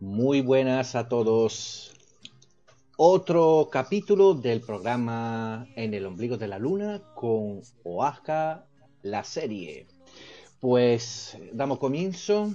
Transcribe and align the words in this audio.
Muy 0.00 0.42
buenas 0.42 0.94
a 0.94 1.08
todos. 1.08 1.92
Otro 2.96 3.68
capítulo 3.68 4.34
del 4.34 4.60
programa 4.60 5.66
En 5.74 5.92
el 5.92 6.06
ombligo 6.06 6.36
de 6.36 6.46
la 6.46 6.60
luna 6.60 7.02
con 7.16 7.62
Oaxaca, 7.82 8.64
la 9.02 9.24
serie. 9.24 9.88
Pues 10.60 11.36
damos 11.52 11.80
comienzo 11.80 12.52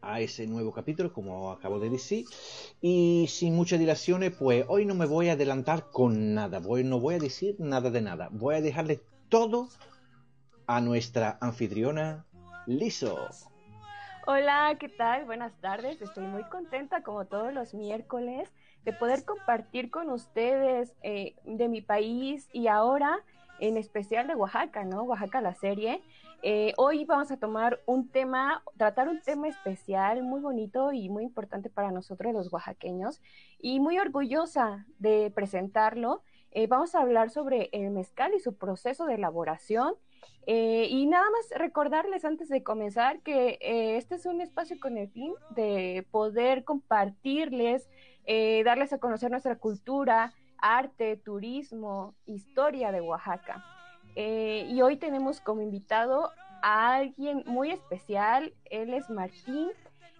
a 0.00 0.20
ese 0.20 0.46
nuevo 0.46 0.72
capítulo, 0.72 1.12
como 1.12 1.50
acabo 1.50 1.80
de 1.80 1.90
decir. 1.90 2.26
Y 2.80 3.26
sin 3.28 3.56
muchas 3.56 3.80
dilaciones, 3.80 4.32
pues 4.38 4.64
hoy 4.68 4.86
no 4.86 4.94
me 4.94 5.06
voy 5.06 5.30
a 5.30 5.32
adelantar 5.32 5.90
con 5.90 6.32
nada. 6.34 6.60
Voy, 6.60 6.84
no 6.84 7.00
voy 7.00 7.16
a 7.16 7.18
decir 7.18 7.56
nada 7.58 7.90
de 7.90 8.02
nada. 8.02 8.28
Voy 8.30 8.54
a 8.54 8.60
dejarle 8.60 9.00
todo 9.28 9.68
a 10.68 10.80
nuestra 10.80 11.38
anfitriona 11.40 12.24
Liso. 12.66 13.16
Hola, 14.28 14.76
¿qué 14.80 14.88
tal? 14.88 15.24
Buenas 15.24 15.52
tardes. 15.60 16.02
Estoy 16.02 16.26
muy 16.26 16.42
contenta, 16.42 17.04
como 17.04 17.26
todos 17.26 17.54
los 17.54 17.74
miércoles, 17.74 18.52
de 18.84 18.92
poder 18.92 19.24
compartir 19.24 19.88
con 19.88 20.10
ustedes 20.10 20.92
eh, 21.04 21.36
de 21.44 21.68
mi 21.68 21.80
país 21.80 22.48
y 22.52 22.66
ahora 22.66 23.20
en 23.60 23.76
especial 23.76 24.26
de 24.26 24.34
Oaxaca, 24.34 24.82
¿no? 24.82 25.04
Oaxaca 25.04 25.40
la 25.40 25.54
serie. 25.54 26.02
Eh, 26.42 26.72
hoy 26.76 27.04
vamos 27.04 27.30
a 27.30 27.36
tomar 27.36 27.80
un 27.86 28.08
tema, 28.08 28.64
tratar 28.76 29.08
un 29.08 29.20
tema 29.20 29.46
especial, 29.46 30.24
muy 30.24 30.40
bonito 30.40 30.92
y 30.92 31.08
muy 31.08 31.22
importante 31.22 31.70
para 31.70 31.92
nosotros 31.92 32.32
los 32.32 32.52
oaxaqueños 32.52 33.22
y 33.60 33.78
muy 33.78 33.96
orgullosa 34.00 34.86
de 34.98 35.30
presentarlo. 35.32 36.24
Eh, 36.50 36.66
vamos 36.66 36.96
a 36.96 37.00
hablar 37.00 37.30
sobre 37.30 37.68
el 37.70 37.92
mezcal 37.92 38.34
y 38.34 38.40
su 38.40 38.56
proceso 38.56 39.06
de 39.06 39.14
elaboración. 39.14 39.94
Eh, 40.46 40.86
y 40.90 41.06
nada 41.06 41.26
más 41.30 41.58
recordarles 41.58 42.24
antes 42.24 42.48
de 42.48 42.62
comenzar 42.62 43.20
que 43.20 43.58
este 43.60 44.14
es 44.14 44.26
un 44.26 44.40
espacio 44.40 44.78
con 44.80 44.96
el 44.96 45.08
fin 45.08 45.34
de 45.50 46.06
poder 46.10 46.64
compartirles, 46.64 47.88
darles 48.64 48.92
a 48.92 48.98
conocer 48.98 49.30
nuestra 49.30 49.56
cultura, 49.56 50.32
arte, 50.58 51.16
turismo, 51.16 52.14
historia 52.26 52.92
de 52.92 53.00
Oaxaca. 53.00 53.64
Eh, 54.14 54.66
y 54.70 54.80
hoy 54.82 54.96
tenemos 54.96 55.40
como 55.40 55.60
invitado 55.60 56.32
a 56.62 56.94
alguien 56.94 57.42
muy 57.46 57.70
especial. 57.70 58.54
Él 58.64 58.94
es 58.94 59.10
Martín. 59.10 59.70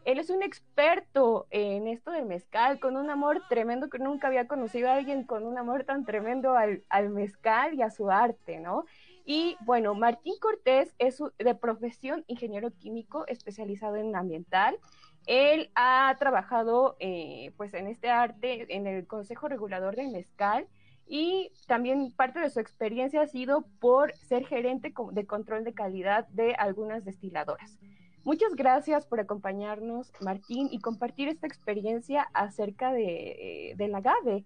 Él 0.04 0.20
es 0.20 0.30
un 0.30 0.42
experto 0.42 1.48
en 1.50 1.88
esto 1.88 2.12
del 2.12 2.26
mezcal, 2.26 2.78
con 2.78 2.96
un 2.96 3.10
amor 3.10 3.42
tremendo 3.48 3.88
que 3.88 3.98
nunca 3.98 4.28
había 4.28 4.46
conocido 4.46 4.88
a 4.88 4.94
alguien 4.94 5.25
con 5.25 5.44
un 5.44 5.58
amor 5.58 5.82
tan 5.82 6.04
tremendo 6.04 6.56
al, 6.56 6.84
al 6.88 7.08
mezcal 7.08 7.75
y 7.75 7.82
a 7.82 7.90
su 7.90 8.08
arte, 8.08 8.60
¿no? 8.60 8.84
Y 9.28 9.56
bueno, 9.61 9.95
Martín 9.97 10.35
Cortés 10.40 10.95
es 10.99 11.21
de 11.37 11.54
profesión 11.56 12.25
ingeniero 12.28 12.71
químico 12.71 13.26
especializado 13.26 13.97
en 13.97 14.14
ambiental. 14.14 14.78
Él 15.26 15.68
ha 15.75 16.14
trabajado 16.21 16.97
eh, 17.00 17.52
pues 17.56 17.75
en 17.75 17.88
este 17.88 18.09
arte 18.09 18.73
en 18.75 18.87
el 18.87 19.04
Consejo 19.09 19.49
Regulador 19.49 19.97
del 19.97 20.12
Mezcal 20.12 20.68
y 21.09 21.50
también 21.66 22.12
parte 22.12 22.38
de 22.38 22.50
su 22.50 22.61
experiencia 22.61 23.23
ha 23.23 23.26
sido 23.26 23.66
por 23.80 24.12
ser 24.14 24.47
gerente 24.47 24.95
de 25.12 25.26
control 25.26 25.64
de 25.64 25.75
calidad 25.75 26.28
de 26.28 26.54
algunas 26.54 27.04
destiladoras. 27.04 27.80
Muchas 28.23 28.54
gracias 28.54 29.06
por 29.06 29.18
acompañarnos, 29.18 30.12
Martín, 30.21 30.68
y 30.71 30.80
compartir 30.80 31.28
esta 31.28 31.49
experiencia 31.49 32.28
acerca 32.33 32.92
de, 32.92 33.73
eh, 33.76 33.88
la 33.88 33.99
agave. 33.99 34.45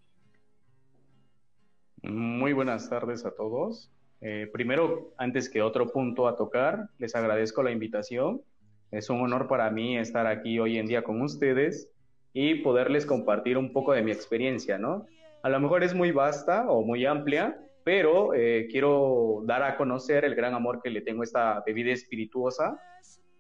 Muy 2.03 2.55
buenas 2.55 2.89
tardes 2.89 3.27
a 3.27 3.35
todos. 3.35 3.91
Eh, 4.21 4.49
primero, 4.53 5.12
antes 5.17 5.49
que 5.49 5.62
otro 5.62 5.89
punto 5.89 6.29
a 6.29 6.37
tocar, 6.37 6.89
les 6.99 7.15
agradezco 7.15 7.62
la 7.62 7.71
invitación. 7.71 8.43
Es 8.91 9.09
un 9.09 9.21
honor 9.21 9.49
para 9.49 9.71
mí 9.71 9.97
estar 9.97 10.27
aquí 10.27 10.59
hoy 10.59 10.79
en 10.79 10.87
día 10.87 11.03
con 11.03 11.23
ustedes 11.23 11.91
y 12.33 12.57
poderles 12.57 13.07
compartir 13.07 13.57
un 13.57 13.73
poco 13.73 13.93
de 13.93 14.03
mi 14.03 14.11
experiencia, 14.11 14.79
¿no? 14.79 15.07
a 15.43 15.49
lo 15.49 15.61
mejor 15.61 15.83
es 15.83 15.95
muy 15.95 16.12
vasta 16.12 16.71
o 16.71 16.83
muy 16.83 17.07
amplia, 17.07 17.59
pero 17.85 18.35
eh, 18.35 18.69
quiero 18.71 19.43
dar 19.47 19.62
a 19.62 19.77
conocer 19.77 20.25
el 20.25 20.35
gran 20.35 20.55
amor 20.55 20.81
que 20.83 20.91
le 20.91 21.00
tengo 21.00 21.23
a 21.23 21.25
esta 21.25 21.62
bebida 21.65 21.93
espirituosa 21.93 22.79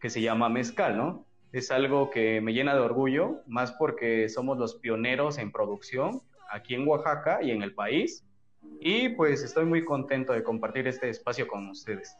que 0.00 0.08
se 0.08 0.22
llama 0.22 0.48
mezcal, 0.48 0.96
¿no? 0.96 1.26
Es 1.52 1.70
algo 1.70 2.10
que 2.10 2.40
me 2.40 2.54
llena 2.54 2.74
de 2.74 2.80
orgullo, 2.80 3.42
más 3.46 3.72
porque 3.72 4.28
somos 4.28 4.56
los 4.56 4.76
pioneros 4.76 5.36
en 5.36 5.52
producción 5.52 6.22
aquí 6.50 6.74
en 6.74 6.88
Oaxaca 6.88 7.42
y 7.42 7.50
en 7.50 7.62
el 7.62 7.74
país. 7.74 8.24
Y 8.78 9.10
pues 9.10 9.42
estoy 9.42 9.64
muy 9.64 9.84
contento 9.84 10.32
de 10.32 10.42
compartir 10.42 10.86
este 10.86 11.08
espacio 11.08 11.46
con 11.48 11.68
ustedes. 11.68 12.16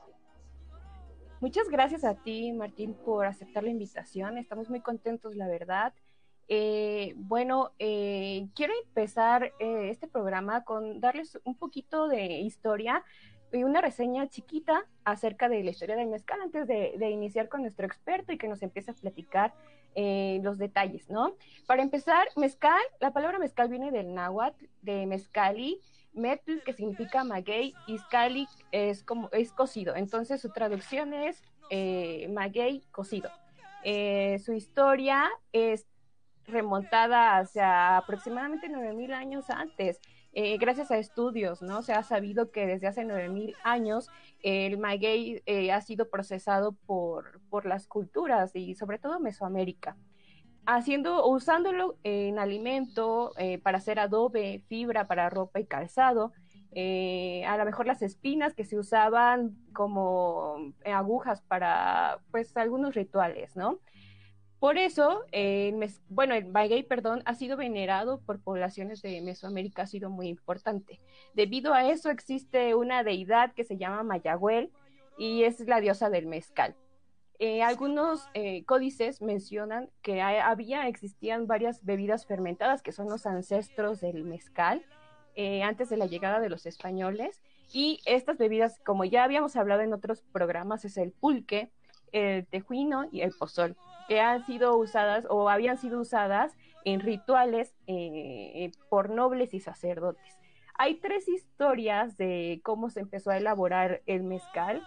Muchas 1.40 1.70
gracias 1.70 2.04
a 2.04 2.14
ti, 2.16 2.52
Martín, 2.52 2.94
por 2.94 3.24
aceptar 3.24 3.64
la 3.64 3.70
invitación. 3.70 4.36
Estamos 4.36 4.68
muy 4.68 4.80
contentos, 4.80 5.36
la 5.36 5.48
verdad. 5.48 5.94
Eh, 6.52 7.14
bueno, 7.16 7.70
eh, 7.78 8.48
quiero 8.56 8.74
empezar 8.84 9.52
eh, 9.60 9.88
este 9.88 10.08
programa 10.08 10.64
con 10.64 11.00
darles 11.00 11.38
un 11.44 11.54
poquito 11.54 12.08
de 12.08 12.40
historia 12.40 13.04
y 13.52 13.62
una 13.62 13.80
reseña 13.80 14.28
chiquita 14.28 14.84
acerca 15.04 15.48
de 15.48 15.62
la 15.62 15.70
historia 15.70 15.94
del 15.94 16.08
mezcal 16.08 16.40
antes 16.42 16.66
de, 16.66 17.10
iniciar 17.10 17.48
con 17.48 17.62
nuestro 17.62 17.86
experto 17.86 18.32
y 18.32 18.38
que 18.38 18.48
nos 18.48 18.62
empiece 18.62 18.90
a 18.90 18.94
platicar 18.94 19.54
los 19.96 20.58
detalles, 20.58 21.08
¿no? 21.08 21.34
Para 21.66 21.82
empezar, 21.82 22.28
mezcal, 22.36 22.80
la 23.00 23.12
palabra 23.12 23.38
mezcal 23.38 23.68
viene 23.68 23.90
del 23.90 24.14
náhuatl, 24.14 24.66
de 24.82 25.06
mezcali, 25.06 25.80
metl, 26.12 26.58
que 26.64 26.72
significa 26.72 27.24
maguey, 27.24 27.74
y 27.86 27.98
scali 27.98 28.46
es, 28.72 29.02
como, 29.02 29.28
es 29.32 29.52
cocido. 29.52 29.94
Entonces, 29.96 30.40
su 30.40 30.50
traducción 30.50 31.14
es 31.14 31.42
maguey 32.28 32.82
cocido. 32.90 33.30
su 34.38 34.52
historia 34.52 35.30
es 35.52 35.86
remontada 36.50 37.38
hacia 37.38 37.96
aproximadamente 37.96 38.68
9.000 38.68 39.12
años 39.12 39.50
antes. 39.50 40.00
Eh, 40.32 40.58
gracias 40.58 40.90
a 40.92 40.98
estudios, 40.98 41.60
¿no? 41.60 41.82
Se 41.82 41.92
ha 41.92 42.04
sabido 42.04 42.52
que 42.52 42.66
desde 42.66 42.86
hace 42.86 43.04
9.000 43.04 43.54
años 43.64 44.08
el 44.42 44.78
maguey 44.78 45.42
eh, 45.46 45.72
ha 45.72 45.80
sido 45.80 46.08
procesado 46.08 46.72
por, 46.86 47.40
por 47.50 47.66
las 47.66 47.86
culturas 47.88 48.54
y 48.54 48.74
sobre 48.76 48.98
todo 48.98 49.18
Mesoamérica, 49.18 49.96
haciendo, 50.76 51.26
usándolo 51.26 51.96
en 52.02 52.38
alimento 52.38 53.32
eh, 53.38 53.58
para 53.58 53.78
hacer 53.78 53.98
adobe, 53.98 54.62
fibra 54.68 55.06
para 55.06 55.30
ropa 55.30 55.60
y 55.60 55.66
calzado, 55.66 56.32
a 56.72 57.56
lo 57.56 57.64
mejor 57.64 57.86
las 57.86 58.00
espinas 58.02 58.54
que 58.54 58.64
se 58.64 58.78
usaban 58.78 59.56
como 59.72 60.72
agujas 60.84 61.42
para 61.42 62.20
pues 62.30 62.56
algunos 62.56 62.94
rituales, 62.94 63.56
¿no? 63.56 63.80
Por 64.60 64.76
eso, 64.76 65.24
bueno, 66.10 66.34
el 66.34 66.46
maguey, 66.46 66.82
perdón, 66.82 67.22
ha 67.24 67.34
sido 67.34 67.56
venerado 67.56 68.20
por 68.20 68.40
poblaciones 68.40 69.00
de 69.00 69.22
Mesoamérica, 69.22 69.82
ha 69.82 69.86
sido 69.86 70.10
muy 70.10 70.28
importante. 70.28 71.00
Debido 71.32 71.72
a 71.72 71.88
eso 71.90 72.10
existe 72.10 72.74
una 72.74 73.02
deidad 73.02 73.54
que 73.54 73.64
se 73.64 73.78
llama 73.78 74.02
Mayagüel 74.02 74.70
y 75.16 75.44
es 75.44 75.60
la 75.60 75.80
diosa 75.80 76.10
del 76.10 76.26
mezcal. 76.26 76.76
Eh, 77.42 77.62
algunos 77.62 78.28
eh, 78.34 78.66
códices 78.66 79.22
mencionan 79.22 79.88
que 80.02 80.20
había, 80.20 80.86
existían 80.88 81.46
varias 81.46 81.82
bebidas 81.82 82.26
fermentadas 82.26 82.82
que 82.82 82.92
son 82.92 83.08
los 83.08 83.24
ancestros 83.24 84.02
del 84.02 84.24
mezcal 84.24 84.84
eh, 85.36 85.62
antes 85.62 85.88
de 85.88 85.96
la 85.96 86.04
llegada 86.04 86.40
de 86.40 86.50
los 86.50 86.66
españoles. 86.66 87.40
Y 87.72 88.02
estas 88.04 88.36
bebidas, 88.36 88.78
como 88.84 89.06
ya 89.06 89.24
habíamos 89.24 89.56
hablado 89.56 89.80
en 89.80 89.94
otros 89.94 90.22
programas, 90.32 90.84
es 90.84 90.98
el 90.98 91.12
pulque, 91.12 91.70
el 92.12 92.46
tejuino 92.46 93.08
y 93.10 93.22
el 93.22 93.32
pozol 93.32 93.74
que 94.06 94.20
han 94.20 94.44
sido 94.44 94.76
usadas 94.76 95.26
o 95.30 95.48
habían 95.48 95.78
sido 95.78 95.98
usadas 95.98 96.54
en 96.84 97.00
rituales 97.00 97.74
por 98.90 99.08
nobles 99.08 99.54
y 99.54 99.60
sacerdotes. 99.60 100.36
Hay 100.76 100.96
tres 100.96 101.26
historias 101.28 102.16
de 102.18 102.60
cómo 102.64 102.90
se 102.90 103.00
empezó 103.00 103.30
a 103.30 103.38
elaborar 103.38 104.02
el 104.06 104.24
mezcal. 104.24 104.82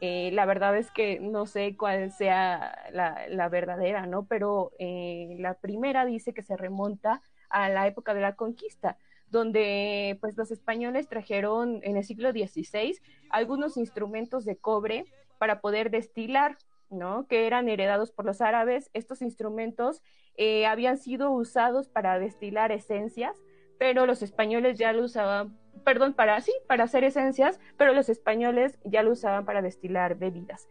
Eh, 0.00 0.30
la 0.32 0.46
verdad 0.46 0.76
es 0.76 0.90
que 0.90 1.18
no 1.20 1.46
sé 1.46 1.76
cuál 1.76 2.12
sea 2.12 2.76
la, 2.92 3.48
verdadera, 3.48 4.06
¿no? 4.06 4.26
Pero 4.26 4.72
eh, 4.78 5.36
la 5.38 5.54
primera 5.54 6.04
dice 6.04 6.32
que 6.32 6.42
se 6.42 6.56
remonta 6.56 7.22
a 7.50 7.68
la 7.68 7.86
época 7.86 8.14
de 8.14 8.20
la 8.20 8.36
conquista, 8.36 8.96
donde 9.28 10.16
pues 10.20 10.36
los 10.36 10.50
españoles 10.50 11.08
trajeron 11.08 11.80
en 11.82 11.96
el 11.96 12.04
siglo 12.04 12.30
XVI 12.30 12.96
algunos 13.30 13.76
instrumentos 13.76 14.44
de 14.44 14.56
cobre 14.56 15.04
para 15.38 15.60
poder 15.60 15.90
destilar 15.90 16.56
¿no? 16.90 17.26
que 17.26 17.46
eran 17.46 17.68
heredados 17.68 18.10
por 18.10 18.24
los 18.24 18.40
árabes. 18.40 18.90
Estos 18.94 19.22
instrumentos 19.22 20.02
eh, 20.36 20.66
habían 20.66 20.98
sido 20.98 21.30
usados 21.30 21.88
para 21.88 22.18
destilar 22.18 22.72
esencias, 22.72 23.36
pero 23.78 24.06
los 24.06 24.22
españoles 24.22 24.78
ya 24.78 24.92
lo 24.92 25.04
usaban, 25.04 25.56
perdón, 25.84 26.14
para 26.14 26.40
sí, 26.40 26.52
para 26.66 26.84
hacer 26.84 27.04
esencias, 27.04 27.60
pero 27.76 27.94
los 27.94 28.08
españoles 28.08 28.78
ya 28.84 29.02
lo 29.02 29.12
usaban 29.12 29.44
para 29.44 29.62
destilar 29.62 30.16
bebidas. 30.16 30.68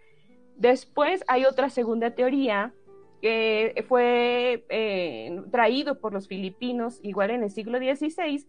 Después 0.55 1.23
hay 1.27 1.45
otra 1.45 1.69
segunda 1.69 2.11
teoría 2.11 2.73
que 3.21 3.85
fue 3.87 4.65
eh, 4.69 5.41
traído 5.51 5.99
por 5.99 6.13
los 6.13 6.27
filipinos, 6.27 6.99
igual 7.01 7.31
en 7.31 7.43
el 7.43 7.51
siglo 7.51 7.79
XVI, 7.79 8.45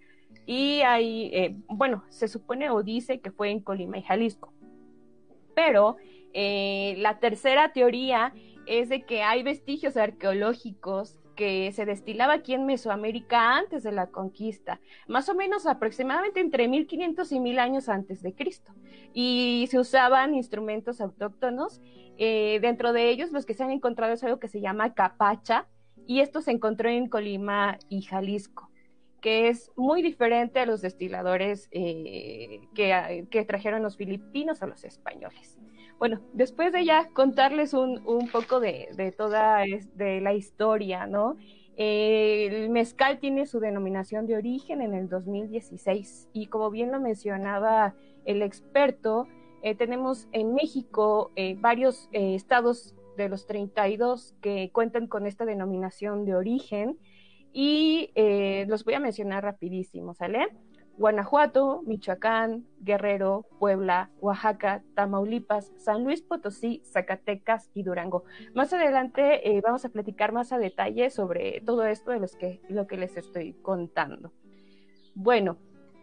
y 0.46 0.80
hay, 0.80 1.30
eh, 1.32 1.56
bueno, 1.68 2.04
se 2.08 2.28
supone 2.28 2.70
o 2.70 2.82
dice 2.82 3.20
que 3.20 3.30
fue 3.30 3.50
en 3.50 3.60
Colima 3.60 3.98
y 3.98 4.02
Jalisco. 4.02 4.52
Pero 5.54 5.96
eh, 6.32 6.94
la 6.98 7.18
tercera 7.18 7.72
teoría 7.72 8.32
es 8.66 8.88
de 8.88 9.02
que 9.02 9.22
hay 9.22 9.42
vestigios 9.42 9.96
arqueológicos 9.96 11.17
que 11.38 11.70
se 11.70 11.86
destilaba 11.86 12.32
aquí 12.32 12.52
en 12.52 12.66
Mesoamérica 12.66 13.56
antes 13.56 13.84
de 13.84 13.92
la 13.92 14.08
conquista, 14.08 14.80
más 15.06 15.28
o 15.28 15.36
menos 15.36 15.66
aproximadamente 15.66 16.40
entre 16.40 16.66
1500 16.66 17.30
y 17.30 17.38
1000 17.38 17.58
años 17.60 17.88
antes 17.88 18.22
de 18.22 18.34
Cristo. 18.34 18.74
Y 19.14 19.68
se 19.70 19.78
usaban 19.78 20.34
instrumentos 20.34 21.00
autóctonos, 21.00 21.80
eh, 22.16 22.58
dentro 22.60 22.92
de 22.92 23.08
ellos 23.08 23.30
los 23.30 23.46
que 23.46 23.54
se 23.54 23.62
han 23.62 23.70
encontrado 23.70 24.14
es 24.14 24.24
algo 24.24 24.40
que 24.40 24.48
se 24.48 24.60
llama 24.60 24.94
capacha, 24.94 25.68
y 26.08 26.22
esto 26.22 26.40
se 26.40 26.50
encontró 26.50 26.88
en 26.88 27.08
Colima 27.08 27.78
y 27.88 28.02
Jalisco 28.02 28.67
que 29.20 29.48
es 29.48 29.72
muy 29.76 30.02
diferente 30.02 30.60
a 30.60 30.66
los 30.66 30.80
destiladores 30.80 31.68
eh, 31.70 32.60
que, 32.74 33.26
que, 33.30 33.44
trajeron 33.44 33.82
los 33.82 33.96
filipinos 33.96 34.62
a 34.62 34.66
los 34.66 34.84
españoles. 34.84 35.58
Bueno, 35.98 36.20
después 36.32 36.72
de 36.72 36.84
ya 36.84 37.08
contarles 37.10 37.74
un, 37.74 38.06
un 38.06 38.28
poco 38.30 38.60
de, 38.60 38.88
de, 38.96 39.10
toda 39.10 39.64
de 39.94 40.20
la 40.20 40.34
historia, 40.34 41.06
¿no? 41.06 41.36
el 41.80 42.70
mezcal 42.70 43.20
tiene 43.20 43.46
su 43.46 43.60
denominación 43.60 44.26
de 44.26 44.36
origen 44.36 44.82
en 44.82 44.94
el 44.94 45.08
2016 45.08 46.28
y 46.32 46.46
como 46.46 46.72
bien 46.72 46.90
lo 46.90 46.98
mencionaba 46.98 47.94
el 48.24 48.42
experto, 48.42 49.28
eh, 49.62 49.74
tenemos 49.74 50.28
en 50.32 50.54
México 50.54 51.32
eh, 51.34 51.56
varios 51.58 52.08
eh, 52.12 52.34
estados 52.34 52.94
de 53.16 53.28
los 53.28 53.46
32 53.46 54.34
que 54.40 54.70
cuentan 54.72 55.06
con 55.06 55.26
esta 55.26 55.44
denominación 55.44 56.24
de 56.24 56.36
origen 56.36 56.98
y 57.52 58.10
los 58.66 58.84
voy 58.84 58.94
a 58.94 59.00
mencionar 59.00 59.44
rapidísimo, 59.44 60.14
¿sale? 60.14 60.48
Guanajuato, 60.98 61.82
Michoacán, 61.86 62.66
Guerrero, 62.80 63.46
Puebla, 63.60 64.10
Oaxaca, 64.20 64.82
Tamaulipas, 64.94 65.72
San 65.76 66.02
Luis 66.02 66.22
Potosí, 66.22 66.82
Zacatecas 66.84 67.70
y 67.72 67.84
Durango. 67.84 68.24
Más 68.52 68.72
adelante 68.72 69.48
eh, 69.48 69.60
vamos 69.60 69.84
a 69.84 69.90
platicar 69.90 70.32
más 70.32 70.52
a 70.52 70.58
detalle 70.58 71.10
sobre 71.10 71.62
todo 71.64 71.86
esto 71.86 72.10
de 72.10 72.18
los 72.18 72.34
que, 72.34 72.60
lo 72.68 72.88
que 72.88 72.96
les 72.96 73.16
estoy 73.16 73.52
contando. 73.62 74.32
Bueno, 75.14 75.56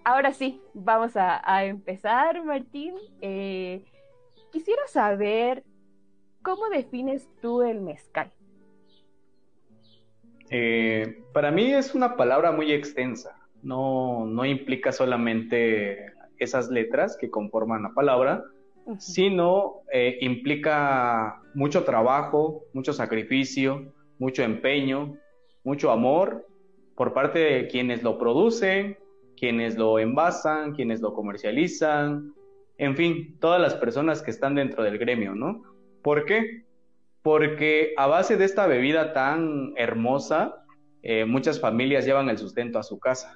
ahora 0.05 0.31
sí, 0.31 0.61
vamos 0.73 1.17
a, 1.17 1.65
empezar, 1.65 2.41
Martín. 2.45 2.95
Eh, 3.19 3.83
quisiera 4.53 4.87
saber 4.87 5.65
cómo 6.41 6.69
defines 6.69 7.27
tú 7.41 7.63
el 7.63 7.81
mezcal. 7.81 8.31
Eh, 10.49 11.23
para 11.33 11.51
mí 11.51 11.73
es 11.73 11.95
una 11.95 12.15
palabra 12.15 12.51
muy 12.51 12.71
extensa 12.71 13.35
no, 13.65 14.25
no 14.27 14.45
implica 14.45 14.91
solamente 14.91 16.13
esas 16.37 16.69
letras 16.69 17.17
que 17.19 17.29
conforman 17.29 17.83
la 17.83 17.93
palabra, 17.93 18.43
sino 18.99 19.81
eh, 19.91 20.19
implica 20.21 21.41
mucho 21.55 21.83
trabajo, 21.83 22.63
mucho 22.73 22.93
sacrificio, 22.93 23.91
mucho 24.19 24.43
empeño, 24.43 25.17
mucho 25.63 25.89
amor 25.89 26.47
por 26.95 27.13
parte 27.13 27.39
de 27.39 27.67
quienes 27.67 28.03
lo 28.03 28.19
producen, 28.19 28.97
quienes 29.35 29.75
lo 29.77 29.97
envasan, 29.97 30.73
quienes 30.73 31.01
lo 31.01 31.15
comercializan, 31.15 32.33
en 32.77 32.95
fin, 32.95 33.37
todas 33.39 33.59
las 33.59 33.73
personas 33.73 34.21
que 34.21 34.29
están 34.29 34.53
dentro 34.53 34.83
del 34.83 34.99
gremio, 34.99 35.33
¿no? 35.33 35.63
¿Por 36.03 36.25
qué? 36.25 36.64
Porque 37.25 37.95
a 37.97 38.05
base 38.05 38.37
de 38.37 38.45
esta 38.45 38.67
bebida 38.67 39.11
tan 39.11 39.73
hermosa, 39.77 40.63
eh, 41.01 41.25
muchas 41.25 41.59
familias 41.59 42.05
llevan 42.05 42.29
el 42.29 42.37
sustento 42.37 42.77
a 42.77 42.83
su 42.83 42.99
casa. 42.99 43.35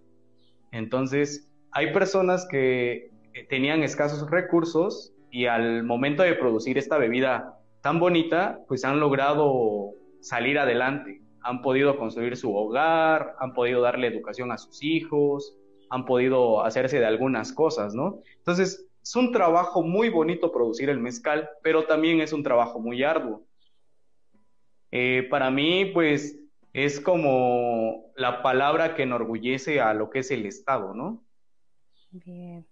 Entonces, 0.72 1.52
hay 1.72 1.92
personas 1.92 2.48
que 2.52 3.10
tenían 3.50 3.82
escasos 3.82 4.30
recursos 4.30 5.16
y 5.32 5.48
al 5.48 5.84
momento 5.86 6.22
de 6.22 6.36
producir 6.36 6.78
esta 6.78 7.00
bebida 7.00 7.58
tan 7.82 8.00
bonita, 8.00 8.60
pues 8.68 8.86
han 8.86 9.00
logrado 9.00 9.94
salir 10.22 10.60
adelante, 10.60 11.24
han 11.42 11.64
podido 11.64 11.98
construir 11.98 12.38
su 12.38 12.56
hogar, 12.56 13.34
han 13.40 13.56
podido 13.56 13.82
darle 13.82 14.06
educación 14.06 14.52
a 14.52 14.60
sus 14.60 14.84
hijos, 14.84 15.58
han 15.90 16.06
podido 16.06 16.64
hacerse 16.64 17.00
de 17.00 17.08
algunas 17.08 17.54
cosas, 17.54 17.96
¿no? 17.96 18.20
Entonces, 18.38 18.86
es 19.02 19.16
un 19.16 19.32
trabajo 19.32 19.82
muy 19.82 20.10
bonito 20.10 20.52
producir 20.52 20.92
el 20.92 21.00
mezcal, 21.00 21.50
pero 21.64 21.86
también 21.86 22.22
es 22.22 22.34
un 22.34 22.44
trabajo 22.44 22.80
muy 22.80 23.02
arduo. 23.02 23.49
Eh, 24.92 25.28
para 25.30 25.52
mí, 25.52 25.86
pues, 25.86 26.40
es 26.74 27.00
como 27.00 28.12
la 28.16 28.42
palabra 28.44 28.96
que 28.96 29.04
enorgullece 29.04 29.82
a 29.82 29.94
lo 29.94 30.10
que 30.10 30.20
es 30.20 30.32
el 30.32 30.46
Estado, 30.46 30.94
¿no? 30.94 31.24
Bien. 32.12 32.66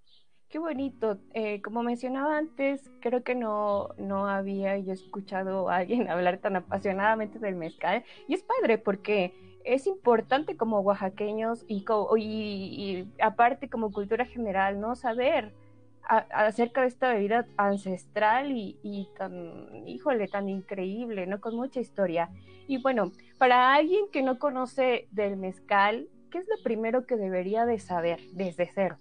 Qué 0.49 0.59
bonito. 0.59 1.19
Eh, 1.33 1.61
como 1.61 1.83
mencionaba 1.83 2.37
antes, 2.37 2.89
creo 3.01 3.21
que 3.23 3.35
no, 3.35 3.89
no 3.97 4.27
había 4.27 4.77
yo 4.77 4.93
escuchado 4.93 5.69
a 5.69 5.77
alguien 5.77 6.09
hablar 6.09 6.37
tan 6.37 6.55
apasionadamente 6.55 7.39
del 7.39 7.55
mezcal. 7.55 8.03
Y 8.27 8.35
es 8.35 8.43
padre 8.43 8.77
porque 8.77 9.33
es 9.65 9.87
importante 9.87 10.55
como 10.55 10.79
oaxaqueños 10.79 11.65
y, 11.67 11.83
y 12.17 13.07
aparte 13.21 13.69
como 13.69 13.91
cultura 13.91 14.25
general, 14.25 14.79
¿no? 14.79 14.95
Saber 14.95 15.53
acerca 16.07 16.81
de 16.81 16.87
esta 16.87 17.13
bebida 17.13 17.45
ancestral 17.57 18.51
y, 18.51 19.07
tan, 19.17 19.85
híjole, 19.87 20.27
tan 20.27 20.49
increíble, 20.49 21.27
¿no? 21.27 21.41
Con 21.41 21.55
mucha 21.55 21.79
historia. 21.79 22.29
Y 22.67 22.81
bueno, 22.81 23.11
para 23.37 23.73
alguien 23.73 24.05
que 24.11 24.23
no 24.23 24.39
conoce 24.39 25.07
del 25.11 25.37
mezcal, 25.37 26.07
¿qué 26.31 26.39
es 26.39 26.47
lo 26.47 26.61
primero 26.63 27.05
que 27.05 27.17
debería 27.17 27.65
de 27.65 27.79
saber 27.79 28.19
desde 28.33 28.69
cero? 28.73 28.97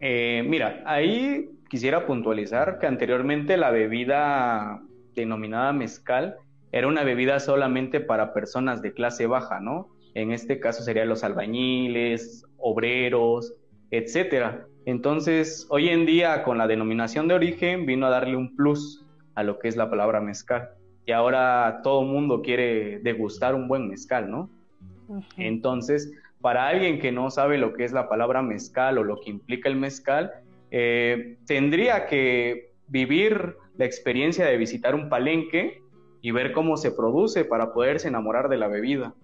Eh, 0.00 0.42
mira, 0.46 0.82
ahí 0.86 1.50
quisiera 1.68 2.06
puntualizar 2.06 2.78
que 2.78 2.86
anteriormente 2.86 3.56
la 3.56 3.70
bebida 3.70 4.82
denominada 5.14 5.72
mezcal 5.72 6.36
era 6.72 6.86
una 6.86 7.02
bebida 7.02 7.40
solamente 7.40 8.00
para 8.00 8.32
personas 8.32 8.80
de 8.82 8.92
clase 8.92 9.26
baja, 9.26 9.60
¿no? 9.60 9.88
En 10.14 10.32
este 10.32 10.58
caso 10.58 10.82
serían 10.82 11.08
los 11.08 11.22
albañiles, 11.24 12.44
obreros, 12.56 13.54
etcétera. 13.90 14.66
Entonces, 14.86 15.66
hoy 15.70 15.88
en 15.88 16.06
día, 16.06 16.42
con 16.42 16.58
la 16.58 16.66
denominación 16.66 17.28
de 17.28 17.34
origen, 17.34 17.86
vino 17.86 18.06
a 18.06 18.10
darle 18.10 18.36
un 18.36 18.56
plus 18.56 19.04
a 19.34 19.42
lo 19.42 19.58
que 19.58 19.68
es 19.68 19.76
la 19.76 19.90
palabra 19.90 20.20
mezcal. 20.20 20.70
Y 21.06 21.12
ahora 21.12 21.80
todo 21.82 22.02
mundo 22.02 22.42
quiere 22.42 22.98
degustar 23.00 23.54
un 23.54 23.68
buen 23.68 23.88
mezcal, 23.88 24.30
¿no? 24.30 24.50
Entonces, 25.36 26.12
para 26.40 26.68
alguien 26.68 26.98
que 27.00 27.12
no 27.12 27.30
sabe 27.30 27.58
lo 27.58 27.74
que 27.74 27.84
es 27.84 27.92
la 27.92 28.08
palabra 28.08 28.42
mezcal 28.42 28.98
o 28.98 29.04
lo 29.04 29.20
que 29.20 29.30
implica 29.30 29.68
el 29.68 29.76
mezcal, 29.76 30.32
eh, 30.70 31.36
tendría 31.46 32.06
que 32.06 32.72
vivir 32.88 33.56
la 33.76 33.84
experiencia 33.84 34.46
de 34.46 34.56
visitar 34.56 34.94
un 34.94 35.08
palenque 35.08 35.82
y 36.22 36.30
ver 36.30 36.52
cómo 36.52 36.76
se 36.76 36.92
produce 36.92 37.44
para 37.44 37.72
poderse 37.72 38.08
enamorar 38.08 38.48
de 38.48 38.58
la 38.58 38.68
bebida. 38.68 39.14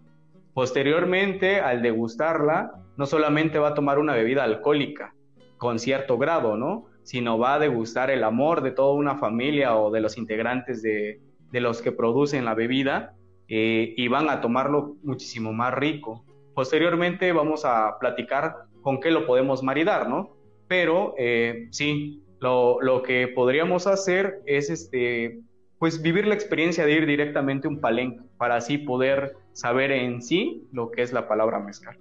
Posteriormente, 0.54 1.60
al 1.60 1.82
degustarla, 1.82 2.72
no 2.96 3.06
solamente 3.06 3.58
va 3.58 3.68
a 3.68 3.74
tomar 3.74 3.98
una 3.98 4.14
bebida 4.14 4.44
alcohólica, 4.44 5.14
con 5.58 5.78
cierto 5.78 6.18
grado, 6.18 6.56
¿no? 6.56 6.86
Sino 7.02 7.38
va 7.38 7.54
a 7.54 7.58
degustar 7.58 8.10
el 8.10 8.24
amor 8.24 8.62
de 8.62 8.72
toda 8.72 8.94
una 8.94 9.16
familia 9.16 9.76
o 9.76 9.90
de 9.90 10.00
los 10.00 10.18
integrantes 10.18 10.82
de, 10.82 11.20
los 11.52 11.80
que 11.80 11.90
producen 11.90 12.44
la 12.44 12.54
bebida 12.54 13.14
eh, 13.48 13.94
y 13.96 14.08
van 14.08 14.28
a 14.28 14.42
tomarlo 14.42 14.96
muchísimo 15.02 15.54
más 15.54 15.72
rico. 15.72 16.24
Posteriormente 16.54 17.32
vamos 17.32 17.64
a 17.64 17.98
platicar 17.98 18.56
con 18.82 19.00
qué 19.00 19.10
lo 19.10 19.26
podemos 19.26 19.62
maridar, 19.62 20.08
¿no? 20.08 20.36
Pero 20.68 21.14
eh, 21.16 21.68
sí, 21.70 22.22
lo, 22.40 22.80
lo, 22.82 23.02
que 23.02 23.28
podríamos 23.28 23.86
hacer 23.86 24.40
es 24.44 24.68
este, 24.68 25.40
pues 25.78 26.02
vivir 26.02 26.26
la 26.26 26.34
experiencia 26.34 26.84
de 26.84 26.92
ir 26.92 27.06
directamente 27.06 27.68
a 27.68 27.70
un 27.70 27.80
palenque 27.80 28.22
para 28.36 28.56
así 28.56 28.78
poder 28.78 29.36
saber 29.52 29.92
en 29.92 30.20
sí 30.20 30.66
lo 30.72 30.90
que 30.90 31.02
es 31.02 31.12
la 31.12 31.28
palabra 31.28 31.58
mezcal. 31.58 31.96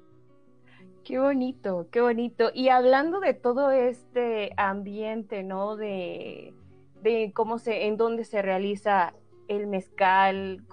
Qué 1.06 1.20
bonito, 1.20 1.88
qué 1.91 2.02
bonito. 2.02 2.50
Y 2.52 2.70
hablando 2.70 3.20
de 3.20 3.36
todo 3.36 3.70
este 3.70 4.54
ambiente, 4.58 5.44
¿no? 5.44 5.76
De, 5.76 6.52
cómo 7.36 7.60
se, 7.60 7.86
en 7.86 7.96
dónde 7.96 8.24
se 8.24 8.41
realiza 8.41 9.13
el 9.48 9.68
mezcal, 9.68 10.63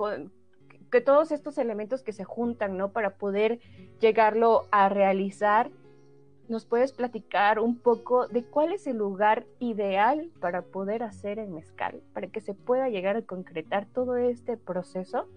que 0.91 1.03
todos 1.03 1.33
estos 1.33 1.59
elementos 1.59 2.03
que 2.03 2.15
se 2.15 2.25
juntan, 2.25 2.79
¿no? 2.79 2.93
Para 2.93 3.17
poder 3.17 3.61
llegarlo 4.01 4.63
a 4.71 4.89
realizar, 4.89 5.71
¿nos 6.49 6.65
puedes 6.65 6.93
platicar 6.93 7.59
un 7.59 7.79
poco 7.79 8.27
de 8.27 8.43
cuál 8.43 8.73
es 8.73 8.87
el 8.87 8.97
lugar 8.97 9.45
ideal 9.59 10.31
para 10.41 10.63
poder 10.63 11.03
hacer 11.03 11.39
el 11.41 11.51
mezcal, 11.51 12.01
para 12.15 12.29
que 12.29 12.41
se 12.41 12.55
pueda 12.55 12.89
llegar 12.89 13.17
a 13.17 13.23
concretar 13.23 13.85
todo 13.85 14.17
este 14.17 14.57
proceso? 14.57 15.29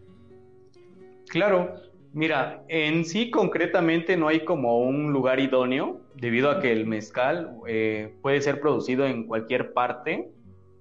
Claro, 1.28 1.82
Mira, 2.16 2.64
en 2.70 3.04
sí 3.04 3.30
concretamente 3.30 4.16
no 4.16 4.30
hay 4.30 4.46
como 4.46 4.80
un 4.80 5.12
lugar 5.12 5.42
idóneo, 5.42 6.00
debido 6.16 6.50
a 6.50 6.62
que 6.62 6.72
el 6.72 6.86
mezcal 6.86 7.58
eh, 7.68 8.16
puede 8.22 8.40
ser 8.40 8.62
producido 8.62 9.06
en 9.06 9.28
cualquier 9.28 9.74
parte, 9.74 10.32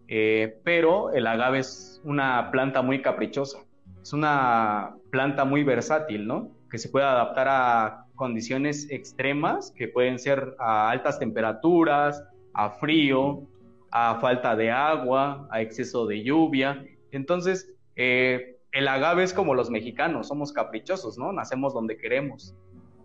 eh, 0.07 0.61
pero 0.63 1.13
el 1.13 1.27
agave 1.27 1.59
es 1.59 2.01
una 2.05 2.53
planta 2.53 2.83
muy 2.83 3.03
caprichosa, 3.03 3.59
es 4.01 4.13
una 4.13 4.95
planta 5.11 5.45
muy 5.45 5.65
versátil, 5.65 6.25
¿no? 6.25 6.53
Que 6.71 6.79
se 6.79 6.89
puede 6.89 7.07
adaptar 7.07 7.49
a 7.51 8.07
condiciones 8.15 8.89
extremas, 8.93 9.73
que 9.77 9.89
pueden 9.89 10.21
ser 10.21 10.55
a 10.61 10.89
altas 10.89 11.19
temperaturas, 11.19 12.23
a 12.53 12.71
frío, 12.71 13.43
a 13.91 14.21
falta 14.21 14.55
de 14.55 14.71
agua, 14.71 15.49
a 15.51 15.63
exceso 15.63 16.07
de 16.07 16.23
lluvia. 16.23 16.85
Entonces, 17.11 17.75
eh, 17.97 18.54
el 18.75 18.89
agave 18.89 19.23
es 19.23 19.33
como 19.33 19.55
los 19.55 19.71
mexicanos, 19.71 20.29
somos 20.29 20.53
caprichosos, 20.53 21.17
¿no? 21.17 21.33
Nacemos 21.33 21.73
donde 21.73 21.97
queremos. 21.97 22.55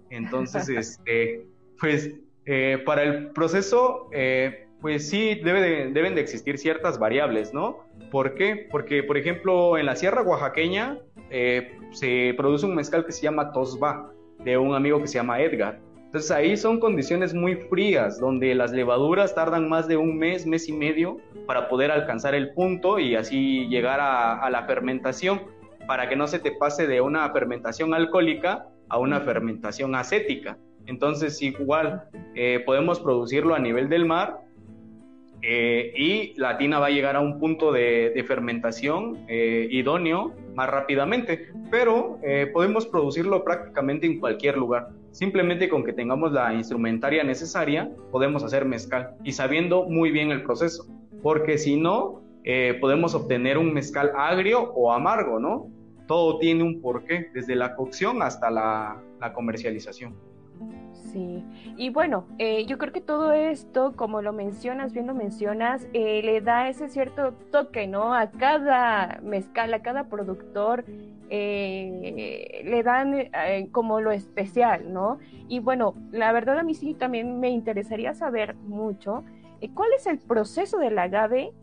Entonces, 0.10 0.68
este, 0.70 1.46
pues 1.80 2.16
eh, 2.46 2.82
para 2.86 3.04
el 3.04 3.28
proceso, 3.28 4.10
eh, 4.12 4.68
pues 4.82 5.08
sí, 5.08 5.36
debe 5.36 5.92
deben 5.92 6.16
de 6.16 6.22
existir 6.22 6.58
ciertas 6.58 6.98
variables, 6.98 7.54
¿no? 7.54 7.86
¿Por 8.12 8.34
qué? 8.34 8.68
Porque, 8.72 9.04
por 9.04 9.18
ejemplo, 9.18 9.78
en 9.78 9.86
la 9.86 9.96
Sierra 9.96 10.24
Oaxaqueña 10.24 10.98
eh, 11.30 11.78
se 11.92 12.34
produce 12.36 12.66
un 12.66 12.74
mezcal 12.74 13.06
que 13.06 13.12
se 13.12 13.22
llama 13.22 13.52
Tosba, 13.52 14.12
de 14.44 14.58
un 14.58 14.74
amigo 14.74 15.00
que 15.00 15.08
se 15.08 15.20
llama 15.20 15.40
Edgar. 15.40 15.80
Entonces 16.06 16.32
ahí 16.32 16.58
son 16.58 16.80
condiciones 16.80 17.36
muy 17.36 17.56
frías, 17.56 18.20
donde 18.20 18.56
las 18.56 18.72
levaduras 18.72 19.36
tardan 19.36 19.70
más 19.70 19.88
de 19.88 19.98
un 19.98 20.18
mes, 20.18 20.48
mes 20.48 20.68
y 20.68 20.74
medio 20.74 21.18
para 21.46 21.70
poder 21.70 21.92
alcanzar 21.92 22.34
el 22.34 22.52
punto 22.54 22.98
y 22.98 23.16
así 23.16 23.68
llegar 23.68 24.00
a 24.02 24.50
la 24.50 24.64
fermentación 24.64 25.59
para 25.90 26.08
que 26.08 26.16
no 26.16 26.28
se 26.28 26.38
te 26.38 26.52
pase 26.52 26.86
de 26.86 27.02
una 27.02 27.28
fermentación 27.32 27.96
alcohólica 27.96 28.68
a 28.90 29.00
una 29.00 29.22
fermentación 29.22 29.96
acética. 29.96 30.56
Entonces, 30.86 31.42
igual, 31.42 32.04
eh, 32.36 32.62
podemos 32.64 33.00
producirlo 33.00 33.56
a 33.56 33.60
nivel 33.60 33.90
del 33.90 34.06
mar 34.06 34.38
eh, 35.42 35.92
y 35.98 36.40
la 36.40 36.60
tina 36.60 36.78
va 36.78 36.86
a 36.86 36.90
llegar 36.92 37.16
a 37.16 37.22
un 37.22 37.40
punto 37.40 37.72
de, 37.72 38.24
fermentación 38.28 39.26
eh, 39.28 39.68
idóneo 39.72 40.36
más 40.54 40.70
rápidamente, 40.70 41.48
pero 41.72 42.20
podemos 42.54 42.86
producirlo 42.86 43.44
prácticamente 43.44 44.06
en 44.06 44.20
cualquier 44.20 44.58
lugar. 44.58 44.90
Simplemente 45.10 45.70
con 45.70 45.84
que 45.84 45.94
tengamos 45.94 46.32
la 46.32 46.54
instrumentaria 46.54 47.24
necesaria, 47.24 47.90
podemos 48.12 48.44
hacer 48.44 48.64
mezcal 48.64 49.16
y 49.24 49.32
sabiendo 49.32 49.86
muy 49.86 50.12
bien 50.12 50.30
el 50.30 50.44
proceso, 50.44 50.86
porque 51.24 51.58
si 51.58 51.78
no, 51.78 52.22
podemos 52.80 53.16
obtener 53.16 53.58
un 53.58 53.74
mezcal 53.74 54.12
agrio 54.16 54.72
o 54.76 54.94
amargo, 54.94 55.40
¿no? 55.40 55.79
Todo 56.10 56.40
tiene 56.40 56.64
un 56.64 56.82
porqué, 56.82 57.30
desde 57.36 57.56
la 57.56 57.76
cocción 57.76 58.24
hasta 58.24 58.50
la, 58.50 59.00
comercialización. 59.36 60.16
Sí, 60.92 61.44
y 61.78 61.92
bueno, 61.92 62.26
eh, 62.40 62.66
yo 62.66 62.80
creo 62.80 62.92
que 62.92 63.02
todo 63.02 63.32
esto, 63.32 63.96
como 63.96 64.24
lo 64.24 64.34
mencionas, 64.34 64.92
bien 64.92 65.06
lo 65.06 65.14
mencionas, 65.14 65.88
eh, 65.94 66.22
le 66.24 66.42
da 66.42 66.68
ese 66.68 66.90
cierto 66.90 67.34
toque, 67.52 67.86
¿no? 67.86 68.16
A 68.16 68.32
cada 68.32 69.20
mezcal, 69.22 69.72
a 69.72 69.84
cada 69.84 70.10
productor, 70.10 70.84
eh, 71.30 72.64
le 72.66 72.82
dan 72.82 73.30
como 73.72 74.02
lo 74.02 74.12
especial, 74.12 74.92
¿no? 74.92 75.20
Y 75.48 75.60
bueno, 75.60 75.94
la 76.12 76.32
verdad 76.32 76.58
a 76.58 76.64
mí 76.64 76.74
sí 76.74 76.96
también 76.96 77.40
me 77.40 77.50
interesaría 77.52 78.16
saber 78.16 78.56
mucho 78.56 79.24
cuál 79.76 79.90
es 79.96 80.08
el 80.08 80.18
proceso 80.18 80.80
del 80.80 80.98
agave 80.98 81.54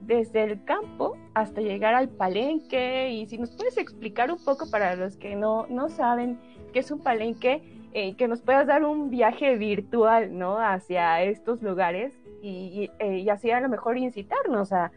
desde 0.00 0.44
el 0.44 0.64
campo 0.64 1.16
hasta 1.34 1.60
llegar 1.60 1.94
al 1.94 2.08
palenque 2.08 3.10
y 3.10 3.26
si 3.26 3.38
nos 3.38 3.50
puedes 3.50 3.76
explicar 3.78 4.30
un 4.30 4.42
poco 4.44 4.70
para 4.70 4.96
los 4.96 5.16
que 5.16 5.36
no, 5.36 5.66
no 5.68 5.88
saben 5.88 6.38
qué 6.72 6.80
es 6.80 6.90
un 6.90 7.00
palenque, 7.00 7.62
eh, 7.92 8.16
que 8.16 8.28
nos 8.28 8.42
puedas 8.42 8.66
dar 8.66 8.84
un 8.84 9.10
viaje 9.10 9.56
virtual, 9.56 10.36
¿no? 10.36 10.58
Hacia 10.58 11.22
estos 11.22 11.62
lugares 11.62 12.12
y, 12.42 12.90
eh, 12.98 13.26
así 13.30 13.50
a 13.50 13.60
lo 13.60 13.68
mejor 13.68 13.96
incitarnos 13.96 14.72
a, 14.72 14.90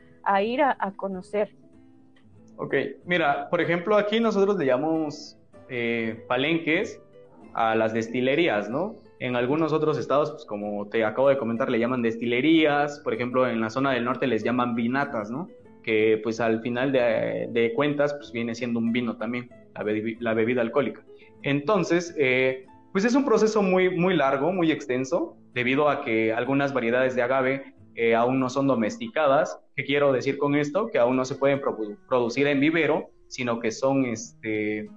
ir 0.43 0.61
a, 0.61 0.93
conocer. 0.95 1.55
Ok, 2.57 2.75
mira, 3.05 3.49
por 3.49 3.61
ejemplo, 3.61 3.95
aquí 3.97 4.19
nosotros 4.19 4.57
le 4.57 4.65
llamamos 4.65 5.37
eh, 5.69 6.23
palenques 6.27 7.01
a 7.53 7.75
las 7.75 7.93
destilerías, 7.93 8.69
¿no? 8.69 8.95
En 9.21 9.35
algunos 9.35 9.71
otros 9.71 9.99
estados, 9.99 10.31
pues 10.31 10.45
como 10.45 10.87
te 10.87 11.05
acabo 11.05 11.29
de 11.29 11.37
comentar, 11.37 11.69
le 11.69 11.77
llaman 11.77 12.01
destilerías, 12.01 12.99
por 13.01 13.13
ejemplo, 13.13 13.47
en 13.47 13.61
la 13.61 13.69
zona 13.69 13.91
del 13.91 14.03
norte 14.03 14.25
les 14.25 14.43
llaman 14.43 14.73
vinatas, 14.73 15.29
¿no? 15.29 15.47
Que 15.83 16.19
pues 16.23 16.39
al 16.39 16.59
final 16.61 16.91
de, 16.91 17.71
cuentas, 17.75 18.15
pues 18.15 18.31
viene 18.31 18.55
siendo 18.55 18.79
un 18.79 18.91
vino 18.91 19.17
también, 19.17 19.51
la, 20.19 20.33
bebida 20.33 20.61
alcohólica. 20.61 21.03
Entonces, 21.43 22.15
eh, 22.17 22.65
pues 22.93 23.05
es 23.05 23.13
un 23.13 23.23
proceso 23.23 23.61
muy, 23.61 23.95
muy 23.95 24.15
largo, 24.15 24.51
muy 24.51 24.71
extenso, 24.71 25.37
debido 25.53 25.87
a 25.87 26.03
que 26.03 26.33
algunas 26.33 26.73
variedades 26.73 27.15
de 27.15 27.21
agave 27.21 27.75
eh, 27.93 28.15
aún 28.15 28.39
no 28.39 28.49
son 28.49 28.65
domesticadas. 28.65 29.61
¿Qué 29.75 29.83
quiero 29.83 30.11
decir 30.11 30.39
con 30.39 30.55
esto? 30.55 30.87
Que 30.87 30.97
aún 30.97 31.15
no 31.15 31.25
se 31.25 31.35
pueden 31.35 31.61
producir 32.07 32.47
en 32.47 32.59
vivero, 32.59 33.11
sino 33.27 33.59
que 33.59 33.69
son 33.69 34.03
este, 34.03 34.89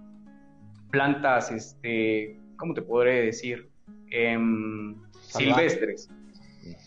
plantas, 0.91 1.53
este, 1.53 2.41
¿cómo 2.57 2.73
te 2.73 2.81
podré 2.81 3.27
decir? 3.27 3.74
Em, 4.15 4.95
silvestres. 5.21 6.09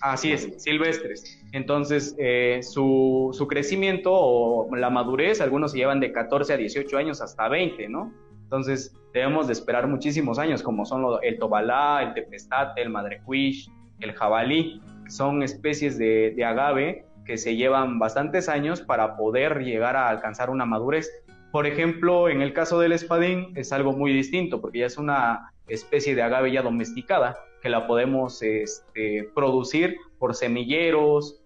Así 0.01 0.31
es, 0.31 0.49
silvestres. 0.57 1.43
Entonces, 1.51 2.15
eh, 2.17 2.61
su, 2.63 3.29
su, 3.33 3.47
crecimiento 3.47 4.11
o 4.13 4.73
la 4.75 4.89
madurez, 4.89 5.41
algunos 5.41 5.73
se 5.73 5.79
llevan 5.79 5.99
de 5.99 6.11
14 6.11 6.53
a 6.53 6.57
18 6.57 6.97
años 6.97 7.21
hasta 7.21 7.49
20, 7.49 7.89
¿no? 7.89 8.13
Entonces, 8.43 8.95
debemos 9.13 9.47
de 9.47 9.53
esperar 9.53 9.87
muchísimos 9.87 10.39
años, 10.39 10.63
como 10.63 10.85
son 10.85 11.19
el 11.21 11.37
tobalá, 11.37 12.01
el 12.01 12.13
tepestate, 12.13 12.81
el 12.81 12.89
madrecuish, 12.89 13.69
el 13.99 14.13
jabalí, 14.13 14.81
son 15.09 15.43
especies 15.43 15.97
de, 15.97 16.33
de 16.35 16.45
agave 16.45 17.05
que 17.25 17.37
se 17.37 17.57
llevan 17.57 17.99
bastantes 17.99 18.47
años 18.47 18.81
para 18.81 19.17
poder 19.17 19.59
llegar 19.59 19.97
a 19.97 20.07
alcanzar 20.07 20.49
una 20.49 20.65
madurez. 20.65 21.11
Por 21.51 21.65
ejemplo, 21.65 22.29
en 22.29 22.41
el 22.41 22.53
caso 22.53 22.79
del 22.79 22.91
espadín 22.91 23.53
es 23.55 23.71
algo 23.71 23.93
muy 23.93 24.11
distinto, 24.13 24.61
porque 24.61 24.79
ya 24.79 24.85
es 24.85 24.97
una 24.97 25.53
especie 25.67 26.15
de 26.15 26.21
agave 26.21 26.51
ya 26.51 26.61
domesticada, 26.61 27.37
que 27.61 27.69
la 27.69 27.87
podemos 27.87 28.41
este, 28.41 29.29
producir 29.33 29.97
por 30.19 30.35
semilleros, 30.35 31.41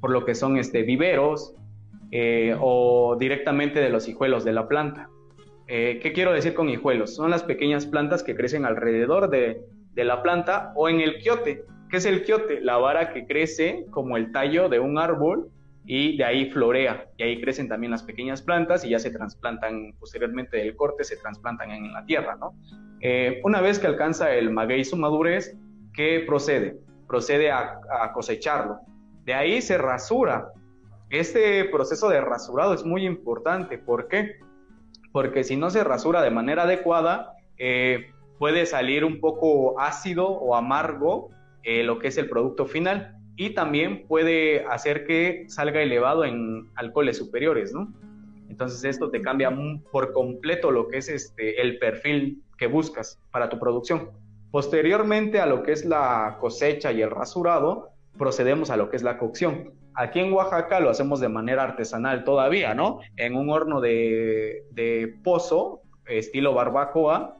por 0.00 0.10
lo 0.10 0.24
que 0.24 0.34
son 0.34 0.56
este, 0.56 0.82
viveros 0.82 1.54
eh, 2.10 2.56
o 2.60 3.16
directamente 3.18 3.80
de 3.80 3.90
los 3.90 4.08
hijuelos 4.08 4.44
de 4.44 4.52
la 4.52 4.68
planta. 4.68 5.08
Eh, 5.68 6.00
¿Qué 6.02 6.12
quiero 6.12 6.32
decir 6.32 6.54
con 6.54 6.68
hijuelos? 6.68 7.14
Son 7.14 7.30
las 7.30 7.44
pequeñas 7.44 7.86
plantas 7.86 8.22
que 8.22 8.34
crecen 8.34 8.64
alrededor 8.64 9.30
de, 9.30 9.64
de 9.94 10.04
la 10.04 10.22
planta 10.22 10.72
o 10.74 10.88
en 10.88 11.00
el 11.00 11.18
quiote. 11.18 11.64
¿Qué 11.88 11.98
es 11.98 12.06
el 12.06 12.24
quiote? 12.24 12.60
La 12.60 12.76
vara 12.76 13.12
que 13.12 13.26
crece 13.26 13.86
como 13.90 14.16
el 14.16 14.32
tallo 14.32 14.68
de 14.68 14.80
un 14.80 14.98
árbol 14.98 15.50
y 15.84 16.16
de 16.16 16.24
ahí 16.24 16.50
florea 16.50 17.06
y 17.16 17.22
ahí 17.22 17.40
crecen 17.40 17.68
también 17.68 17.90
las 17.90 18.02
pequeñas 18.02 18.42
plantas 18.42 18.84
y 18.84 18.90
ya 18.90 18.98
se 18.98 19.10
trasplantan 19.10 19.94
posteriormente 19.98 20.56
del 20.56 20.76
corte, 20.76 21.04
se 21.04 21.16
trasplantan 21.16 21.70
en 21.70 21.92
la 21.92 22.04
tierra, 22.04 22.36
¿no? 22.36 22.54
Eh, 23.00 23.40
una 23.44 23.60
vez 23.60 23.78
que 23.78 23.86
alcanza 23.86 24.32
el 24.34 24.50
maguey 24.50 24.84
su 24.84 24.96
madurez, 24.96 25.56
¿qué 25.94 26.22
procede? 26.26 26.78
Procede 27.08 27.50
a, 27.50 27.80
cosecharlo. 28.12 28.80
De 29.24 29.34
ahí 29.34 29.62
se 29.62 29.78
rasura. 29.78 30.52
Este 31.08 31.64
proceso 31.64 32.08
de 32.08 32.20
rasurado 32.20 32.74
es 32.74 32.84
muy 32.84 33.04
importante. 33.04 33.78
¿Por 33.78 34.06
qué? 34.08 34.36
Porque 35.12 35.42
si 35.42 35.56
no 35.56 35.70
se 35.70 35.82
rasura 35.82 36.22
de 36.22 36.30
manera 36.30 36.64
adecuada, 36.64 37.32
eh, 37.58 38.10
puede 38.38 38.64
salir 38.66 39.04
un 39.04 39.18
poco 39.20 39.80
ácido 39.80 40.28
o 40.28 40.54
amargo 40.54 41.30
eh, 41.62 41.82
lo 41.82 41.98
que 41.98 42.08
es 42.08 42.18
el 42.18 42.28
producto 42.28 42.66
final 42.66 43.19
y 43.40 43.54
también 43.54 44.06
puede 44.06 44.66
hacer 44.66 45.06
que 45.06 45.46
salga 45.48 45.80
elevado 45.80 46.26
en 46.26 46.68
alcoholes 46.74 47.16
superiores, 47.16 47.72
¿no? 47.72 47.90
Entonces 48.50 48.84
esto 48.84 49.10
te 49.10 49.22
cambia 49.22 49.50
por 49.90 50.12
completo 50.12 50.70
lo 50.70 50.88
que 50.88 50.98
es 50.98 51.08
este, 51.08 51.58
el 51.62 51.78
perfil 51.78 52.42
que 52.58 52.66
buscas 52.66 53.18
para 53.30 53.48
tu 53.48 53.58
producción. 53.58 54.10
Posteriormente 54.50 55.40
a 55.40 55.46
lo 55.46 55.62
que 55.62 55.72
es 55.72 55.86
la 55.86 56.36
cosecha 56.38 56.92
y 56.92 57.00
el 57.00 57.10
rasurado, 57.10 57.88
procedemos 58.18 58.68
a 58.68 58.76
lo 58.76 58.90
que 58.90 58.96
es 58.96 59.02
la 59.02 59.16
cocción. 59.16 59.72
Aquí 59.94 60.20
en 60.20 60.34
Oaxaca 60.34 60.78
lo 60.78 60.90
hacemos 60.90 61.18
de 61.18 61.30
manera 61.30 61.62
artesanal 61.62 62.24
todavía, 62.24 62.74
¿no? 62.74 63.00
En 63.16 63.34
un 63.34 63.48
horno 63.48 63.80
de, 63.80 65.14
pozo, 65.24 65.80
estilo 66.04 66.52
barbacoa. 66.52 67.38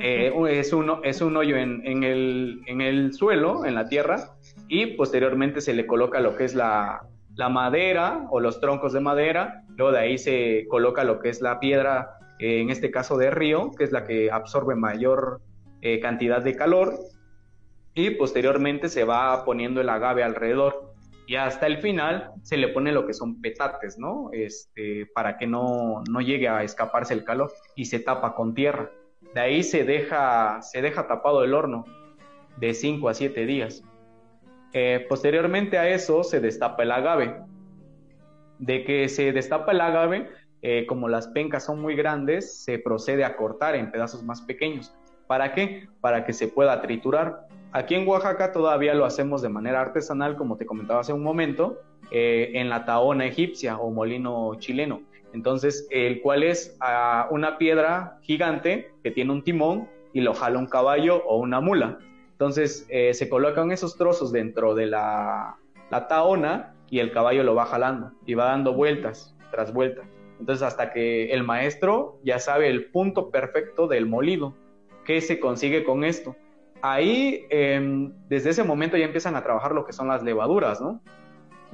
Eh, 0.00 0.32
es, 0.50 0.72
un, 0.72 1.00
es 1.04 1.20
un 1.20 1.36
hoyo 1.36 1.56
en, 1.56 2.02
el, 2.02 2.62
en 2.66 2.80
el 2.80 3.12
suelo, 3.12 3.64
en 3.64 3.74
la 3.74 3.88
tierra, 3.88 4.36
y 4.68 4.86
posteriormente 4.86 5.60
se 5.60 5.72
le 5.72 5.86
coloca 5.86 6.20
lo 6.20 6.36
que 6.36 6.44
es 6.44 6.54
la, 6.54 7.06
la 7.36 7.48
madera 7.48 8.26
o 8.30 8.40
los 8.40 8.60
troncos 8.60 8.92
de 8.92 9.00
madera, 9.00 9.64
luego 9.76 9.92
de 9.92 10.00
ahí 10.00 10.18
se 10.18 10.66
coloca 10.68 11.04
lo 11.04 11.20
que 11.20 11.28
es 11.28 11.40
la 11.40 11.60
piedra 11.60 12.18
eh, 12.38 12.60
en 12.60 12.70
este 12.70 12.90
caso 12.90 13.16
de 13.16 13.30
río, 13.30 13.70
que 13.76 13.84
es 13.84 13.92
la 13.92 14.04
que 14.04 14.30
absorbe 14.30 14.74
mayor 14.74 15.40
eh, 15.80 16.00
cantidad 16.00 16.42
de 16.42 16.56
calor, 16.56 16.94
y 17.94 18.10
posteriormente 18.10 18.88
se 18.88 19.04
va 19.04 19.44
poniendo 19.44 19.80
el 19.80 19.88
agave 19.88 20.24
alrededor. 20.24 20.92
Y 21.26 21.36
hasta 21.36 21.66
el 21.66 21.78
final 21.78 22.32
se 22.42 22.58
le 22.58 22.68
pone 22.68 22.92
lo 22.92 23.06
que 23.06 23.14
son 23.14 23.40
petates, 23.40 23.98
¿no? 23.98 24.28
Este, 24.32 25.06
para 25.14 25.38
que 25.38 25.46
no, 25.46 26.02
no 26.10 26.20
llegue 26.20 26.48
a 26.48 26.62
escaparse 26.62 27.14
el 27.14 27.24
calor 27.24 27.50
y 27.76 27.86
se 27.86 28.00
tapa 28.00 28.34
con 28.34 28.52
tierra. 28.52 28.90
De 29.34 29.40
ahí 29.40 29.62
se 29.62 29.84
deja, 29.84 30.62
se 30.62 30.80
deja 30.80 31.08
tapado 31.08 31.42
el 31.42 31.54
horno 31.54 31.84
de 32.56 32.72
5 32.72 33.08
a 33.08 33.14
7 33.14 33.46
días. 33.46 33.82
Eh, 34.72 35.04
posteriormente 35.08 35.76
a 35.76 35.88
eso 35.88 36.22
se 36.22 36.40
destapa 36.40 36.84
el 36.84 36.92
agave. 36.92 37.36
De 38.58 38.84
que 38.84 39.08
se 39.08 39.32
destapa 39.32 39.72
el 39.72 39.80
agave, 39.80 40.30
eh, 40.62 40.86
como 40.86 41.08
las 41.08 41.28
pencas 41.28 41.64
son 41.64 41.82
muy 41.82 41.96
grandes, 41.96 42.62
se 42.64 42.78
procede 42.78 43.24
a 43.24 43.36
cortar 43.36 43.74
en 43.74 43.90
pedazos 43.90 44.22
más 44.22 44.40
pequeños. 44.40 44.94
¿Para 45.26 45.52
qué? 45.52 45.88
Para 46.00 46.24
que 46.24 46.32
se 46.32 46.48
pueda 46.48 46.80
triturar. 46.80 47.46
Aquí 47.72 47.96
en 47.96 48.06
Oaxaca 48.06 48.52
todavía 48.52 48.94
lo 48.94 49.04
hacemos 49.04 49.42
de 49.42 49.48
manera 49.48 49.80
artesanal, 49.80 50.36
como 50.36 50.56
te 50.56 50.64
comentaba 50.64 51.00
hace 51.00 51.12
un 51.12 51.24
momento, 51.24 51.80
eh, 52.12 52.52
en 52.54 52.68
la 52.68 52.84
taona 52.84 53.26
egipcia 53.26 53.78
o 53.78 53.90
molino 53.90 54.54
chileno. 54.60 55.02
Entonces, 55.34 55.88
el 55.90 56.22
cual 56.22 56.44
es 56.44 56.76
ah, 56.80 57.26
una 57.30 57.58
piedra 57.58 58.18
gigante 58.22 58.92
que 59.02 59.10
tiene 59.10 59.32
un 59.32 59.42
timón 59.42 59.88
y 60.12 60.20
lo 60.20 60.32
jala 60.32 60.60
un 60.60 60.66
caballo 60.66 61.24
o 61.26 61.38
una 61.38 61.60
mula. 61.60 61.98
Entonces, 62.30 62.86
eh, 62.88 63.12
se 63.14 63.28
colocan 63.28 63.72
esos 63.72 63.96
trozos 63.96 64.30
dentro 64.30 64.76
de 64.76 64.86
la, 64.86 65.56
la 65.90 66.06
taona 66.06 66.76
y 66.88 67.00
el 67.00 67.10
caballo 67.10 67.42
lo 67.42 67.56
va 67.56 67.66
jalando 67.66 68.12
y 68.24 68.34
va 68.34 68.44
dando 68.44 68.74
vueltas 68.74 69.36
tras 69.50 69.72
vueltas. 69.72 70.06
Entonces, 70.38 70.62
hasta 70.62 70.92
que 70.92 71.32
el 71.32 71.42
maestro 71.42 72.20
ya 72.22 72.38
sabe 72.38 72.68
el 72.68 72.86
punto 72.92 73.30
perfecto 73.30 73.88
del 73.88 74.06
molido. 74.06 74.54
¿Qué 75.04 75.20
se 75.20 75.40
consigue 75.40 75.82
con 75.82 76.04
esto? 76.04 76.36
Ahí, 76.80 77.44
em, 77.50 78.12
desde 78.28 78.50
ese 78.50 78.62
momento 78.62 78.96
ya 78.96 79.06
empiezan 79.06 79.34
a 79.34 79.42
trabajar 79.42 79.72
lo 79.72 79.84
que 79.84 79.92
son 79.92 80.06
las 80.06 80.22
levaduras, 80.22 80.80
¿no? 80.80 81.00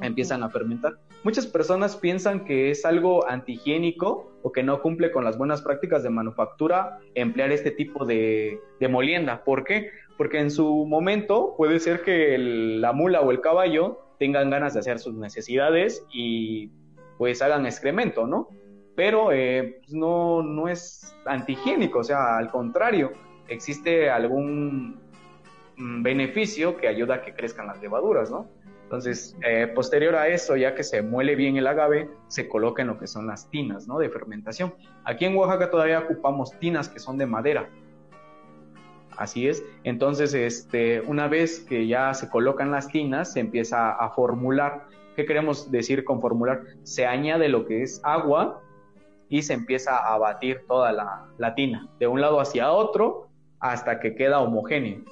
Empiezan 0.01 0.43
a 0.43 0.49
fermentar. 0.49 0.95
Muchas 1.23 1.47
personas 1.47 1.97
piensan 1.97 2.45
que 2.45 2.71
es 2.71 2.87
algo 2.87 3.29
antihigiénico 3.29 4.31
o 4.43 4.53
que 4.53 4.63
no 4.63 4.81
cumple 4.81 5.11
con 5.11 5.25
las 5.25 5.37
buenas 5.37 5.61
prácticas 5.61 6.03
de 6.03 6.09
manufactura 6.09 6.99
emplear 7.15 7.53
este 7.53 7.71
tipo 7.71 8.07
de, 8.07 8.59
de 8.81 8.89
molienda. 8.89 9.45
¿Por 9.45 9.65
qué? 9.65 9.91
Porque 10.17 10.39
en 10.39 10.51
su 10.51 10.87
momento 10.87 11.55
puede 11.59 11.79
ser 11.79 12.03
que 12.03 12.39
la 12.39 12.93
mula 12.93 13.21
o 13.21 13.31
el 13.31 13.41
caballo 13.43 14.01
tengan 14.19 14.51
ganas 14.51 14.75
de 14.75 14.81
hacer 14.81 14.99
sus 14.99 15.15
necesidades 15.15 16.07
y 16.13 16.71
pues 17.19 17.43
hagan 17.43 17.67
excremento, 17.67 18.27
¿no? 18.27 18.49
Pero 18.97 19.33
eh, 19.33 19.81
pues, 19.81 19.93
no, 19.93 20.43
no 20.43 20.69
es 20.69 21.15
antihigiénico, 21.27 22.01
o 22.01 22.05
sea, 22.05 22.39
al 22.39 22.51
contrario, 22.51 23.13
existe 23.49 24.09
algún 24.11 25.01
mm, 25.77 26.03
beneficio 26.03 26.77
que 26.79 26.89
ayuda 26.89 27.17
a 27.17 27.23
que 27.23 27.35
crezcan 27.35 27.67
las 27.67 27.81
levaduras, 27.81 28.31
¿no? 28.31 28.49
Entonces, 28.91 29.37
eh, 29.47 29.69
posterior 29.73 30.17
a 30.17 30.27
eso, 30.27 30.57
ya 30.57 30.75
que 30.75 30.83
se 30.83 31.01
muele 31.01 31.37
bien 31.37 31.57
el 31.57 31.69
agave, 31.69 32.11
se 32.27 32.49
coloca 32.49 32.83
en 32.83 32.89
lo 32.89 32.99
que 32.99 33.07
son 33.07 33.29
las 33.29 33.49
tinas, 33.49 33.87
¿no? 33.87 33.99
De 33.99 34.11
fermentación. 34.11 34.75
Aquí 35.05 35.25
en 35.27 35.37
Oaxaca 35.37 35.71
todavía 35.71 36.01
ocupamos 36.01 36.59
tinas 36.59 36.89
que 36.89 36.99
son 36.99 37.17
de 37.17 37.27
madera. 37.27 37.71
Así 39.17 39.47
es. 39.47 39.63
Entonces, 39.85 40.35
este, 40.35 41.03
una 41.03 41.29
vez 41.29 41.61
que 41.61 41.87
ya 41.87 42.13
se 42.15 42.29
colocan 42.29 42.73
las 42.73 42.89
tinas, 42.89 43.33
se 43.33 43.41
empieza 43.41 43.93
a 43.93 44.11
formular 44.11 44.89
¿Qué 45.17 45.27
queremos 45.27 45.71
decir 45.71 46.05
con 46.05 46.21
formular? 46.21 46.63
Se 46.83 47.07
añade 47.07 47.49
lo 47.49 47.67
que 47.67 47.83
es 47.83 48.01
agua 48.05 48.63
y 49.29 49.43
se 49.43 49.55
empieza 49.55 49.99
a 49.99 50.17
batir 50.19 50.63
toda 50.67 50.93
la, 50.93 51.55
tina, 51.55 51.89
de 51.99 52.07
un 52.07 52.21
lado 52.21 52.41
hacia 52.41 52.73
otro, 52.73 53.29
hasta 53.59 54.01
que 54.01 54.15
queda 54.15 54.41
homogéneo 54.41 55.03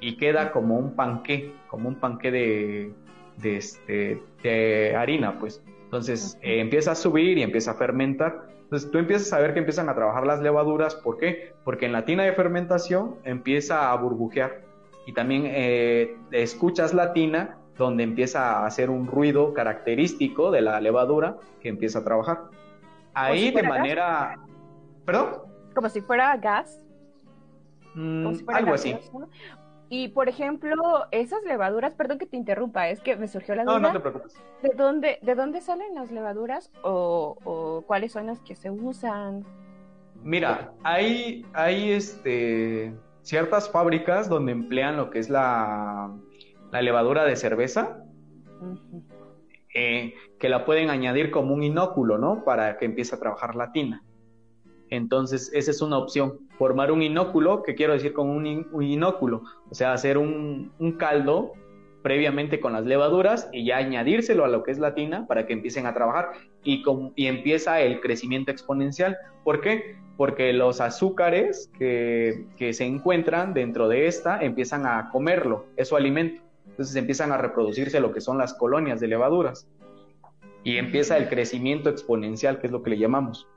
y 0.00 0.16
queda 0.16 0.52
como 0.52 0.78
un 0.78 0.94
panqué, 0.94 1.52
como 1.68 1.88
un 1.88 1.96
panqué 1.96 2.30
de, 2.30 2.94
de, 3.40 3.56
este, 3.56 4.22
de 4.42 4.96
harina, 4.96 5.38
pues. 5.38 5.62
Entonces 5.84 6.38
eh, 6.42 6.60
empieza 6.60 6.92
a 6.92 6.94
subir 6.94 7.38
y 7.38 7.42
empieza 7.42 7.72
a 7.72 7.74
fermentar. 7.74 8.46
Entonces 8.64 8.90
tú 8.90 8.98
empiezas 8.98 9.32
a 9.32 9.38
ver 9.38 9.54
que 9.54 9.60
empiezan 9.60 9.88
a 9.88 9.94
trabajar 9.94 10.26
las 10.26 10.40
levaduras. 10.40 10.94
¿Por 10.94 11.16
qué? 11.16 11.54
Porque 11.64 11.86
en 11.86 11.92
la 11.92 12.04
tina 12.04 12.24
de 12.24 12.32
fermentación 12.34 13.16
empieza 13.24 13.90
a 13.90 13.96
burbujear 13.96 14.60
y 15.06 15.14
también 15.14 15.44
eh, 15.46 16.18
escuchas 16.32 16.92
la 16.92 17.14
tina 17.14 17.56
donde 17.78 18.02
empieza 18.02 18.58
a 18.58 18.66
hacer 18.66 18.90
un 18.90 19.06
ruido 19.06 19.54
característico 19.54 20.50
de 20.50 20.60
la 20.60 20.80
levadura 20.80 21.38
que 21.62 21.70
empieza 21.70 22.00
a 22.00 22.04
trabajar. 22.04 22.42
Ahí 23.14 23.50
de 23.50 23.62
manera... 23.62 24.36
¿Perdón? 25.06 25.28
Como 25.74 25.88
si 25.88 26.02
fuera 26.02 26.36
gas. 26.36 26.78
Mm, 27.94 28.34
algo 28.48 28.74
así. 28.74 28.94
Y 29.88 30.08
por 30.08 30.28
ejemplo, 30.28 30.74
esas 31.10 31.42
levaduras, 31.44 31.94
perdón 31.94 32.18
que 32.18 32.26
te 32.26 32.36
interrumpa, 32.36 32.88
es 32.88 33.00
que 33.00 33.16
me 33.16 33.28
surgió 33.28 33.54
la 33.54 33.64
duda. 33.64 33.78
No, 33.78 33.88
no 33.88 33.92
te 33.92 34.00
preocupes. 34.00 34.40
¿De 34.62 34.70
dónde, 34.76 35.18
de 35.22 35.34
dónde 35.34 35.60
salen 35.60 35.94
las 35.94 36.10
levaduras 36.10 36.70
o, 36.82 37.36
o 37.44 37.82
cuáles 37.86 38.12
son 38.12 38.26
las 38.26 38.40
que 38.40 38.54
se 38.54 38.70
usan? 38.70 39.44
Mira, 40.22 40.72
hay, 40.82 41.46
hay 41.54 41.92
este, 41.92 42.92
ciertas 43.22 43.70
fábricas 43.70 44.28
donde 44.28 44.52
emplean 44.52 44.96
lo 44.96 45.10
que 45.10 45.20
es 45.20 45.30
la 45.30 46.12
la 46.70 46.82
levadura 46.82 47.24
de 47.24 47.36
cerveza, 47.36 48.04
eh, 49.74 50.14
que 50.38 50.48
la 50.48 50.64
pueden 50.64 50.90
añadir 50.90 51.30
como 51.30 51.54
un 51.54 51.62
inóculo, 51.62 52.18
¿no? 52.18 52.44
Para 52.44 52.78
que 52.78 52.84
empiece 52.84 53.14
a 53.14 53.18
trabajar 53.18 53.54
la 53.54 53.72
tina. 53.72 54.02
Entonces, 54.90 55.50
esa 55.52 55.70
es 55.70 55.82
una 55.82 55.98
opción. 55.98 56.40
Formar 56.58 56.90
un 56.90 57.02
inóculo, 57.02 57.62
¿qué 57.62 57.74
quiero 57.74 57.92
decir 57.92 58.12
con 58.12 58.28
un, 58.28 58.82
inóculo? 58.82 59.42
O 59.70 59.74
sea, 59.74 59.92
hacer 59.92 60.18
un, 60.18 60.72
caldo 60.98 61.52
previamente 62.02 62.60
con 62.60 62.72
las 62.72 62.86
levaduras 62.86 63.48
y 63.52 63.66
ya 63.66 63.78
añadírselo 63.78 64.44
a 64.44 64.48
lo 64.48 64.62
que 64.62 64.70
es 64.70 64.78
la 64.78 64.94
tina 64.94 65.26
para 65.26 65.46
que 65.46 65.52
empiecen 65.52 65.86
a 65.86 65.94
trabajar 65.94 66.30
y, 66.64 66.82
y 67.16 67.26
empieza 67.26 67.80
el 67.80 68.00
crecimiento 68.00 68.50
exponencial. 68.50 69.16
¿Por 69.44 69.60
qué? 69.60 69.96
Porque 70.16 70.52
los 70.52 70.80
azúcares 70.80 71.70
que, 71.78 72.46
que 72.56 72.72
se 72.72 72.84
encuentran 72.84 73.52
dentro 73.52 73.88
de 73.88 74.06
esta 74.06 74.40
empiezan 74.40 74.86
a 74.86 75.10
comerlo, 75.10 75.66
es 75.76 75.88
su 75.88 75.96
alimento. 75.96 76.42
Entonces 76.66 76.96
empiezan 76.96 77.32
a 77.32 77.38
reproducirse 77.38 78.00
lo 78.00 78.12
que 78.12 78.20
son 78.20 78.38
las 78.38 78.54
colonias 78.54 79.00
de 79.00 79.08
levaduras 79.08 79.68
y 80.64 80.76
empieza 80.76 81.16
el 81.16 81.28
crecimiento 81.28 81.88
exponencial, 81.88 82.60
que 82.60 82.66
es 82.66 82.72
lo 82.72 82.82
que 82.82 82.90
le 82.90 82.98
llamamos, 82.98 83.48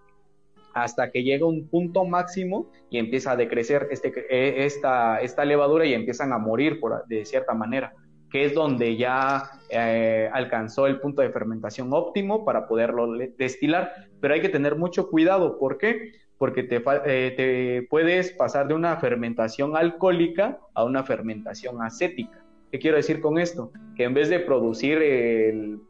hasta 0.74 1.12
que 1.12 1.24
llega 1.24 1.46
un 1.46 1.68
punto 1.68 2.06
máximo 2.06 2.70
y 2.90 2.98
empieza 2.98 3.32
a 3.32 3.36
decrecer 3.36 3.88
este, 3.92 4.14
eh, 4.30 4.66
esta, 4.66 5.22
esta 5.22 5.46
levadura 5.46 5.86
y 5.86 5.94
empiezan 5.94 6.34
a 6.34 6.38
morir 6.38 6.80
por, 6.80 7.06
de 7.08 7.26
cierta 7.26 7.54
manera, 7.54 7.94
que 8.30 8.46
es 8.46 8.54
donde 8.54 8.98
ya 8.98 9.52
eh, 9.70 10.30
alcanzó 10.34 10.88
el 10.88 11.00
punto 11.00 11.22
de 11.22 11.32
fermentación 11.32 11.90
óptimo 11.92 12.46
para 12.46 12.68
poderlo 12.68 13.14
destilar. 13.38 13.94
Pero 14.20 14.34
hay 14.34 14.42
que 14.42 14.50
tener 14.50 14.76
mucho 14.76 15.10
cuidado, 15.10 15.60
¿por 15.60 15.78
qué? 15.78 16.14
Porque 16.38 16.64
te, 16.64 16.82
eh, 17.06 17.34
te 17.36 17.88
puedes 17.90 18.32
pasar 18.32 18.68
de 18.68 18.74
una 18.74 18.98
fermentación 18.98 19.76
alcohólica 19.76 20.60
a 20.74 20.84
una 20.84 21.04
fermentación 21.04 21.82
acética. 21.82 22.42
¿Qué 22.72 22.80
quiero 22.80 22.96
decir 22.96 23.20
con 23.20 23.38
esto? 23.38 23.74
Que 23.98 24.06
en 24.06 24.14
vez 24.14 24.30
de 24.30 24.40
producir 24.40 25.00
el, 25.02 25.82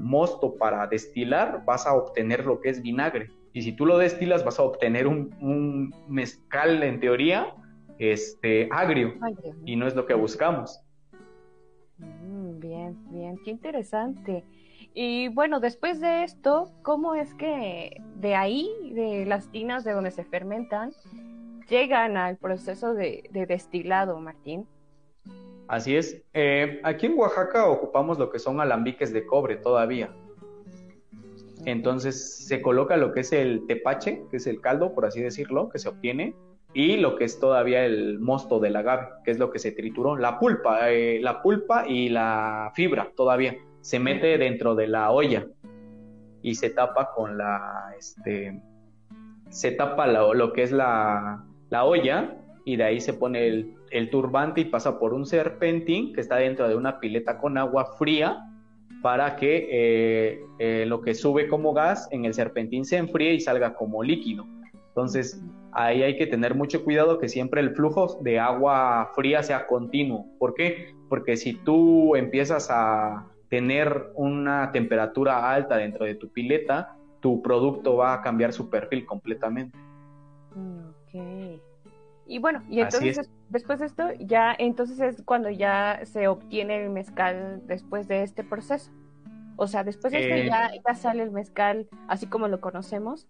mosto 0.00 0.56
para 0.56 0.88
destilar, 0.88 1.64
vas 1.64 1.86
a 1.86 1.94
obtener 1.94 2.44
lo 2.44 2.60
que 2.60 2.70
es 2.70 2.82
vinagre. 2.82 3.30
Y 3.56 3.62
si 3.62 3.72
tú 3.72 3.86
lo 3.86 3.96
destilas, 3.96 4.44
vas 4.44 4.58
a 4.58 4.64
obtener 4.64 5.06
un, 5.06 5.94
mezcal, 6.08 6.82
en 6.82 7.00
teoría, 7.00 7.54
este, 7.98 8.68
agrio. 8.70 9.14
Y 9.64 9.76
no 9.76 9.86
es 9.86 9.96
lo 9.96 10.04
que 10.04 10.12
buscamos. 10.12 10.82
Mm, 11.96 12.58
bien, 12.60 12.98
bien, 13.10 13.38
qué 13.42 13.52
interesante. 13.52 14.44
Y 14.92 15.28
bueno, 15.28 15.58
después 15.58 16.02
de 16.02 16.24
esto, 16.24 16.70
¿cómo 16.82 17.14
es 17.14 17.32
que 17.32 18.02
de 18.16 18.34
ahí, 18.34 18.68
de 18.92 19.24
las 19.24 19.50
tinas 19.50 19.84
de 19.84 19.92
donde 19.92 20.10
se 20.10 20.24
fermentan, 20.24 20.92
llegan 21.66 22.18
al 22.18 22.36
proceso 22.36 22.92
de 22.92 23.30
destilado, 23.48 24.20
Martín? 24.20 24.66
Así 25.66 25.96
es. 25.96 26.22
Eh, 26.34 26.78
aquí 26.84 27.06
en 27.06 27.18
Oaxaca 27.18 27.70
ocupamos 27.70 28.18
lo 28.18 28.28
que 28.28 28.38
son 28.38 28.60
alambiques 28.60 29.14
de 29.14 29.24
cobre 29.24 29.56
todavía. 29.56 30.14
Entonces 31.64 32.46
se 32.46 32.62
coloca 32.62 32.96
lo 32.96 33.12
que 33.12 33.20
es 33.20 33.32
el 33.32 33.66
tepache, 33.66 34.22
que 34.30 34.36
es 34.36 34.46
el 34.46 34.60
caldo, 34.60 34.94
por 34.94 35.06
así 35.06 35.20
decirlo, 35.20 35.68
que 35.68 35.78
se 35.78 35.88
obtiene, 35.88 36.34
y 36.72 36.98
lo 36.98 37.16
que 37.16 37.24
es 37.24 37.40
todavía 37.40 37.84
el 37.86 38.18
mosto 38.18 38.60
del 38.60 38.76
agave, 38.76 39.08
que 39.24 39.30
es 39.30 39.38
lo 39.38 39.50
que 39.50 39.58
se 39.58 39.72
trituró. 39.72 40.16
La 40.16 40.38
pulpa, 40.38 40.90
eh, 40.90 41.18
la 41.20 41.42
pulpa 41.42 41.88
y 41.88 42.08
la 42.10 42.70
fibra 42.74 43.10
todavía 43.16 43.56
se 43.80 43.98
mete 43.98 44.36
dentro 44.36 44.74
de 44.74 44.88
la 44.88 45.10
olla 45.10 45.46
y 46.42 46.54
se 46.54 46.70
tapa 46.70 47.12
con 47.14 47.38
la, 47.38 47.94
este, 47.98 48.60
se 49.48 49.72
tapa 49.72 50.06
lo, 50.06 50.52
que 50.52 50.62
es 50.62 50.72
la, 50.72 51.44
la 51.70 51.84
olla 51.84 52.36
y 52.64 52.76
de 52.76 52.84
ahí 52.84 53.00
se 53.00 53.14
pone 53.14 53.46
el 53.46 53.76
el 53.90 54.10
turbante 54.10 54.60
y 54.60 54.64
pasa 54.64 54.98
por 54.98 55.14
un 55.14 55.26
serpentín 55.26 56.12
que 56.12 56.20
está 56.20 56.36
dentro 56.36 56.68
de 56.68 56.76
una 56.76 57.00
pileta 57.00 57.38
con 57.38 57.58
agua 57.58 57.96
fría 57.98 58.44
para 59.06 59.36
que 59.36 59.68
eh, 59.70 60.44
eh, 60.58 60.84
lo 60.84 61.00
que 61.00 61.14
sube 61.14 61.46
como 61.46 61.72
gas 61.72 62.08
en 62.10 62.24
el 62.24 62.34
serpentín 62.34 62.84
se 62.84 62.96
enfríe 62.96 63.34
y 63.34 63.38
salga 63.38 63.74
como 63.74 64.02
líquido. 64.02 64.44
Entonces, 64.88 65.40
ahí 65.70 66.02
hay 66.02 66.16
que 66.16 66.26
tener 66.26 66.56
mucho 66.56 66.82
cuidado 66.82 67.20
que 67.20 67.28
siempre 67.28 67.60
el 67.60 67.70
flujo 67.76 68.18
de 68.22 68.40
agua 68.40 69.12
fría 69.14 69.44
sea 69.44 69.68
continuo. 69.68 70.26
¿Por 70.40 70.54
qué? 70.54 70.92
Porque 71.08 71.36
si 71.36 71.52
tú 71.52 72.16
empiezas 72.16 72.66
a 72.68 73.28
tener 73.48 74.10
una 74.16 74.72
temperatura 74.72 75.52
alta 75.52 75.76
dentro 75.76 76.04
de 76.04 76.16
tu 76.16 76.32
pileta, 76.32 76.96
tu 77.20 77.42
producto 77.42 77.94
va 77.94 78.12
a 78.12 78.22
cambiar 78.22 78.52
su 78.52 78.68
perfil 78.68 79.06
completamente. 79.06 79.78
Ok. 80.50 81.60
Y 82.26 82.38
bueno, 82.38 82.62
y 82.68 82.80
entonces 82.80 83.30
después 83.50 83.78
de 83.78 83.86
esto, 83.86 84.08
ya 84.18 84.54
entonces 84.58 85.00
es 85.00 85.22
cuando 85.24 85.48
ya 85.50 86.00
se 86.04 86.28
obtiene 86.28 86.84
el 86.84 86.90
mezcal 86.90 87.62
después 87.66 88.08
de 88.08 88.22
este 88.22 88.42
proceso. 88.42 88.90
O 89.56 89.66
sea, 89.66 89.84
después 89.84 90.12
de 90.12 90.20
esto 90.20 90.34
eh, 90.34 90.46
ya, 90.46 90.70
ya, 90.86 90.94
sale 90.94 91.22
el 91.22 91.30
mezcal 91.30 91.88
así 92.08 92.26
como 92.26 92.48
lo 92.48 92.60
conocemos. 92.60 93.26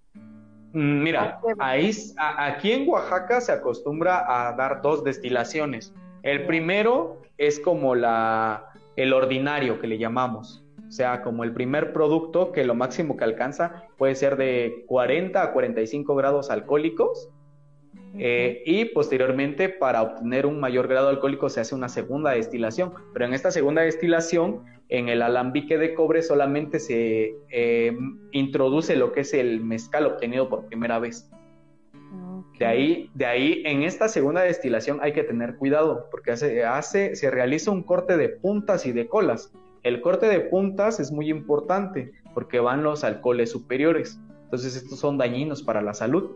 Mm, 0.73 1.03
mira, 1.03 1.41
ahí, 1.59 1.91
aquí 2.19 2.73
en 2.73 2.89
Oaxaca 2.89 3.41
se 3.41 3.53
acostumbra 3.53 4.25
a 4.27 4.53
dar 4.53 4.83
dos 4.83 5.05
destilaciones. 5.05 5.95
El 6.23 6.47
primero 6.47 7.23
es 7.39 7.61
como 7.61 7.95
la, 7.95 8.73
el 8.97 9.13
ordinario 9.13 9.79
que 9.81 9.87
le 9.87 9.99
llamamos, 9.99 10.65
O 10.89 10.91
sea, 10.91 11.23
como 11.23 11.45
el 11.45 11.53
primer 11.53 11.93
producto 11.93 12.53
que 12.53 12.65
lo 12.65 12.75
máximo 12.75 13.17
que 13.17 13.25
alcanza 13.25 13.85
puede 13.97 14.15
ser 14.15 14.37
de 14.37 14.85
40 14.87 15.43
a 15.43 15.53
45 15.53 16.15
grados 16.15 16.51
alcohólicos. 16.51 17.31
Eh, 18.19 18.63
y 18.65 18.87
posteriormente, 18.87 19.69
para 19.69 20.03
obtener 20.03 20.47
un 20.47 20.61
mayor 20.61 20.89
grado 20.89 21.09
alcohólico, 21.09 21.49
se 21.49 21.61
hace 21.61 21.75
una 21.75 21.89
segunda 21.89 22.33
destilación. 22.33 22.93
Pero 23.13 23.27
en 23.27 23.35
esta 23.35 23.51
segunda 23.51 23.83
destilación, 23.83 24.65
en 24.89 25.09
el 25.09 25.23
alambique 25.23 25.79
de 25.79 25.95
cobre 25.95 26.23
solamente 26.23 26.79
se 26.79 27.35
eh, 27.51 27.97
introduce 28.33 28.97
lo 28.97 29.13
que 29.13 29.21
es 29.21 29.35
el 29.35 29.61
mezcal 29.61 30.07
obtenido 30.07 30.49
por 30.49 30.67
primera 30.67 30.99
vez. 30.99 31.31
De 32.59 32.65
ahí, 32.65 33.11
de 33.15 33.27
ahí, 33.27 33.63
en 33.67 33.83
esta 33.83 34.09
segunda 34.09 34.41
destilación 34.41 34.99
hay 35.03 35.13
que 35.13 35.25
tener 35.25 35.57
cuidado, 35.57 36.09
porque 36.11 36.31
hace, 36.31 36.65
hace, 36.65 37.15
se 37.15 37.31
realiza 37.31 37.71
un 37.71 37.83
corte 37.83 38.17
de 38.17 38.31
puntas 38.31 38.87
y 38.87 38.93
de 38.93 39.09
colas. 39.09 39.53
El 39.83 40.01
corte 40.01 40.27
de 40.27 40.41
puntas 40.41 40.99
es 40.99 41.13
muy 41.13 41.29
importante 41.29 42.13
porque 42.33 42.59
van 42.59 42.83
los 42.83 43.05
alcoholes 43.05 43.51
superiores. 43.51 44.19
Entonces 44.45 44.77
estos 44.77 44.99
son 44.99 45.19
dañinos 45.19 45.63
para 45.63 45.83
la 45.83 45.93
salud. 45.93 46.31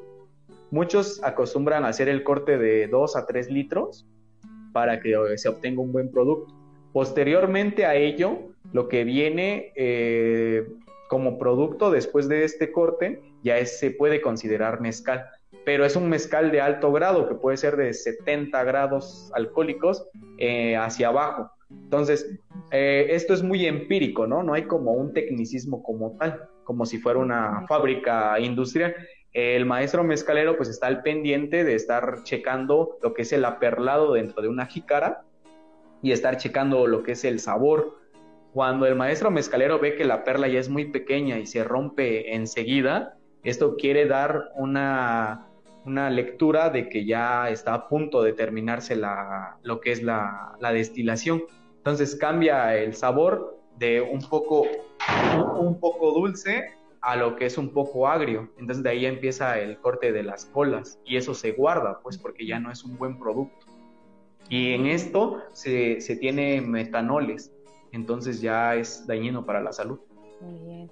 Muchos 0.70 1.22
acostumbran 1.24 1.85
a 1.85 1.88
hacer 1.88 2.09
el 2.09 2.22
corte 2.22 2.59
de 2.59 2.87
2 2.87 3.16
a 3.16 3.26
3 3.26 3.50
litros 3.50 4.06
para 4.72 5.00
que 5.00 5.16
se 5.37 5.48
obtenga 5.48 5.83
un 5.83 5.92
buen 5.92 6.11
producto. 6.11 6.54
Posteriormente 6.92 7.87
a 7.87 7.94
ello, 7.94 8.38
lo 8.72 8.88
que 8.88 9.04
viene 9.04 9.72
eh, 9.76 10.66
como 11.09 11.38
producto 11.38 11.90
después 11.90 12.28
de 12.28 12.44
este 12.44 12.72
corte 12.72 13.20
ya 13.42 13.64
se 13.66 13.90
puede 13.90 14.20
considerar 14.20 14.80
mezcal, 14.80 15.26
pero 15.64 15.85
es 15.85 15.96
un 15.96 16.09
mezcal 16.09 16.50
de 16.50 16.61
alto 16.61 16.92
grado 16.92 17.28
que 17.28 17.35
puede 17.35 17.56
ser 17.56 17.76
de 17.76 17.92
70 17.92 18.62
grados 18.64 19.30
alcohólicos 19.35 20.06
eh, 20.38 20.76
hacia 20.76 21.09
abajo. 21.09 21.50
Entonces, 21.70 22.38
eh, 22.72 23.06
esto 23.11 23.35
es 23.35 23.42
muy 23.42 23.66
empírico, 23.66 24.26
¿no? 24.26 24.42
No 24.42 24.54
hay 24.54 24.64
como 24.64 24.92
un 24.92 25.12
tecnicismo 25.12 25.83
como 25.83 26.16
tal, 26.18 26.48
como 26.64 26.85
si 26.87 26.98
fuera 26.98 27.18
una 27.18 27.64
fábrica 27.68 28.38
industrial. 28.40 28.94
El 29.33 29.64
maestro 29.64 30.03
mezcalero 30.03 30.57
pues 30.57 30.69
está 30.69 30.88
al 30.88 31.03
pendiente 31.03 31.62
de 31.62 31.75
estar 31.75 32.25
checando 32.25 32.99
lo 33.01 33.14
que 33.14 33.23
es 33.23 33.33
el 33.33 33.45
aperlado 33.45 34.14
dentro 34.14 34.43
de 34.43 34.49
una 34.49 34.66
jícara 34.66 35.23
y 36.03 36.12
estar 36.12 36.37
checando 36.37 36.87
lo 36.88 37.03
que 37.05 37.12
es 37.12 37.25
el 37.25 37.38
sabor. 37.38 37.99
Cuando 38.53 38.87
el 38.87 38.97
maestro 38.97 39.31
mezcalero 39.31 39.79
ve 39.79 39.95
que 39.95 40.05
la 40.05 40.25
perla 40.25 40.49
ya 40.49 40.59
es 40.59 40.69
muy 40.69 40.87
pequeña 40.87 41.38
y 41.38 41.47
se 41.47 41.62
rompe 41.62 42.35
enseguida, 42.35 43.19
esto 43.45 43.77
quiere 43.77 44.07
dar 44.07 44.51
una, 44.57 45.47
una 45.87 46.11
lectura 46.11 46.71
de 46.71 46.88
que 46.88 47.07
ya 47.07 47.51
está 47.51 47.75
a 47.75 47.88
punto 47.88 48.22
de 48.22 48.33
terminarse 48.33 48.97
la, 48.97 49.59
lo 49.62 49.81
que 49.81 49.93
es 49.93 50.03
la, 50.03 50.57
la 50.59 50.72
destilación. 50.72 51.45
Entonces 51.76 52.16
cambia 52.16 52.76
el 52.76 52.95
sabor 52.95 53.61
de 53.78 54.01
un 54.01 54.20
poco, 54.28 54.66
un 55.57 55.78
poco 55.78 56.11
dulce 56.12 56.80
a 57.01 57.16
lo 57.16 57.36
que 57.36 57.46
es 57.46 57.59
un 57.59 57.70
poco 57.70 58.09
agrio. 58.09 58.51
Entonces 58.59 58.82
de 58.82 58.90
ahí 58.90 59.07
empieza 59.07 59.59
el 59.59 59.78
corte 59.78 60.12
de 60.12 60.22
las 60.22 60.44
colas 60.46 60.98
y 61.05 61.16
eso 61.16 61.34
se 61.34 61.53
guarda, 61.53 62.01
pues 62.03 62.18
porque 62.18 62.46
ya 62.46 62.59
no 62.61 62.70
es 62.70 62.84
un 62.84 62.96
buen 62.98 63.18
producto. 63.18 63.66
Y 64.48 64.72
en 64.72 64.86
esto 64.86 65.42
se, 65.53 66.01
se 66.01 66.16
tiene 66.16 66.61
metanoles, 66.61 67.53
entonces 67.92 68.40
ya 68.40 68.74
es 68.74 69.07
dañino 69.07 69.46
para 69.46 69.61
la 69.61 69.72
salud. 69.72 70.01
Muy 70.40 70.59
bien. 70.59 70.90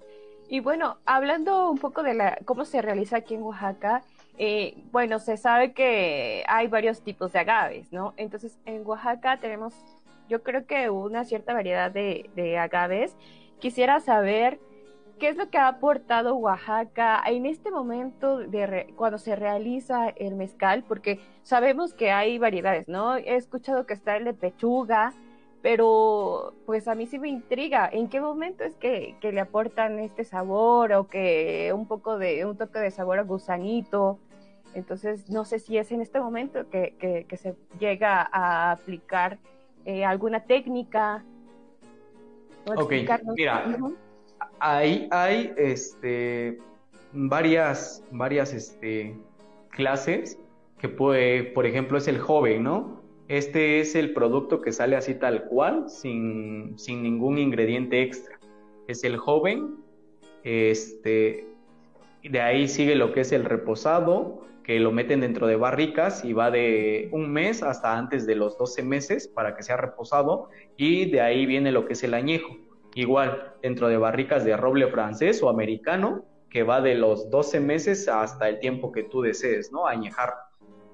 Y 0.48 0.60
bueno, 0.60 0.98
hablando 1.04 1.70
un 1.70 1.78
poco 1.78 2.02
de 2.02 2.14
la, 2.14 2.38
cómo 2.44 2.64
se 2.64 2.80
realiza 2.80 3.18
aquí 3.18 3.34
en 3.34 3.42
Oaxaca, 3.42 4.02
eh, 4.38 4.78
bueno, 4.92 5.18
se 5.18 5.36
sabe 5.36 5.72
que 5.72 6.44
hay 6.46 6.68
varios 6.68 7.02
tipos 7.02 7.32
de 7.32 7.40
agaves, 7.40 7.92
¿no? 7.92 8.14
Entonces, 8.16 8.56
en 8.64 8.86
Oaxaca 8.86 9.38
tenemos, 9.38 9.74
yo 10.28 10.42
creo 10.42 10.64
que 10.64 10.88
una 10.88 11.24
cierta 11.24 11.52
variedad 11.52 11.90
de, 11.90 12.30
de 12.34 12.56
agaves. 12.56 13.16
Quisiera 13.58 13.98
saber 13.98 14.60
¿Qué 15.18 15.30
es 15.30 15.36
lo 15.36 15.50
que 15.50 15.58
ha 15.58 15.66
aportado 15.66 16.36
Oaxaca 16.36 17.20
en 17.26 17.44
este 17.44 17.72
momento 17.72 18.38
de 18.38 18.92
cuando 18.96 19.18
se 19.18 19.34
realiza 19.34 20.10
el 20.10 20.36
mezcal? 20.36 20.84
Porque 20.86 21.18
sabemos 21.42 21.92
que 21.92 22.12
hay 22.12 22.38
variedades, 22.38 22.86
¿no? 22.86 23.16
He 23.16 23.34
escuchado 23.34 23.84
que 23.84 23.94
está 23.94 24.16
el 24.16 24.24
de 24.24 24.34
pechuga, 24.34 25.12
pero 25.60 26.54
pues 26.66 26.86
a 26.86 26.94
mí 26.94 27.06
sí 27.06 27.18
me 27.18 27.28
intriga. 27.28 27.88
¿En 27.92 28.08
qué 28.08 28.20
momento 28.20 28.62
es 28.62 28.76
que, 28.76 29.16
le 29.20 29.40
aportan 29.40 29.98
este 29.98 30.22
sabor 30.22 30.92
o 30.92 31.08
que 31.08 31.72
un 31.74 31.86
poco 31.86 32.16
de 32.16 32.44
un 32.44 32.56
toque 32.56 32.78
de 32.78 32.92
sabor 32.92 33.18
a 33.18 33.22
gusanito? 33.22 34.20
Entonces, 34.74 35.28
no 35.28 35.44
sé 35.44 35.58
si 35.58 35.78
es 35.78 35.90
en 35.90 36.00
este 36.00 36.20
momento 36.20 36.70
que, 36.70 37.26
se 37.36 37.56
llega 37.80 38.28
a 38.30 38.70
aplicar 38.70 39.38
eh, 39.84 40.04
alguna 40.04 40.44
técnica. 40.44 41.24
Ok, 42.66 42.92
mira, 43.34 43.64
hay, 44.60 45.08
hay 45.10 45.52
este, 45.56 46.58
varias, 47.12 48.04
varias 48.10 48.52
este, 48.52 49.16
clases 49.70 50.38
que 50.78 50.88
puede, 50.88 51.44
por 51.44 51.66
ejemplo, 51.66 51.98
es 51.98 52.08
el 52.08 52.18
joven, 52.18 52.62
¿no? 52.62 53.02
Este 53.28 53.80
es 53.80 53.94
el 53.94 54.14
producto 54.14 54.60
que 54.60 54.72
sale 54.72 54.96
así 54.96 55.14
tal 55.14 55.44
cual, 55.44 55.90
sin, 55.90 56.78
sin 56.78 57.02
ningún 57.02 57.38
ingrediente 57.38 58.02
extra. 58.02 58.38
Es 58.86 59.04
el 59.04 59.16
joven, 59.18 59.76
este, 60.44 61.46
de 62.22 62.40
ahí 62.40 62.68
sigue 62.68 62.94
lo 62.94 63.12
que 63.12 63.20
es 63.20 63.32
el 63.32 63.44
reposado, 63.44 64.46
que 64.64 64.80
lo 64.80 64.92
meten 64.92 65.20
dentro 65.20 65.46
de 65.46 65.56
barricas 65.56 66.24
y 66.24 66.32
va 66.32 66.50
de 66.50 67.08
un 67.12 67.30
mes 67.30 67.62
hasta 67.62 67.96
antes 67.96 68.26
de 68.26 68.34
los 68.34 68.56
12 68.58 68.82
meses 68.82 69.28
para 69.28 69.56
que 69.56 69.62
sea 69.62 69.76
reposado, 69.76 70.48
y 70.76 71.10
de 71.10 71.20
ahí 71.20 71.46
viene 71.46 71.72
lo 71.72 71.86
que 71.86 71.94
es 71.94 72.04
el 72.04 72.14
añejo 72.14 72.56
igual 72.94 73.54
dentro 73.62 73.88
de 73.88 73.96
barricas 73.96 74.44
de 74.44 74.56
roble 74.56 74.88
francés 74.88 75.42
o 75.42 75.48
americano, 75.48 76.24
que 76.50 76.62
va 76.62 76.80
de 76.80 76.94
los 76.94 77.30
12 77.30 77.60
meses 77.60 78.08
hasta 78.08 78.48
el 78.48 78.58
tiempo 78.58 78.92
que 78.92 79.02
tú 79.02 79.20
desees, 79.22 79.70
¿no? 79.72 79.86
Añejar. 79.86 80.34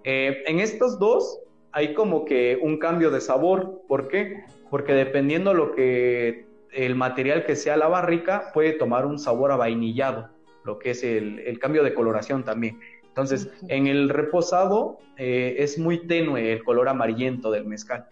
Eh, 0.03 0.43
en 0.47 0.61
estos 0.61 0.99
dos 0.99 1.41
hay 1.73 1.95
como 1.95 2.25
que 2.25 2.59
un 2.61 2.79
cambio 2.79 3.11
de 3.11 3.21
sabor. 3.21 3.83
¿Por 3.89 4.09
qué? 4.09 4.45
Porque 4.71 4.93
dependiendo 4.93 5.55
lo 5.55 5.75
que 5.75 6.47
el 6.73 6.95
material 6.95 7.45
que 7.45 7.57
sea 7.57 7.77
la 7.77 7.89
barrica, 7.89 8.51
puede 8.53 8.73
tomar 8.73 9.07
un 9.07 9.19
sabor 9.19 9.53
a 9.53 9.57
vainillado, 9.57 10.31
lo 10.65 10.79
que 10.79 10.91
es 10.91 11.05
el, 11.05 11.59
cambio 11.61 11.83
de 11.85 11.95
coloración 11.95 12.45
también. 12.45 12.81
Entonces, 13.05 13.51
en 13.69 13.87
el 13.87 14.09
reposado 14.09 14.99
eh, 15.17 15.57
es 15.59 15.79
muy 15.79 16.07
tenue 16.07 16.53
el 16.53 16.65
color 16.65 16.89
amarillento 16.89 17.51
del 17.53 17.65
mezcal. 17.65 18.07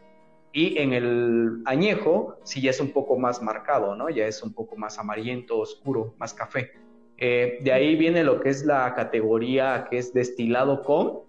Y 0.53 0.79
en 0.79 0.93
el 0.93 1.63
añejo 1.65 2.37
sí 2.43 2.61
ya 2.61 2.71
es 2.71 2.81
un 2.81 2.91
poco 2.91 3.19
más 3.19 3.43
marcado, 3.43 3.97
¿no? 3.97 4.11
Ya 4.11 4.27
es 4.27 4.43
un 4.43 4.53
poco 4.53 4.77
más 4.77 4.99
amarillento, 4.99 5.59
oscuro, 5.59 6.15
más 6.19 6.35
café. 6.35 6.73
Eh, 7.17 7.59
de 7.63 7.73
ahí 7.73 7.97
viene 7.97 8.23
lo 8.23 8.41
que 8.41 8.51
es 8.51 8.65
la 8.65 8.95
categoría 8.95 9.87
que 9.89 9.97
es 9.97 10.13
destilado 10.13 10.83
con, 10.83 11.21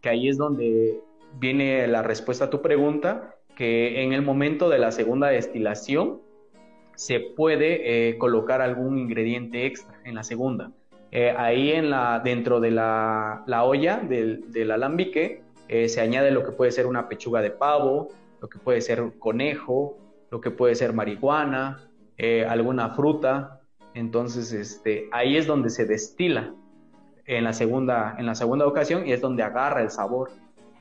que 0.00 0.08
ahí 0.08 0.28
es 0.28 0.38
donde 0.38 1.00
viene 1.38 1.86
la 1.88 2.02
respuesta 2.02 2.46
a 2.46 2.50
tu 2.50 2.62
pregunta, 2.62 3.36
que 3.54 4.02
en 4.02 4.12
el 4.12 4.22
momento 4.22 4.70
de 4.70 4.78
la 4.78 4.92
segunda 4.92 5.28
destilación 5.28 6.20
se 6.94 7.20
puede 7.20 8.10
eh, 8.10 8.18
colocar 8.18 8.62
algún 8.62 8.98
ingrediente 8.98 9.66
extra 9.66 10.00
en 10.04 10.14
la 10.14 10.22
segunda. 10.22 10.70
Eh, 11.10 11.34
ahí 11.36 11.72
en 11.72 11.90
la, 11.90 12.20
dentro 12.24 12.60
de 12.60 12.70
la, 12.70 13.42
la 13.46 13.64
olla 13.64 13.98
del, 13.98 14.50
del 14.50 14.70
alambique 14.70 15.42
se 15.66 16.00
añade 16.00 16.30
lo 16.30 16.44
que 16.44 16.52
puede 16.52 16.70
ser 16.70 16.86
una 16.86 17.08
pechuga 17.08 17.40
de 17.40 17.50
pavo, 17.50 18.10
lo 18.44 18.50
que 18.50 18.58
puede 18.58 18.82
ser 18.82 19.02
conejo, 19.18 19.96
lo 20.30 20.42
que 20.42 20.50
puede 20.50 20.74
ser 20.74 20.92
marihuana, 20.92 21.88
eh, 22.18 22.44
alguna 22.44 22.90
fruta. 22.90 23.62
Entonces, 23.94 24.52
este, 24.52 25.08
ahí 25.12 25.38
es 25.38 25.46
donde 25.46 25.70
se 25.70 25.86
destila 25.86 26.54
en 27.24 27.44
la 27.44 27.54
segunda, 27.54 28.14
en 28.18 28.26
la 28.26 28.34
segunda 28.34 28.66
ocasión 28.66 29.08
y 29.08 29.12
es 29.12 29.22
donde 29.22 29.42
agarra 29.42 29.80
el 29.80 29.88
sabor 29.88 30.30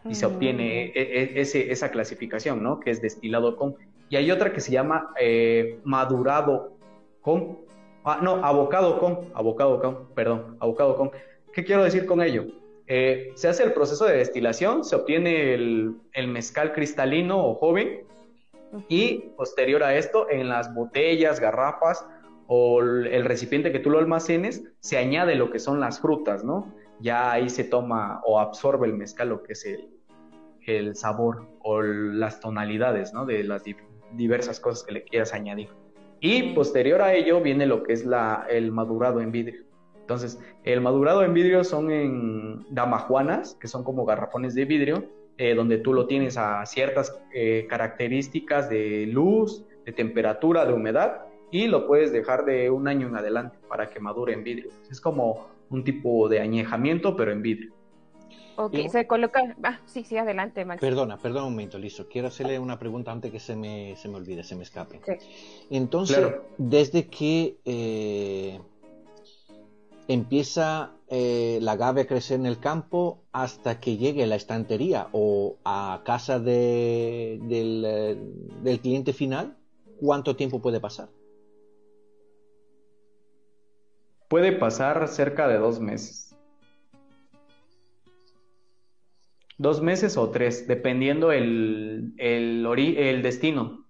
y 0.04 0.14
se 0.14 0.26
obtiene 0.26 0.92
mm. 0.94 0.98
e, 0.98 1.02
e, 1.02 1.40
ese, 1.40 1.72
esa 1.72 1.90
clasificación, 1.90 2.62
¿no? 2.62 2.82
Que 2.82 2.92
es 2.92 3.02
destilado 3.02 3.56
con. 3.56 3.78
Y 4.10 4.18
hay 4.18 4.30
otra 4.30 4.52
que 4.52 4.60
se 4.60 4.74
llama 4.74 5.14
eh, 5.18 5.80
madurado 5.86 6.76
con. 7.22 7.60
Ah, 8.04 8.20
no, 8.22 8.44
abocado 8.44 9.00
con, 9.00 9.30
abocado 9.34 9.80
con, 9.80 10.10
perdón, 10.14 10.58
abocado 10.60 10.98
con. 10.98 11.12
¿Qué 11.54 11.64
quiero 11.64 11.86
decir 11.86 12.06
con 12.06 12.22
ello? 12.22 12.44
Eh, 12.88 13.32
se 13.36 13.48
hace 13.48 13.64
el 13.64 13.74
proceso 13.74 14.06
de 14.06 14.18
destilación, 14.18 14.84
se 14.84 14.96
obtiene 14.96 15.54
el, 15.54 15.96
mezcal 16.28 16.74
cristalino 16.74 17.46
o 17.46 17.56
joven 17.56 18.06
y 18.90 19.20
posterior 19.38 19.84
a 19.84 19.96
esto 19.96 20.30
en 20.30 20.50
las 20.50 20.74
botellas, 20.74 21.40
garrafas 21.40 22.06
o 22.48 22.82
el 22.82 23.24
recipiente 23.24 23.72
que 23.72 23.80
tú 23.80 23.90
lo 23.90 24.00
almacenes, 24.00 24.64
se 24.80 24.98
añade 24.98 25.36
lo 25.36 25.50
que 25.50 25.60
son 25.60 25.80
las 25.80 26.02
frutas, 26.02 26.44
¿no? 26.44 26.74
Ya 27.00 27.32
ahí 27.32 27.50
se 27.50 27.64
toma 27.64 28.22
o 28.26 28.40
absorbe 28.40 28.88
el 28.88 28.94
mezcal 28.94 29.30
lo 29.30 29.44
que 29.44 29.54
es 29.54 29.66
el, 30.66 30.96
sabor 30.96 31.48
o 31.62 31.82
las 31.82 32.40
tonalidades, 32.40 33.14
¿no? 33.14 33.26
De 33.26 33.44
las 33.44 33.64
diversas 34.12 34.60
cosas 34.60 34.84
que 34.84 34.92
le 34.92 35.04
quieras 35.04 35.34
añadir. 35.34 35.70
Y 36.20 36.54
posterior 36.54 37.02
a 37.02 37.14
ello 37.14 37.42
viene 37.42 37.66
lo 37.66 37.84
que 37.84 37.94
es 37.94 38.06
la, 38.06 38.46
el 38.50 38.72
madurado 38.72 39.20
en 39.20 39.32
vidrio. 39.32 39.64
Entonces, 40.04 40.38
el 40.66 40.82
madurado 40.82 41.24
en 41.24 41.34
vidrio 41.34 41.64
son 41.64 41.90
en 41.90 42.66
damajuanas, 42.70 43.56
que 43.60 43.70
son 43.70 43.86
como 43.86 44.04
garrafones 44.04 44.54
de 44.54 44.66
vidrio, 44.66 45.06
eh, 45.38 45.56
donde 45.56 45.78
tú 45.78 45.94
lo 45.94 46.08
tienes 46.08 46.38
a 46.38 46.66
ciertas 46.66 47.18
eh, 47.34 47.68
características 47.70 48.70
de 48.70 49.06
luz, 49.08 49.64
de 49.86 49.94
temperatura, 49.94 50.66
de 50.66 50.74
humedad, 50.74 51.22
y 51.52 51.68
lo 51.68 51.88
puedes 51.88 52.12
dejar 52.12 52.44
de 52.44 52.70
un 52.70 52.90
año 52.90 53.08
en 53.08 53.16
adelante 53.16 53.58
para 53.70 53.90
que 53.90 54.02
madure 54.02 54.34
en 54.34 54.44
vidrio. 54.44 54.72
Es 54.92 55.00
como 55.00 55.48
un 55.70 55.86
tipo 55.86 56.28
de 56.28 56.42
añejamiento, 56.42 57.16
pero 57.16 57.32
en 57.32 57.42
vidrio. 57.42 57.74
Ok, 58.56 58.76
se 58.90 59.08
coloca. 59.08 59.56
Ah, 59.64 59.80
sí, 59.86 60.04
sí, 60.04 60.18
adelante, 60.18 60.66
Max. 60.66 60.82
Perdona, 60.82 61.18
perdona 61.18 61.46
un 61.46 61.54
momento, 61.54 61.80
Listo. 61.80 62.08
Quiero 62.08 62.28
hacerle 62.28 62.60
una 62.60 62.78
pregunta 62.78 63.12
antes 63.12 63.32
que 63.32 63.40
se 63.40 63.56
me, 63.56 63.96
se 63.96 64.10
me 64.10 64.18
olvide, 64.18 64.44
se 64.44 64.56
me 64.56 64.64
escape. 64.64 65.00
Entonces, 65.70 66.36
desde 66.58 67.08
que 67.08 67.58
eh, 67.66 68.60
empieza 70.08 70.92
eh, 71.10 71.60
la 71.62 71.74
agave 71.74 72.02
a 72.02 72.08
crecer 72.08 72.40
en 72.40 72.46
el 72.46 72.60
campo 72.60 73.24
hasta 73.32 73.80
que 73.80 73.98
llegue 73.98 74.24
a 74.24 74.28
la 74.28 74.36
estantería 74.36 75.08
o 75.12 75.58
a 75.64 76.02
casa 76.06 76.42
eh, 76.46 77.40
del 77.42 78.80
cliente 78.82 79.14
final, 79.14 79.58
¿cuánto 80.00 80.36
tiempo 80.36 80.62
puede 80.62 80.80
pasar? 80.80 81.10
Puede 84.28 84.54
pasar 84.54 85.08
cerca 85.08 85.48
de 85.48 85.58
dos 85.58 85.80
meses. 85.80 86.36
Dos 89.58 89.82
meses 89.82 90.18
o 90.18 90.30
tres, 90.32 90.68
dependiendo 90.68 91.32
el 91.32 92.14
destino. 93.24 93.84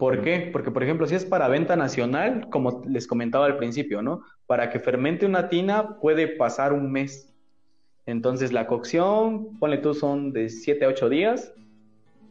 ¿Por 0.00 0.22
qué? 0.22 0.48
Porque, 0.50 0.70
por 0.70 0.82
ejemplo, 0.82 1.06
si 1.06 1.14
es 1.14 1.26
para 1.26 1.46
venta 1.46 1.76
nacional, 1.76 2.48
como 2.48 2.82
les 2.88 3.06
comentaba 3.06 3.44
al 3.44 3.58
principio, 3.58 4.00
¿no? 4.00 4.22
Para 4.50 4.68
que 4.68 4.80
fermente 4.80 5.26
una 5.26 5.48
tina 5.48 6.00
puede 6.00 6.26
pasar 6.26 6.72
un 6.72 6.90
mes. 6.90 7.32
Entonces, 8.04 8.52
la 8.52 8.66
cocción, 8.66 9.56
ponle 9.60 9.78
tú, 9.78 9.94
son 9.94 10.32
de 10.32 10.48
7 10.48 10.86
a 10.86 10.88
8 10.88 11.08
días. 11.08 11.52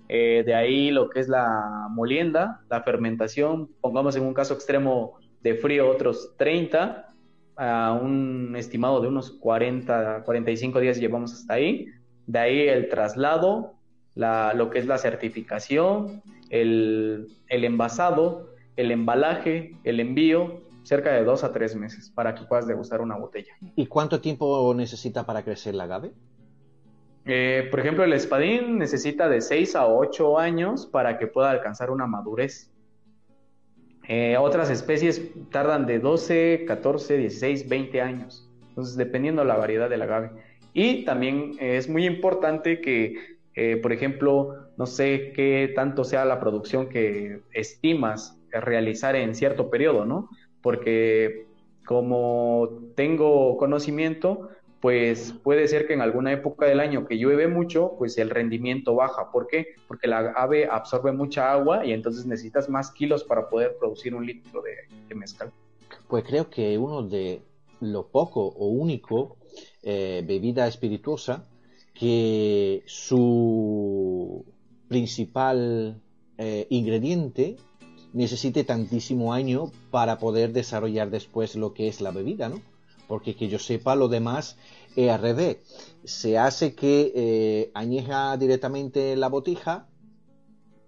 Eh, 0.09 0.43
de 0.45 0.53
ahí 0.53 0.91
lo 0.91 1.09
que 1.09 1.21
es 1.21 1.29
la 1.29 1.87
molienda, 1.89 2.59
la 2.69 2.83
fermentación, 2.83 3.69
pongamos 3.79 4.17
en 4.17 4.23
un 4.23 4.33
caso 4.33 4.53
extremo 4.53 5.17
de 5.43 5.55
frío 5.55 5.89
otros 5.89 6.33
30, 6.35 7.07
a 7.55 7.93
un 7.93 8.53
estimado 8.57 8.99
de 8.99 9.07
unos 9.07 9.31
40, 9.31 10.23
45 10.25 10.81
días 10.81 10.99
llevamos 10.99 11.31
hasta 11.31 11.53
ahí. 11.53 11.85
De 12.27 12.39
ahí 12.39 12.67
el 12.67 12.89
traslado, 12.89 13.75
la, 14.15 14.53
lo 14.53 14.69
que 14.69 14.79
es 14.79 14.87
la 14.87 14.97
certificación, 14.97 16.21
el, 16.49 17.29
el 17.47 17.63
envasado, 17.63 18.49
el 18.75 18.91
embalaje, 18.91 19.77
el 19.85 20.01
envío, 20.01 20.67
cerca 20.89 21.13
de 21.13 21.23
dos 21.23 21.43
a 21.43 21.53
tres 21.53 21.75
meses 21.75 22.09
para 22.09 22.33
que 22.33 22.45
puedas 22.45 22.65
degustar 22.65 22.99
una 22.99 23.15
botella. 23.15 23.53
¿Y 23.75 23.85
cuánto 23.85 24.19
tiempo 24.19 24.73
necesita 24.75 25.23
para 25.23 25.43
crecer 25.43 25.75
la 25.75 25.83
agave? 25.83 26.11
Eh, 27.25 27.67
por 27.69 27.79
ejemplo, 27.79 28.03
el 28.03 28.11
espadín 28.11 28.79
necesita 28.79 29.29
de 29.29 29.39
6 29.39 29.75
a 29.75 29.85
8 29.85 30.39
años 30.39 30.87
para 30.87 31.19
que 31.19 31.27
pueda 31.27 31.51
alcanzar 31.51 31.91
una 31.91 32.07
madurez. 32.07 32.71
Eh, 34.07 34.35
otras 34.37 34.71
especies 34.71 35.21
tardan 35.51 35.85
de 35.85 35.99
12, 35.99 36.65
14, 36.67 37.17
16, 37.17 37.69
20 37.69 38.01
años. 38.01 38.49
Entonces, 38.69 38.97
dependiendo 38.97 39.43
la 39.43 39.57
variedad 39.57 39.91
del 39.91 40.01
agave. 40.01 40.31
Y 40.73 41.05
también 41.05 41.55
es 41.59 41.87
muy 41.87 42.07
importante 42.07 42.81
que, 42.81 43.37
eh, 43.53 43.77
por 43.77 43.93
ejemplo, 43.93 44.71
no 44.75 44.87
sé 44.87 45.33
qué 45.35 45.71
tanto 45.75 46.03
sea 46.03 46.25
la 46.25 46.39
producción 46.39 46.89
que 46.89 47.41
estimas 47.53 48.41
realizar 48.51 49.15
en 49.15 49.35
cierto 49.35 49.69
periodo, 49.69 50.05
¿no? 50.05 50.29
Porque 50.61 51.47
como 51.85 52.69
tengo 52.95 53.57
conocimiento, 53.57 54.49
pues 54.81 55.33
puede 55.43 55.67
ser 55.67 55.87
que 55.87 55.93
en 55.93 56.01
alguna 56.01 56.31
época 56.31 56.65
del 56.65 56.79
año 56.79 57.05
que 57.05 57.17
llueve 57.17 57.47
mucho, 57.47 57.95
pues 57.97 58.17
el 58.17 58.29
rendimiento 58.29 58.95
baja. 58.95 59.31
¿Por 59.31 59.47
qué? 59.47 59.75
Porque 59.87 60.07
la 60.07 60.33
ave 60.35 60.67
absorbe 60.67 61.11
mucha 61.11 61.51
agua 61.51 61.85
y 61.85 61.91
entonces 61.91 62.25
necesitas 62.25 62.69
más 62.69 62.91
kilos 62.91 63.23
para 63.23 63.49
poder 63.49 63.75
producir 63.77 64.15
un 64.15 64.25
litro 64.25 64.61
de, 64.61 64.71
de 65.07 65.15
mezcal. 65.15 65.51
Pues 66.07 66.23
creo 66.23 66.49
que 66.49 66.77
uno 66.77 67.03
de 67.03 67.41
lo 67.81 68.07
poco 68.07 68.45
o 68.45 68.67
único 68.67 69.37
eh, 69.83 70.23
bebida 70.25 70.67
espirituosa 70.67 71.45
que 71.93 72.83
su 72.85 74.45
principal 74.87 76.01
eh, 76.37 76.67
ingrediente 76.69 77.57
necesite 78.13 78.63
tantísimo 78.63 79.33
año 79.33 79.71
para 79.91 80.17
poder 80.17 80.53
desarrollar 80.53 81.09
después 81.09 81.55
lo 81.55 81.73
que 81.73 81.87
es 81.87 82.01
la 82.01 82.11
bebida, 82.11 82.49
¿no? 82.49 82.61
Porque 83.07 83.35
que 83.35 83.47
yo 83.47 83.59
sepa, 83.59 83.95
lo 83.95 84.07
demás 84.07 84.57
es 84.95 85.09
al 85.09 85.21
revés. 85.21 85.57
Se 86.03 86.37
hace 86.37 86.75
que 86.75 87.11
eh, 87.15 87.71
añeja 87.73 88.37
directamente 88.37 89.15
la 89.15 89.29
botija, 89.29 89.87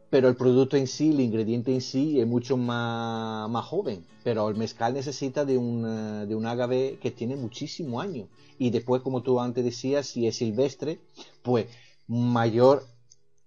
pero 0.10 0.28
el 0.28 0.36
producto 0.36 0.78
en 0.78 0.88
sí, 0.88 1.12
el 1.12 1.22
ingrediente 1.22 1.74
en 1.74 1.82
sí, 1.82 2.20
es 2.20 2.28
mucho 2.28 2.58
más, 2.58 3.50
más 3.50 3.66
joven. 3.66 4.06
Pero 4.24 4.50
el 4.50 4.56
mezcal 4.56 4.94
necesita 4.94 5.46
de 5.46 5.58
un, 5.58 6.28
de 6.28 6.36
un 6.36 6.46
agave 6.46 7.00
que 7.02 7.12
tiene 7.12 7.36
muchísimo 7.36 8.02
año 8.02 8.28
y 8.62 8.70
después, 8.70 9.02
como 9.02 9.24
tú 9.24 9.40
antes 9.40 9.64
decías, 9.64 10.06
si 10.06 10.28
es 10.28 10.36
silvestre, 10.36 11.00
pues 11.42 11.66
mayor, 12.08 12.86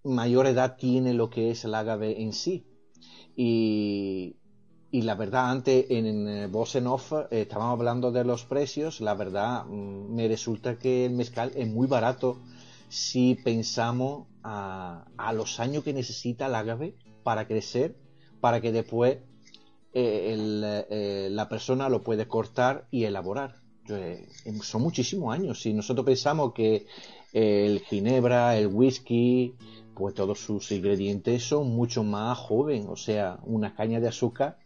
mayor 0.03 0.49
edad 0.49 0.77
tiene 0.77 1.15
lo 1.15 1.31
que 1.31 1.53
es 1.53 1.65
el 1.65 1.77
agave 1.77 2.21
en 2.21 2.33
sí. 2.33 2.65
Y, 3.37 4.37
la 4.93 5.15
verdad, 5.15 5.51
antes 5.51 5.87
en, 5.91 6.51
Voz 6.53 6.77
en 6.77 6.87
Off 6.87 7.13
eh, 7.13 7.27
estábamos 7.43 7.79
hablando 7.79 8.13
de 8.13 8.25
los 8.25 8.45
precios, 8.45 9.01
la 9.01 9.15
verdad 9.15 9.65
mm, 9.65 10.15
me 10.15 10.29
resulta 10.29 10.79
que 10.79 11.07
el 11.07 11.13
mezcal 11.13 11.51
es 11.57 11.69
muy 11.69 11.89
barato 11.89 12.39
si 12.89 13.35
pensamos 13.35 14.29
a, 14.45 15.05
a 15.17 15.33
los 15.33 15.59
años 15.59 15.83
que 15.83 15.93
necesita 15.93 16.47
el 16.47 16.55
agave 16.55 16.95
para 17.25 17.49
crecer, 17.49 17.97
para 18.41 18.61
que 18.61 18.71
después 18.71 19.19
eh, 19.97 20.85
eh, 20.91 21.29
la 21.31 21.49
persona 21.49 21.89
lo 21.89 22.03
puede 22.03 22.27
cortar 22.27 22.89
y 22.91 23.05
elaborar. 23.05 23.55
Eh, 23.89 24.27
son 24.63 24.83
muchísimos 24.83 25.33
años. 25.33 25.63
Si 25.63 25.73
nosotros 25.73 26.05
pensamos 26.05 26.53
que 26.53 26.87
el 27.33 27.81
ginebra, 27.81 28.59
el 28.59 28.67
whisky, 28.67 29.55
pues 29.95 30.15
todos 30.15 30.41
sus 30.41 30.71
ingredientes 30.73 31.43
son 31.45 31.71
mucho 31.71 32.03
más 32.03 32.39
jóvenes. 32.39 32.87
O 32.89 32.97
sea, 32.97 33.39
una 33.45 33.75
caña 33.75 34.01
de 34.01 34.09
azúcar, 34.09 34.59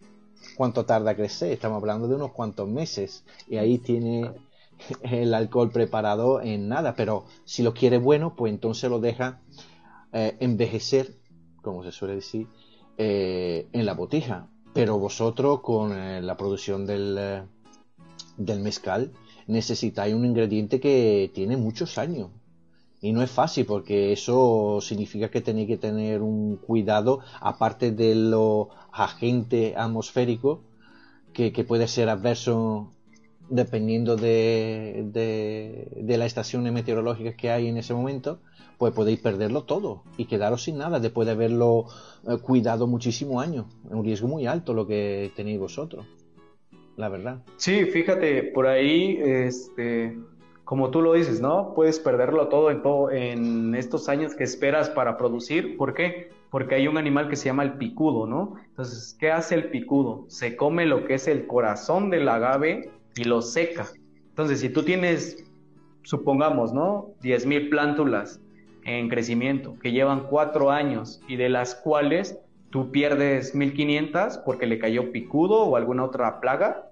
¿cuánto 0.57 0.85
tarda 0.85 1.12
a 1.12 1.16
crecer? 1.16 1.53
Estamos 1.53 1.81
hablando 1.81 2.09
de 2.09 2.16
unos 2.16 2.33
cuantos 2.33 2.68
meses. 2.68 3.24
Y 3.49 3.57
ahí 3.57 3.79
tiene 3.79 4.33
el 5.03 5.35
alcohol 5.35 5.70
preparado 5.70 6.41
en 6.41 6.68
nada. 6.68 6.95
Pero 6.95 7.26
si 7.45 7.62
lo 7.62 7.74
quiere 7.74 7.99
bueno, 7.99 8.35
pues 8.37 8.53
entonces 8.53 8.91
lo 8.91 9.01
deja 9.01 9.41
eh, 10.12 10.37
envejecer, 10.41 11.14
como 11.62 11.85
se 11.85 11.93
suele 11.93 12.14
decir, 12.16 12.47
eh, 12.97 13.68
en 13.72 13.87
la 13.87 13.95
botija. 13.95 14.49
Pero 14.74 14.99
vosotros 14.99 15.61
con 15.61 16.26
la 16.26 16.37
producción 16.37 16.87
del 16.87 17.47
del 18.39 18.61
mezcal 18.61 19.12
necesitáis 19.47 20.14
un 20.14 20.24
ingrediente 20.24 20.81
que 20.81 21.31
tiene 21.35 21.57
muchos 21.57 21.99
años. 21.99 22.31
Y 23.01 23.12
no 23.12 23.22
es 23.22 23.30
fácil 23.30 23.64
porque 23.64 24.12
eso 24.12 24.80
significa 24.80 25.30
que 25.30 25.40
tenéis 25.40 25.68
que 25.68 25.76
tener 25.76 26.20
un 26.20 26.57
cuidado, 26.57 27.20
aparte 27.40 27.92
de 27.92 28.14
lo 28.14 28.70
agente 28.92 29.74
atmosférico, 29.76 30.62
que, 31.32 31.53
puede 31.62 31.86
ser 31.86 32.09
adverso 32.09 32.90
dependiendo 33.49 34.16
de, 34.16 35.05
de, 35.12 36.16
las 36.16 36.26
estaciones 36.26 36.72
meteorológicas 36.72 37.36
que 37.36 37.51
hay 37.51 37.68
en 37.68 37.76
ese 37.76 37.94
momento, 37.94 38.40
pues 38.76 38.92
podéis 38.92 39.20
perderlo 39.20 39.62
todo 39.62 40.03
y 40.16 40.24
quedaros 40.24 40.64
sin 40.64 40.78
nada 40.78 40.99
después 40.99 41.26
de 41.26 41.32
haberlo 41.32 41.86
eh, 42.26 42.38
cuidado 42.38 42.88
muchísimos 42.88 43.44
años. 43.44 43.66
Es 43.86 43.92
un 43.92 44.05
riesgo 44.05 44.26
muy 44.26 44.46
alto 44.46 44.74
lo 44.74 44.88
que 44.88 45.30
tenéis 45.36 45.61
vosotros 45.61 46.05
la 46.99 47.09
verdad. 47.09 47.42
Sí, 47.57 47.86
fíjate, 47.86 48.42
por 48.42 48.66
ahí, 48.66 49.18
este, 49.22 50.18
como 50.69 50.91
tú 50.91 51.01
lo 51.01 51.14
dices, 51.14 51.41
¿no? 51.41 51.73
Puedes 51.73 51.99
perderlo 51.99 52.49
todo 52.49 52.71
en, 52.71 52.83
todo 52.83 53.11
en 53.11 53.75
estos 53.75 54.11
años 54.11 54.35
que 54.35 54.45
esperas 54.45 54.91
para 54.91 55.16
producir. 55.16 55.79
¿Por 55.79 55.95
qué? 55.95 56.29
Porque 56.51 56.75
hay 56.75 56.87
un 56.87 56.99
animal 56.99 57.31
que 57.31 57.37
se 57.37 57.47
llama 57.47 57.62
el 57.62 57.79
picudo, 57.79 58.27
¿no? 58.27 58.57
Entonces, 58.66 59.16
¿qué 59.19 59.31
hace 59.31 59.55
el 59.55 59.71
picudo? 59.71 60.27
Se 60.29 60.57
come 60.57 60.85
lo 60.85 61.07
que 61.07 61.14
es 61.14 61.27
el 61.27 61.47
corazón 61.47 62.11
del 62.11 62.29
agave 62.29 62.91
y 63.16 63.25
lo 63.25 63.41
seca. 63.41 63.87
Entonces, 64.29 64.61
si 64.61 64.69
tú 64.69 64.83
tienes, 64.83 65.43
supongamos, 66.03 66.75
¿no? 66.75 67.14
10.000 67.23 67.71
plántulas 67.71 68.39
en 68.85 69.09
crecimiento 69.09 69.75
que 69.81 69.93
llevan 69.93 70.27
cuatro 70.29 70.71
años 70.71 71.23
y 71.29 71.37
de 71.37 71.49
las 71.49 71.77
cuales 71.77 72.41
tú 72.69 72.91
pierdes 72.91 73.55
1500 73.55 74.37
porque 74.45 74.66
le 74.66 74.79
cayó 74.79 75.12
picudo 75.12 75.62
o 75.62 75.77
alguna 75.77 76.05
otra 76.05 76.41
plaga, 76.43 76.91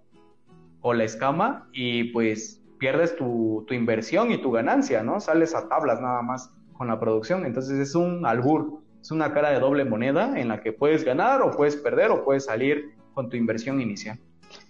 o 0.81 0.95
la 0.95 1.05
escama 1.05 1.69
y 1.75 2.05
pues 2.05 2.63
pierdes 2.79 3.17
tu, 3.17 3.65
tu, 3.67 3.75
inversión 3.75 4.31
y 4.33 4.39
tu 4.39 4.51
ganancia, 4.51 5.03
¿no? 5.03 5.21
Sales 5.21 5.55
a 5.55 5.69
tablas 5.69 6.01
nada 6.01 6.23
más 6.23 6.51
con 6.73 6.89
la 6.89 7.01
producción. 7.01 7.47
Entonces 7.47 7.79
es 7.79 7.95
un 7.95 8.27
albur, 8.27 8.81
es 9.01 9.11
una 9.11 9.33
cara 9.33 9.51
de 9.51 9.61
doble 9.61 9.85
moneda 9.85 10.39
en 10.39 10.49
la 10.49 10.61
que 10.61 10.73
puedes 10.73 11.05
ganar 11.05 11.43
o 11.43 11.51
puedes 11.51 11.77
perder 11.77 12.11
o 12.11 12.25
puedes 12.25 12.45
salir 12.45 12.95
con 13.15 13.29
tu 13.29 13.37
inversión 13.37 13.81
inicial. 13.81 14.19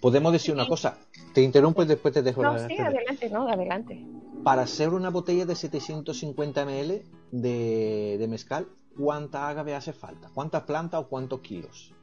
Podemos 0.01 0.31
decir 0.31 0.53
una 0.53 0.67
cosa, 0.67 0.97
te 1.33 1.41
interrumpo 1.41 1.83
y 1.83 1.85
después 1.85 2.13
te 2.13 2.21
dejo 2.21 2.41
no, 2.41 2.57
Sí, 2.57 2.77
adelante, 2.79 3.29
no, 3.29 3.47
adelante. 3.47 4.05
Para 4.43 4.63
hacer 4.63 4.89
una 4.89 5.09
botella 5.09 5.45
de 5.45 5.55
750 5.55 6.65
ml 6.65 7.01
de, 7.31 8.17
de 8.19 8.27
mezcal, 8.27 8.67
¿cuánta 8.97 9.47
agave 9.47 9.75
hace 9.75 9.93
falta? 9.93 10.29
¿Cuántas 10.33 10.63
plantas 10.63 11.01
o 11.01 11.07
cuántos 11.07 11.41
kilos? 11.41 11.93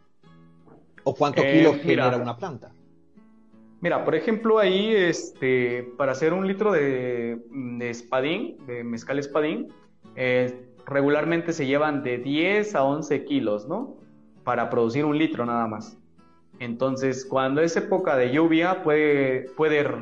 ¿O 1.05 1.15
cuántos 1.15 1.45
kilos 1.45 1.77
genera 1.77 2.17
una 2.17 2.37
planta? 2.37 2.73
Mira, 3.85 4.03
por 4.03 4.15
ejemplo, 4.15 4.59
ahí, 4.59 4.95
este, 4.97 5.83
para 5.99 6.13
hacer 6.13 6.33
un 6.33 6.49
litro 6.49 6.73
de, 6.73 7.39
espadín, 7.81 8.57
de 8.67 8.83
mezcal 8.83 9.19
espadín, 9.19 9.75
eh, 10.17 10.71
regularmente 10.87 11.53
se 11.53 11.67
llevan 11.67 12.03
de 12.03 12.17
10 12.17 12.77
a 12.77 12.85
11 12.85 13.27
kilos, 13.27 13.69
¿no? 13.69 13.99
Para 14.43 14.71
producir 14.71 15.05
un 15.05 15.19
litro 15.19 15.45
nada 15.45 15.67
más. 15.67 15.99
Entonces, 16.61 17.27
cuando 17.27 17.61
es 17.61 17.77
época 17.77 18.17
de 18.17 18.33
lluvia, 18.33 18.83
puede, 18.83 19.51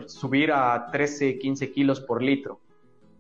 subir 0.06 0.52
a 0.52 0.86
13, 0.92 1.40
15 1.40 1.72
kilos 1.72 2.00
por 2.00 2.22
litro. 2.22 2.60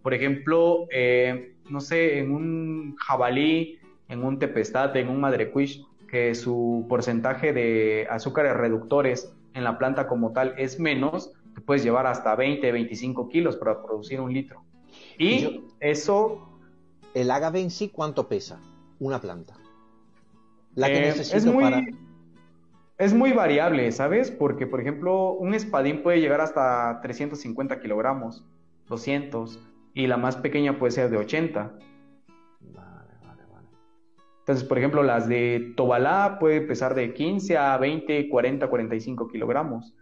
Por 0.00 0.14
ejemplo, 0.14 0.86
eh, 0.92 1.56
no 1.70 1.80
sé, 1.80 2.20
en 2.20 2.30
un 2.30 2.94
jabalí, 2.98 3.80
en 4.08 4.22
un 4.22 4.38
tepestate, 4.38 5.00
en 5.00 5.08
un 5.08 5.18
madrecuish, 5.18 5.84
que 6.06 6.36
su 6.36 6.86
porcentaje 6.88 7.52
de 7.52 8.06
azúcares 8.08 8.56
reductores 8.56 9.34
en 9.54 9.64
la 9.64 9.78
planta 9.78 10.06
como 10.06 10.32
tal 10.32 10.54
es 10.58 10.78
menos, 10.78 11.32
te 11.54 11.60
puedes 11.60 11.82
llevar 11.82 12.06
hasta 12.06 12.34
20, 12.34 12.72
25 12.72 13.28
kilos 13.28 13.56
para 13.56 13.82
producir 13.82 14.20
un 14.20 14.32
litro. 14.32 14.64
Y 15.18 15.62
eso... 15.80 16.48
¿El 17.14 17.30
agave 17.30 17.60
en 17.60 17.70
sí 17.70 17.88
cuánto 17.88 18.28
pesa 18.28 18.58
una 18.98 19.20
planta? 19.20 19.54
La 20.74 20.86
que 20.88 21.08
eh, 21.08 21.14
es 21.16 21.44
muy, 21.44 21.96
Es 22.96 23.12
muy 23.12 23.32
variable, 23.32 23.92
¿sabes? 23.92 24.30
Porque, 24.30 24.66
por 24.66 24.80
ejemplo, 24.80 25.32
un 25.32 25.54
espadín 25.54 26.02
puede 26.02 26.20
llegar 26.20 26.40
hasta 26.40 27.00
350 27.02 27.80
kilogramos, 27.80 28.44
200, 28.88 29.60
y 29.94 30.06
la 30.06 30.16
más 30.16 30.36
pequeña 30.36 30.78
puede 30.78 30.92
ser 30.92 31.10
de 31.10 31.18
80. 31.18 31.78
Entonces, 34.42 34.64
por 34.64 34.76
ejemplo, 34.76 35.04
las 35.04 35.28
de 35.28 35.72
Tobalá 35.76 36.38
puede 36.40 36.62
pesar 36.62 36.96
de 36.96 37.14
15 37.14 37.56
a 37.56 37.78
20, 37.78 38.28
40, 38.28 38.68
45 38.68 39.28
kilogramos. 39.28 39.94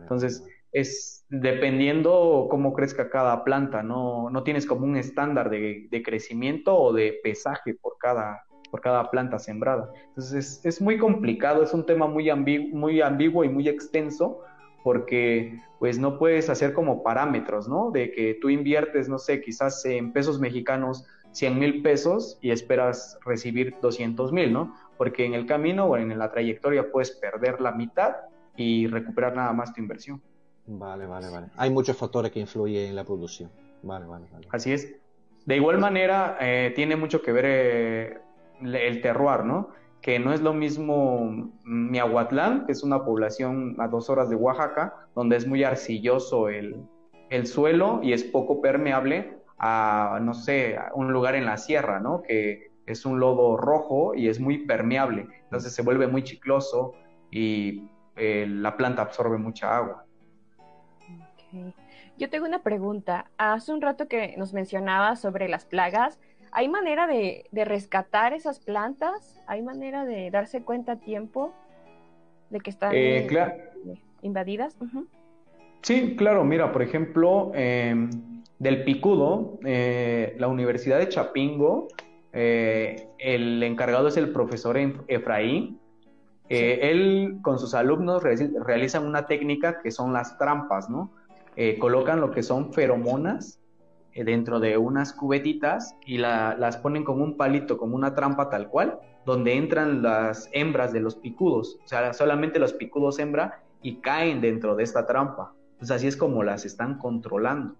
Entonces, 0.00 0.44
es 0.72 1.24
dependiendo 1.28 2.48
cómo 2.50 2.72
crezca 2.72 3.08
cada 3.08 3.44
planta, 3.44 3.84
no, 3.84 4.30
no 4.30 4.42
tienes 4.42 4.66
como 4.66 4.84
un 4.84 4.96
estándar 4.96 5.48
de, 5.48 6.02
crecimiento 6.04 6.76
o 6.76 6.92
de 6.92 7.20
pesaje 7.22 7.74
por 7.74 7.96
cada, 7.98 8.44
por 8.72 8.80
cada 8.80 9.10
planta 9.12 9.38
sembrada. 9.38 9.88
Entonces, 10.08 10.60
es, 10.64 10.82
muy 10.82 10.98
complicado, 10.98 11.62
es 11.62 11.72
un 11.72 11.86
tema 11.86 12.08
muy, 12.08 12.32
muy 12.72 13.00
ambiguo 13.00 13.44
y 13.44 13.48
muy 13.48 13.68
extenso 13.68 14.40
porque 14.82 15.58
pues 15.78 15.98
no 15.98 16.18
puedes 16.18 16.50
hacer 16.50 16.74
como 16.74 17.02
parámetros, 17.02 17.68
¿no? 17.68 17.90
De 17.90 18.10
que 18.10 18.34
tú 18.40 18.50
inviertes, 18.50 19.08
no 19.08 19.18
sé, 19.18 19.40
quizás 19.40 19.84
en 19.84 20.12
pesos 20.12 20.40
mexicanos 20.40 21.06
100 21.34 21.58
mil 21.58 21.82
pesos 21.82 22.38
y 22.40 22.50
esperas 22.50 23.18
recibir 23.24 23.74
200 23.82 24.32
mil, 24.32 24.52
¿no? 24.52 24.76
Porque 24.96 25.26
en 25.26 25.34
el 25.34 25.46
camino 25.46 25.86
o 25.86 25.96
en 25.96 26.16
la 26.16 26.30
trayectoria 26.30 26.90
puedes 26.90 27.10
perder 27.10 27.60
la 27.60 27.72
mitad 27.72 28.14
y 28.56 28.86
recuperar 28.86 29.34
nada 29.34 29.52
más 29.52 29.74
tu 29.74 29.80
inversión. 29.80 30.22
Vale, 30.66 31.06
vale, 31.06 31.28
vale. 31.28 31.48
Hay 31.56 31.70
muchos 31.70 31.96
factores 31.96 32.30
que 32.30 32.40
influyen 32.40 32.88
en 32.88 32.96
la 32.96 33.04
producción. 33.04 33.50
Vale, 33.82 34.06
vale, 34.06 34.26
vale. 34.32 34.46
Así 34.50 34.72
es. 34.72 34.94
De 35.44 35.56
igual 35.56 35.78
manera, 35.78 36.38
eh, 36.40 36.72
tiene 36.74 36.96
mucho 36.96 37.20
que 37.20 37.32
ver 37.32 37.44
eh, 37.46 38.18
el 38.62 39.02
terroir, 39.02 39.44
¿no? 39.44 39.70
Que 40.00 40.18
no 40.18 40.32
es 40.32 40.40
lo 40.40 40.54
mismo 40.54 41.50
Miahuatlán, 41.64 42.64
que 42.66 42.72
es 42.72 42.82
una 42.82 43.04
población 43.04 43.76
a 43.78 43.88
dos 43.88 44.08
horas 44.08 44.30
de 44.30 44.36
Oaxaca, 44.36 45.08
donde 45.16 45.36
es 45.36 45.46
muy 45.46 45.64
arcilloso 45.64 46.48
el, 46.48 46.76
el 47.30 47.46
suelo 47.46 48.00
y 48.02 48.12
es 48.12 48.22
poco 48.22 48.60
permeable, 48.60 49.38
a, 49.58 50.18
no 50.20 50.34
sé, 50.34 50.78
un 50.94 51.12
lugar 51.12 51.34
en 51.34 51.46
la 51.46 51.56
sierra, 51.56 52.00
¿no? 52.00 52.22
Que 52.22 52.70
es 52.86 53.06
un 53.06 53.18
lodo 53.18 53.56
rojo 53.56 54.14
y 54.14 54.28
es 54.28 54.40
muy 54.40 54.66
permeable, 54.66 55.26
entonces 55.44 55.74
se 55.74 55.82
vuelve 55.82 56.06
muy 56.06 56.22
chicloso 56.22 56.94
y 57.30 57.88
eh, 58.16 58.46
la 58.48 58.76
planta 58.76 59.02
absorbe 59.02 59.38
mucha 59.38 59.76
agua. 59.76 60.04
Yo 62.18 62.30
tengo 62.30 62.46
una 62.46 62.62
pregunta. 62.62 63.30
Hace 63.38 63.72
un 63.72 63.80
rato 63.80 64.08
que 64.08 64.36
nos 64.36 64.52
mencionaba 64.52 65.16
sobre 65.16 65.48
las 65.48 65.64
plagas. 65.64 66.20
¿Hay 66.52 66.68
manera 66.68 67.06
de, 67.06 67.44
rescatar 67.52 68.32
esas 68.32 68.60
plantas? 68.60 69.40
¿Hay 69.46 69.62
manera 69.62 70.04
de 70.04 70.30
darse 70.30 70.62
cuenta 70.62 70.92
a 70.92 70.96
tiempo 70.96 71.52
de 72.50 72.60
que 72.60 72.70
están 72.70 72.92
eh, 72.94 73.26
invadidas? 74.22 74.76
Sí, 75.82 76.14
claro. 76.16 76.44
Mira, 76.44 76.72
por 76.72 76.82
ejemplo, 76.82 77.50
em, 77.54 78.10
del 78.64 78.82
Picudo, 78.82 79.58
eh, 79.66 80.34
la 80.38 80.48
Universidad 80.48 80.98
de 80.98 81.10
Chapingo, 81.10 81.88
eh, 82.32 83.10
el 83.18 83.62
encargado 83.62 84.08
es 84.08 84.16
el 84.16 84.32
profesor 84.32 84.78
Efraín. 85.06 85.78
Eh, 86.48 86.78
él 86.90 87.40
con 87.42 87.58
sus 87.58 87.74
alumnos 87.74 88.22
realizan 88.22 89.06
una 89.06 89.26
técnica 89.26 89.82
que 89.82 89.90
son 89.90 90.14
las 90.14 90.38
trampas, 90.38 90.88
¿no? 90.88 91.12
colocan 91.78 92.20
lo 92.20 92.32
que 92.32 92.42
son 92.42 92.72
feromonas 92.72 93.60
dentro 94.12 94.58
de 94.58 94.76
unas 94.76 95.12
cubetitas 95.12 95.94
y 96.04 96.18
las 96.18 96.76
ponen 96.78 97.04
como 97.04 97.22
un 97.22 97.36
palito, 97.36 97.78
como 97.78 97.94
una 97.94 98.16
trampa 98.16 98.50
tal 98.50 98.68
cual, 98.68 98.98
donde 99.24 99.54
entran 99.54 100.02
las 100.02 100.48
hembras 100.52 100.92
de 100.92 100.98
los 100.98 101.14
picudos. 101.14 101.78
O 101.84 101.86
sea, 101.86 102.12
solamente 102.12 102.58
los 102.58 102.72
picudos 102.72 103.20
hembra 103.20 103.62
y 103.82 104.00
caen 104.00 104.40
dentro 104.40 104.74
de 104.74 104.82
esta 104.82 105.06
trampa. 105.06 105.52
Entonces 105.74 105.96
así 105.96 106.06
es 106.08 106.16
como 106.16 106.42
las 106.42 106.64
están 106.64 106.98
controlando. 106.98 107.76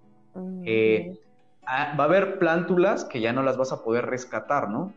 Eh, 0.64 1.18
ah, 1.66 1.94
va 1.98 2.04
a 2.04 2.06
haber 2.06 2.38
plántulas 2.38 3.04
que 3.04 3.20
ya 3.20 3.32
no 3.32 3.42
las 3.42 3.56
vas 3.56 3.72
a 3.72 3.82
poder 3.82 4.06
rescatar, 4.06 4.68
¿no? 4.68 4.92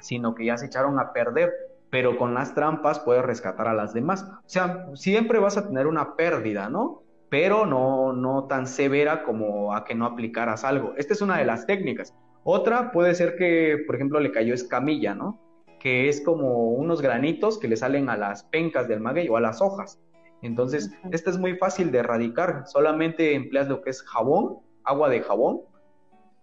Sino 0.00 0.34
que 0.34 0.44
ya 0.44 0.56
se 0.56 0.66
echaron 0.66 0.98
a 0.98 1.12
perder, 1.12 1.52
pero 1.90 2.16
con 2.16 2.34
las 2.34 2.54
trampas 2.54 3.00
puedes 3.00 3.24
rescatar 3.24 3.68
a 3.68 3.74
las 3.74 3.94
demás. 3.94 4.24
O 4.24 4.48
sea, 4.48 4.86
siempre 4.94 5.38
vas 5.38 5.56
a 5.56 5.66
tener 5.66 5.86
una 5.86 6.16
pérdida, 6.16 6.68
¿no? 6.68 7.02
Pero 7.28 7.66
no, 7.66 8.12
no 8.12 8.44
tan 8.44 8.66
severa 8.66 9.24
como 9.24 9.74
a 9.74 9.84
que 9.84 9.94
no 9.94 10.04
aplicaras 10.04 10.64
algo. 10.64 10.94
Esta 10.96 11.14
es 11.14 11.22
una 11.22 11.38
de 11.38 11.46
las 11.46 11.66
técnicas. 11.66 12.14
Otra 12.44 12.92
puede 12.92 13.14
ser 13.14 13.36
que, 13.36 13.82
por 13.86 13.94
ejemplo, 13.94 14.20
le 14.20 14.32
cayó 14.32 14.52
escamilla, 14.52 15.14
¿no? 15.14 15.40
Que 15.78 16.08
es 16.08 16.20
como 16.20 16.70
unos 16.70 17.00
granitos 17.00 17.58
que 17.58 17.68
le 17.68 17.76
salen 17.76 18.08
a 18.08 18.16
las 18.16 18.44
pencas 18.44 18.88
del 18.88 19.00
maguey 19.00 19.28
o 19.28 19.36
a 19.36 19.40
las 19.40 19.62
hojas. 19.62 20.00
Entonces, 20.42 20.90
esta 21.12 21.30
es 21.30 21.38
muy 21.38 21.56
fácil 21.56 21.92
de 21.92 21.98
erradicar. 21.98 22.64
Solamente 22.66 23.34
empleas 23.34 23.68
lo 23.68 23.80
que 23.80 23.90
es 23.90 24.02
jabón, 24.02 24.58
agua 24.84 25.08
de 25.08 25.22
jabón, 25.22 25.60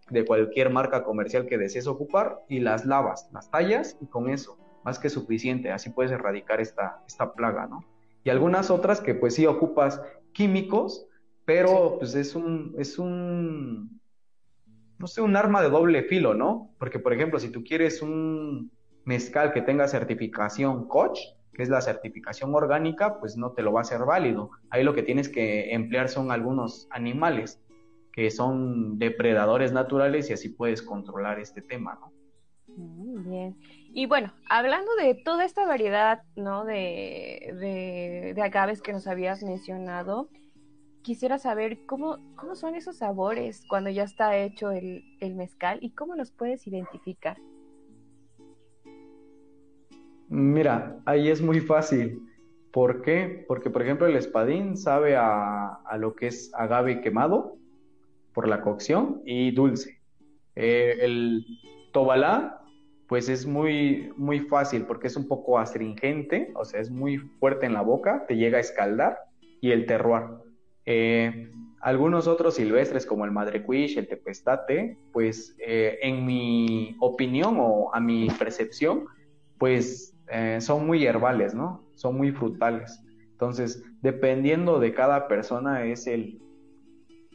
de 0.10 0.26
cualquier 0.26 0.72
marca 0.72 1.04
comercial 1.04 1.46
que 1.46 1.58
desees 1.58 1.86
ocupar, 1.86 2.42
y 2.48 2.60
las 2.60 2.86
lavas, 2.86 3.30
las 3.32 3.52
tallas, 3.52 3.98
y 4.02 4.08
con 4.08 4.30
eso, 4.30 4.58
más 4.84 4.98
que 4.98 5.10
suficiente. 5.10 5.72
Así 5.72 5.90
puedes 5.90 6.12
erradicar 6.12 6.62
esta, 6.62 7.04
esta 7.06 7.34
plaga, 7.34 7.68
¿no? 7.68 7.84
Y 8.24 8.30
algunas 8.30 8.72
otras 8.72 9.02
que 9.02 9.16
pues 9.16 9.36
sí 9.36 9.46
ocupas 9.46 10.02
químicos, 10.34 11.06
pero 11.46 11.98
pues 12.00 12.16
es 12.16 12.36
un, 12.36 12.76
es 12.78 13.00
un, 13.00 14.00
no 14.98 15.08
sé, 15.08 15.22
un 15.22 15.36
arma 15.36 15.62
de 15.62 15.70
doble 15.70 16.04
filo, 16.04 16.34
¿no? 16.34 16.72
Porque, 16.78 17.00
por 17.00 17.14
ejemplo, 17.14 17.40
si 17.40 17.50
tú 17.50 17.64
quieres 17.64 18.02
un 18.02 18.72
mezcal 19.04 19.52
que 19.54 19.62
tenga 19.62 19.88
certificación 19.88 20.88
Koch, 20.88 21.20
que 21.60 21.64
es 21.64 21.70
la 21.70 21.82
certificación 21.82 22.56
orgánica, 22.56 23.20
pues 23.20 23.36
no 23.36 23.52
te 23.52 23.64
lo 23.64 23.74
va 23.74 23.82
a 23.82 23.84
ser 23.84 24.06
válido. 24.06 24.52
Ahí 24.70 24.82
lo 24.82 24.94
que 24.94 25.04
tienes 25.04 25.28
que 25.28 25.74
emplear 25.74 26.08
son 26.08 26.32
algunos 26.32 26.88
animales 26.90 27.62
que 28.14 28.32
son 28.32 28.98
depredadores 28.98 29.74
naturales 29.74 30.30
y 30.30 30.34
así 30.34 30.48
puedes 30.48 30.82
controlar 30.82 31.38
este 31.38 31.62
tema, 31.62 32.00
¿no? 32.00 32.14
Muy 32.78 33.24
bien. 33.24 33.58
Y 33.94 34.06
bueno, 34.06 34.34
hablando 34.50 34.96
de 34.96 35.16
toda 35.16 35.44
esta 35.44 35.66
variedad, 35.66 36.22
¿no? 36.38 36.64
De, 36.64 38.34
de, 38.34 38.42
agaves 38.42 38.82
que 38.82 38.94
nos 38.94 39.06
habías 39.06 39.44
mencionado, 39.44 40.30
quisiera 41.02 41.40
saber 41.40 41.86
cómo, 41.86 42.20
cómo 42.38 42.56
son 42.56 42.76
esos 42.76 43.00
sabores 43.00 43.66
cuando 43.68 43.90
ya 43.90 44.04
está 44.04 44.38
hecho 44.38 44.72
el, 44.72 45.04
el 45.20 45.36
mezcal 45.36 45.80
y 45.82 45.90
cómo 45.92 46.16
los 46.16 46.32
puedes 46.32 46.66
identificar. 46.68 47.36
Mira, 50.30 51.00
ahí 51.06 51.30
es 51.30 51.42
muy 51.42 51.60
fácil. 51.60 52.22
¿Por 52.72 53.02
qué? 53.02 53.44
Porque, 53.48 53.70
por 53.70 53.82
ejemplo, 53.82 54.06
el 54.06 54.16
espadín 54.16 54.78
sabe 54.78 55.16
a, 55.16 55.80
lo 55.98 56.16
que 56.16 56.28
es 56.28 56.52
agave 56.54 57.02
quemado 57.02 57.58
por 58.34 58.48
la 58.48 58.62
cocción 58.62 59.22
y 59.26 59.52
dulce. 59.52 60.00
Eh, 60.56 60.98
el 61.02 61.46
tobalá, 61.92 62.62
pues 63.08 63.28
es 63.28 63.48
muy, 63.48 64.14
muy 64.18 64.42
fácil 64.42 64.84
porque 64.84 65.08
es 65.08 65.16
un 65.16 65.28
poco 65.28 65.58
astringente, 65.58 66.52
o 66.56 66.64
sea, 66.64 66.80
es 66.80 66.92
muy 66.92 67.18
fuerte 67.18 67.66
en 67.66 67.74
la 67.74 67.82
boca, 67.82 68.26
te 68.28 68.36
llega 68.36 68.60
a 68.60 68.62
escaldar, 68.62 69.18
y 69.62 69.72
el 69.72 69.86
terroir. 69.86 70.26
Eh, 70.86 71.52
algunos 71.82 72.28
otros 72.28 72.56
silvestres 72.56 73.06
como 73.06 73.26
el 73.26 73.32
madrecuish, 73.32 73.98
el 73.98 74.08
tepestate, 74.08 74.98
pues 75.12 75.56
eh, 75.60 75.98
en 76.02 76.26
mi 76.26 76.96
opinión 77.00 77.58
o 77.60 77.94
a 77.94 78.00
mi 78.00 78.28
percepción, 78.38 79.06
pues 79.58 80.16
eh, 80.32 80.60
son 80.62 80.86
muy 80.86 81.06
herbales, 81.06 81.54
¿no? 81.54 81.84
Son 81.96 82.18
muy 82.18 82.32
frutales. 82.32 83.02
Entonces, 83.32 83.84
dependiendo 84.02 84.80
de 84.80 84.94
cada 84.94 85.28
persona 85.28 85.86
es 85.86 86.08
el, 86.08 86.42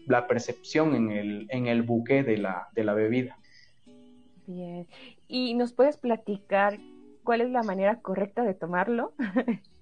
la 0.06 0.26
percepción 0.26 0.94
en 0.94 1.10
el, 1.10 1.46
en 1.50 1.66
el 1.66 1.82
buque 1.82 2.22
de 2.22 2.38
la, 2.38 2.68
de 2.74 2.84
la 2.84 2.94
bebida. 2.94 3.38
Bien. 4.46 4.86
¿Y 5.28 5.54
nos 5.54 5.72
puedes 5.72 5.96
platicar 5.96 6.78
cuál 7.22 7.40
es 7.40 7.50
la 7.50 7.62
manera 7.62 8.00
correcta 8.00 8.42
de 8.42 8.54
tomarlo? 8.54 9.14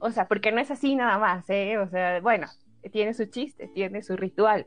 O 0.00 0.10
sea, 0.10 0.28
porque 0.28 0.52
no 0.52 0.60
es 0.60 0.70
así 0.70 0.94
nada 0.94 1.18
más, 1.18 1.50
¿eh? 1.50 1.78
O 1.78 1.88
sea, 1.88 2.20
bueno, 2.20 2.46
tiene 2.92 3.14
su 3.14 3.26
chiste, 3.26 3.68
tiene 3.74 4.02
su 4.02 4.16
ritual. 4.16 4.64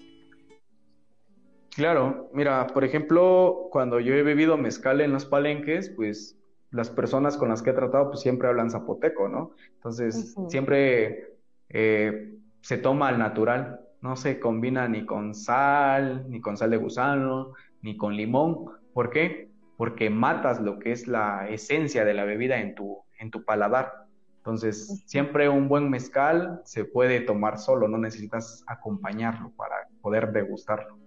Claro, 1.73 2.29
mira, 2.33 2.67
por 2.67 2.83
ejemplo, 2.83 3.69
cuando 3.71 4.01
yo 4.01 4.13
he 4.13 4.23
bebido 4.23 4.57
mezcal 4.57 4.99
en 4.99 5.13
los 5.13 5.25
palenques, 5.25 5.89
pues 5.95 6.37
las 6.71 6.89
personas 6.89 7.37
con 7.37 7.49
las 7.49 7.61
que 7.61 7.71
he 7.71 7.73
tratado, 7.73 8.09
pues 8.09 8.21
siempre 8.21 8.47
hablan 8.47 8.71
zapoteco, 8.71 9.27
¿no? 9.27 9.51
Entonces, 9.75 10.35
siempre 10.47 11.35
eh, 11.69 12.33
se 12.61 12.77
toma 12.77 13.09
al 13.09 13.19
natural, 13.19 13.81
no 14.01 14.15
se 14.15 14.39
combina 14.39 14.87
ni 14.87 15.05
con 15.05 15.35
sal, 15.35 16.25
ni 16.29 16.39
con 16.39 16.57
sal 16.57 16.71
de 16.71 16.77
gusano, 16.77 17.53
ni 17.81 17.97
con 17.97 18.15
limón. 18.15 18.65
¿Por 18.93 19.09
qué? 19.09 19.49
Porque 19.77 20.09
matas 20.09 20.61
lo 20.61 20.79
que 20.79 20.91
es 20.91 21.07
la 21.07 21.49
esencia 21.49 22.05
de 22.05 22.13
la 22.13 22.23
bebida 22.23 22.59
en 22.59 22.73
tu, 22.73 22.99
en 23.19 23.31
tu 23.31 23.43
paladar. 23.43 24.05
Entonces, 24.37 25.03
siempre 25.05 25.49
un 25.49 25.67
buen 25.67 25.89
mezcal 25.89 26.61
se 26.63 26.85
puede 26.85 27.21
tomar 27.21 27.59
solo, 27.59 27.87
no 27.87 27.97
necesitas 27.97 28.63
acompañarlo 28.65 29.51
para 29.51 29.75
poder 30.01 30.31
degustarlo. 30.31 30.97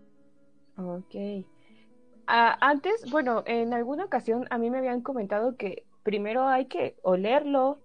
Ok. 0.77 1.47
Ah, 2.27 2.57
antes, 2.61 3.11
bueno, 3.11 3.43
en 3.47 3.75
alguna 3.75 4.05
ocasión 4.05 4.47
a 4.51 4.59
mí 4.59 4.71
me 4.71 4.79
habían 4.79 5.03
comentado 5.03 5.57
que 5.57 5.85
primero 6.03 6.47
hay 6.47 6.67
que 6.67 6.97
olerlo 7.03 7.81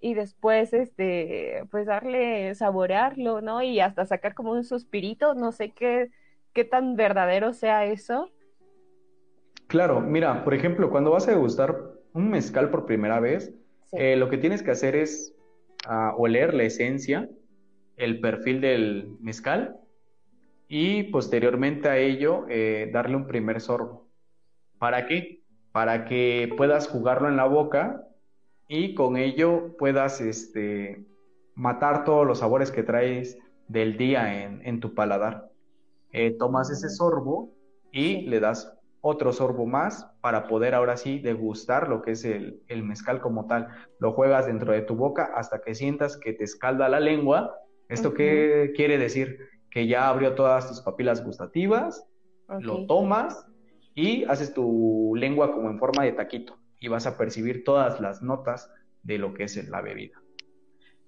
y 0.00 0.14
después, 0.14 0.72
este, 0.72 1.64
pues 1.70 1.86
darle, 1.86 2.54
saborearlo, 2.54 3.40
¿no? 3.40 3.62
Y 3.62 3.80
hasta 3.80 4.06
sacar 4.06 4.34
como 4.34 4.52
un 4.52 4.64
suspirito, 4.64 5.34
no 5.34 5.52
sé 5.52 5.72
qué, 5.72 6.10
qué 6.52 6.64
tan 6.64 6.96
verdadero 6.96 7.52
sea 7.52 7.84
eso. 7.86 8.30
Claro, 9.66 10.00
mira, 10.00 10.44
por 10.44 10.54
ejemplo, 10.54 10.90
cuando 10.90 11.10
vas 11.10 11.26
a 11.28 11.32
degustar 11.32 11.76
un 12.12 12.30
mezcal 12.30 12.70
por 12.70 12.86
primera 12.86 13.20
vez, 13.20 13.52
eh, 13.92 14.16
lo 14.16 14.28
que 14.28 14.38
tienes 14.38 14.62
que 14.62 14.70
hacer 14.70 14.96
es 14.96 15.34
ah, 15.86 16.14
oler 16.16 16.54
la 16.54 16.64
esencia, 16.64 17.28
el 17.96 18.20
perfil 18.20 18.60
del 18.60 19.16
mezcal 19.20 19.80
y 20.68 21.04
posteriormente 21.04 21.88
a 21.88 21.98
ello 21.98 22.46
eh, 22.48 22.90
darle 22.92 23.16
un 23.16 23.26
primer 23.26 23.60
sorbo. 23.60 24.08
¿Para 24.78 25.06
qué? 25.06 25.42
Para 25.72 26.04
que 26.04 26.52
puedas 26.56 26.88
jugarlo 26.88 27.28
en 27.28 27.36
la 27.36 27.46
boca 27.46 28.02
y 28.68 28.94
con 28.94 29.16
ello 29.16 29.76
puedas 29.78 30.20
este, 30.20 31.04
matar 31.54 32.04
todos 32.04 32.26
los 32.26 32.40
sabores 32.40 32.70
que 32.70 32.82
traes 32.82 33.38
del 33.68 33.96
día 33.96 34.44
en, 34.44 34.80
tu 34.80 34.94
paladar. 34.94 35.50
Eh, 36.12 36.36
tomas 36.38 36.70
ese 36.70 36.88
sorbo 36.88 37.52
y 37.92 38.22
le 38.22 38.40
das 38.40 38.72
otro 39.00 39.32
sorbo 39.32 39.66
más 39.66 40.10
para 40.20 40.48
poder 40.48 40.74
ahora 40.74 40.96
sí 40.96 41.20
degustar 41.20 41.88
lo 41.88 42.02
que 42.02 42.12
es 42.12 42.24
el, 42.24 42.62
el, 42.68 42.82
mezcal 42.82 43.20
como 43.20 43.46
tal. 43.46 43.68
Lo 44.00 44.12
juegas 44.12 44.46
dentro 44.46 44.72
de 44.72 44.82
tu 44.82 44.96
boca 44.96 45.30
hasta 45.34 45.60
que 45.60 45.74
sientas 45.74 46.16
que 46.16 46.32
te 46.32 46.44
escalda 46.44 46.88
la 46.88 47.00
lengua. 47.00 47.54
¿Esto 47.88 48.14
qué 48.14 48.72
quiere 48.74 48.98
decir? 48.98 49.38
Que 49.76 49.86
ya 49.86 50.08
abrió 50.08 50.34
todas 50.34 50.66
tus 50.66 50.80
papilas 50.80 51.22
gustativas, 51.22 52.08
lo 52.60 52.86
tomas 52.86 53.46
y 53.94 54.24
haces 54.24 54.54
tu 54.54 55.12
lengua 55.14 55.52
como 55.52 55.68
en 55.68 55.78
forma 55.78 56.02
de 56.02 56.12
taquito 56.12 56.56
y 56.80 56.88
vas 56.88 57.06
a 57.06 57.18
percibir 57.18 57.62
todas 57.62 58.00
las 58.00 58.22
notas 58.22 58.70
de 59.02 59.18
lo 59.18 59.34
que 59.34 59.44
es 59.44 59.68
la 59.68 59.82
bebida. 59.82 60.18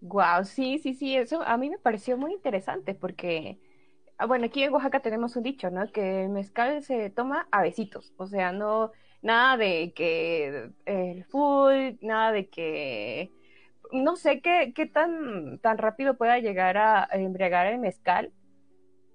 Wow, 0.03 0.45
sí, 0.45 0.79
sí, 0.81 0.93
sí, 0.93 1.17
eso 1.17 1.41
a 1.41 1.57
mí 1.57 1.71
me 1.71 1.79
pareció 1.79 2.19
muy 2.19 2.35
interesante 2.35 2.95
porque, 2.95 3.59
ah, 4.19 4.27
bueno, 4.27 4.45
aquí 4.45 4.63
en 4.63 4.75
Oaxaca 4.75 5.01
tenemos 5.01 5.35
un 5.35 5.45
dicho, 5.45 5.71
¿no? 5.71 5.91
Que 5.91 6.25
el 6.25 6.29
mezcal 6.29 6.83
se 6.83 7.09
toma 7.09 7.49
a 7.51 7.63
besitos, 7.63 8.13
o 8.19 8.27
sea, 8.27 8.53
no, 8.53 8.93
nada 9.23 9.57
de 9.57 9.95
que 9.95 10.73
el 10.85 11.25
full, 11.25 11.97
nada 12.03 12.33
de 12.33 12.51
que, 12.51 13.33
no 13.93 14.17
sé 14.17 14.43
qué, 14.43 14.75
qué 14.77 14.85
tan, 14.85 15.59
tan 15.61 15.79
rápido 15.79 16.19
pueda 16.19 16.39
llegar 16.39 16.77
a 16.77 17.09
embriagar 17.13 17.69
el 17.69 17.79
mezcal, 17.79 18.31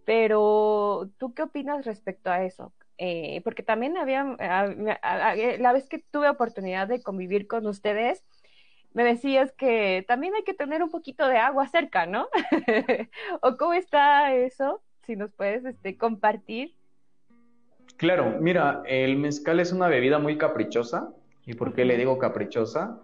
pero, 0.05 1.09
¿tú 1.17 1.33
qué 1.33 1.43
opinas 1.43 1.85
respecto 1.85 2.29
a 2.29 2.43
eso? 2.43 2.73
Eh, 2.97 3.41
porque 3.43 3.63
también 3.63 3.97
había, 3.97 4.35
eh, 4.39 5.57
la 5.59 5.73
vez 5.73 5.87
que 5.89 5.99
tuve 5.99 6.29
oportunidad 6.29 6.87
de 6.87 7.01
convivir 7.01 7.47
con 7.47 7.65
ustedes, 7.65 8.23
me 8.93 9.03
decías 9.03 9.51
que 9.53 10.05
también 10.07 10.35
hay 10.35 10.43
que 10.43 10.53
tener 10.53 10.83
un 10.83 10.91
poquito 10.91 11.27
de 11.27 11.37
agua 11.37 11.67
cerca, 11.67 12.05
¿no? 12.05 12.27
¿O 13.41 13.57
cómo 13.57 13.73
está 13.73 14.33
eso? 14.35 14.81
Si 15.05 15.15
nos 15.15 15.31
puedes 15.33 15.65
este, 15.65 15.97
compartir. 15.97 16.75
Claro, 17.97 18.37
mira, 18.39 18.83
el 18.85 19.17
mezcal 19.17 19.59
es 19.59 19.71
una 19.71 19.87
bebida 19.87 20.19
muy 20.19 20.37
caprichosa. 20.37 21.13
¿Y 21.45 21.55
por 21.55 21.73
qué 21.73 21.85
le 21.85 21.97
digo 21.97 22.19
caprichosa? 22.19 23.01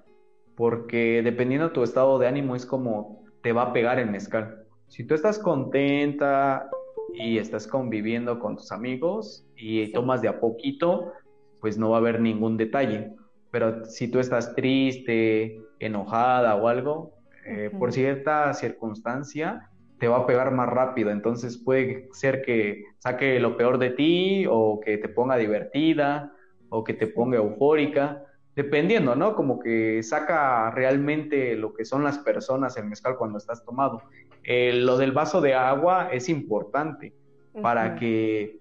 Porque 0.55 1.21
dependiendo 1.23 1.69
de 1.69 1.73
tu 1.73 1.83
estado 1.83 2.19
de 2.19 2.27
ánimo 2.27 2.55
es 2.55 2.65
como 2.65 3.25
te 3.41 3.51
va 3.51 3.63
a 3.63 3.73
pegar 3.73 3.99
el 3.99 4.09
mezcal. 4.09 4.65
Si 4.87 5.05
tú 5.05 5.13
estás 5.13 5.39
contenta, 5.39 6.69
y 7.15 7.37
estás 7.37 7.67
conviviendo 7.67 8.39
con 8.39 8.55
tus 8.55 8.71
amigos 8.71 9.45
y 9.55 9.91
tomas 9.91 10.21
de 10.21 10.27
a 10.27 10.39
poquito, 10.39 11.11
pues 11.59 11.77
no 11.77 11.89
va 11.89 11.97
a 11.97 11.99
haber 11.99 12.19
ningún 12.21 12.57
detalle. 12.57 13.11
Pero 13.51 13.85
si 13.85 14.09
tú 14.09 14.19
estás 14.19 14.55
triste, 14.55 15.59
enojada 15.79 16.55
o 16.55 16.67
algo, 16.67 17.13
eh, 17.45 17.71
por 17.77 17.91
cierta 17.91 18.53
circunstancia, 18.53 19.69
te 19.99 20.07
va 20.07 20.17
a 20.17 20.27
pegar 20.27 20.51
más 20.51 20.69
rápido. 20.69 21.11
Entonces 21.11 21.57
puede 21.57 22.07
ser 22.13 22.41
que 22.41 22.83
saque 22.99 23.39
lo 23.39 23.57
peor 23.57 23.77
de 23.77 23.91
ti 23.91 24.45
o 24.49 24.79
que 24.79 24.97
te 24.97 25.09
ponga 25.09 25.37
divertida 25.37 26.33
o 26.69 26.83
que 26.83 26.93
te 26.93 27.07
ponga 27.07 27.37
eufórica, 27.37 28.23
dependiendo, 28.59 29.15
¿no? 29.15 29.35
Como 29.35 29.57
que 29.57 30.03
saca 30.03 30.69
realmente 30.71 31.55
lo 31.55 31.73
que 31.73 31.85
son 31.85 32.03
las 32.03 32.17
personas 32.17 32.75
el 32.75 32.87
mezcal 32.87 33.15
cuando 33.15 33.37
estás 33.37 33.63
tomado. 33.63 34.01
Eh, 34.43 34.73
lo 34.73 34.97
del 34.97 35.13
vaso 35.13 35.39
de 35.39 35.53
agua 35.53 36.09
es 36.11 36.27
importante 36.27 37.13
para 37.61 37.95
que 37.95 38.59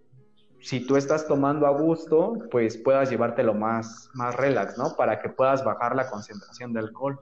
si 0.61 0.87
tú 0.87 0.97
estás 0.97 1.27
tomando 1.27 1.67
a 1.67 1.71
gusto, 1.71 2.35
pues 2.49 2.77
puedas 2.77 3.11
llevártelo 3.11 3.55
más, 3.55 4.09
más 4.15 4.37
relax, 4.37 4.79
¿no? 4.79 4.95
Para 4.97 5.19
que 5.19 5.31
puedas 5.31 5.65
bajar 5.65 5.97
la 5.97 6.09
concentración 6.09 6.73
de 6.73 6.79
alcohol. 6.79 7.19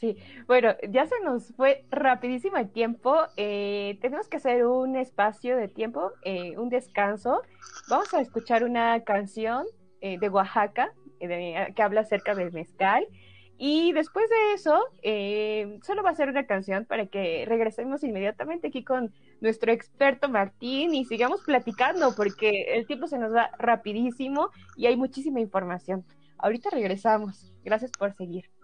Sí, 0.00 0.18
bueno, 0.48 0.74
ya 0.90 1.06
se 1.06 1.14
nos 1.22 1.54
fue 1.54 1.84
rapidísimo 1.92 2.56
el 2.56 2.72
tiempo. 2.72 3.18
Eh, 3.36 4.00
tenemos 4.02 4.26
que 4.26 4.38
hacer 4.38 4.66
un 4.66 4.96
espacio 4.96 5.56
de 5.56 5.68
tiempo, 5.68 6.10
eh, 6.22 6.58
un 6.58 6.70
descanso. 6.70 7.42
Vamos 7.88 8.12
a 8.14 8.20
escuchar 8.20 8.64
una 8.64 9.04
canción 9.04 9.64
de 10.00 10.28
Oaxaca 10.28 10.92
que 11.18 11.82
habla 11.82 12.02
acerca 12.02 12.34
del 12.34 12.52
mezcal. 12.52 13.06
Y 13.58 13.92
después 13.92 14.28
de 14.28 14.52
eso, 14.54 14.84
eh, 15.02 15.78
solo 15.82 16.02
va 16.02 16.10
a 16.10 16.14
ser 16.14 16.28
una 16.28 16.46
canción 16.46 16.84
para 16.84 17.06
que 17.06 17.44
regresemos 17.46 18.04
inmediatamente 18.04 18.68
aquí 18.68 18.84
con 18.84 19.14
nuestro 19.40 19.72
experto 19.72 20.28
Martín 20.28 20.94
y 20.94 21.06
sigamos 21.06 21.42
platicando 21.42 22.14
porque 22.14 22.74
el 22.74 22.86
tiempo 22.86 23.06
se 23.06 23.18
nos 23.18 23.34
va 23.34 23.50
rapidísimo 23.58 24.50
y 24.76 24.86
hay 24.86 24.96
muchísima 24.96 25.40
información. 25.40 26.04
Ahorita 26.38 26.68
regresamos. 26.70 27.50
Gracias 27.64 27.90
por 27.92 28.12
seguir. 28.12 28.55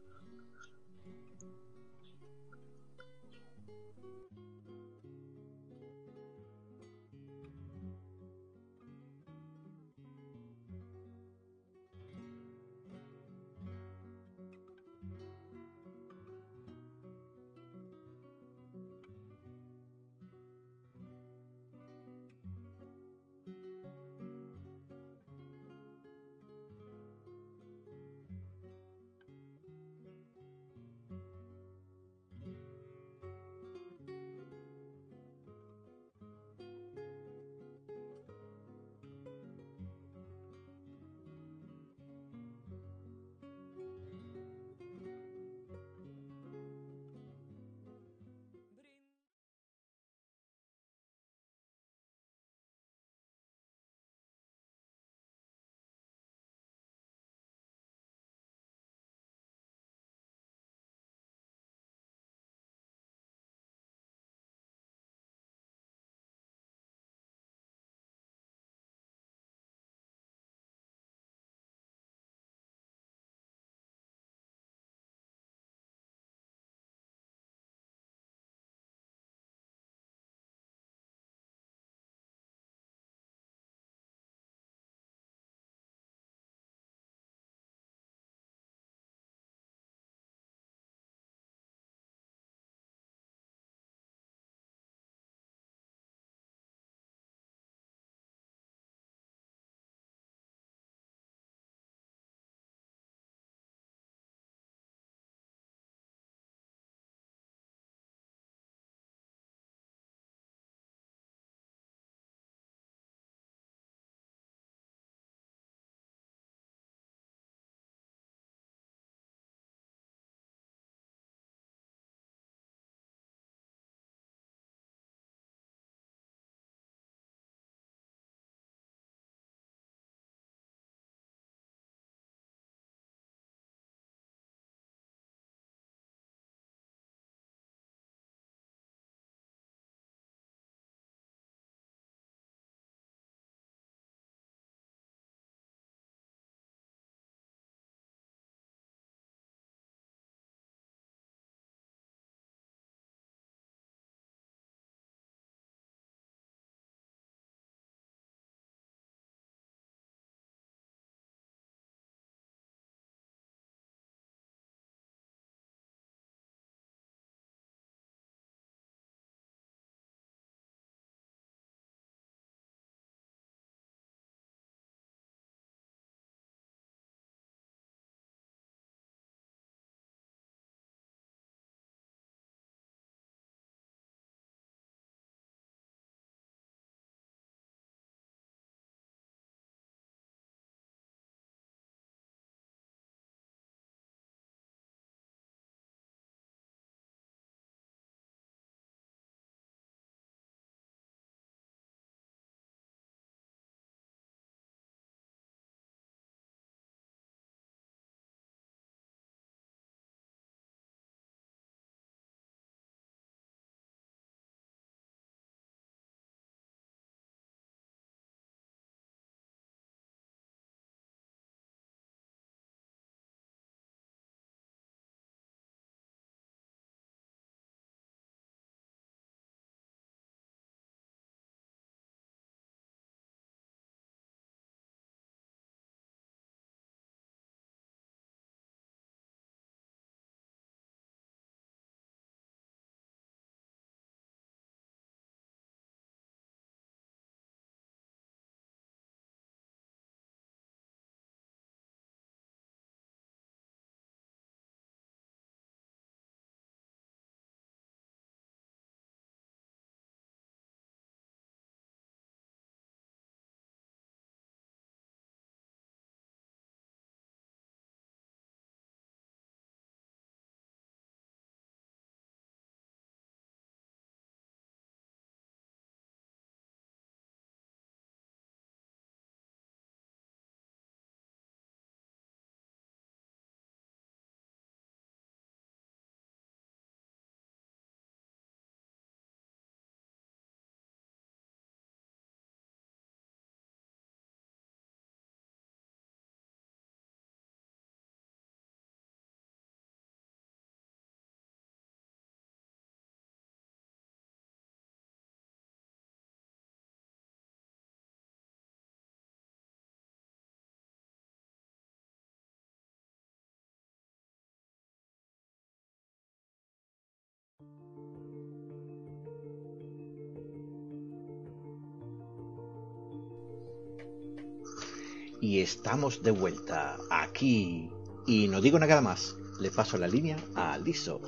Y 325.40 325.60
estamos 325.60 326.22
de 326.22 326.30
vuelta 326.30 326.96
aquí. 327.10 327.90
Y 328.26 328.46
no 328.46 328.60
digo 328.60 328.78
nada 328.78 329.00
más. 329.00 329.36
Le 329.60 329.70
paso 329.70 329.98
la 329.98 330.06
línea 330.06 330.36
a 330.54 330.74
Aliso. 330.74 331.20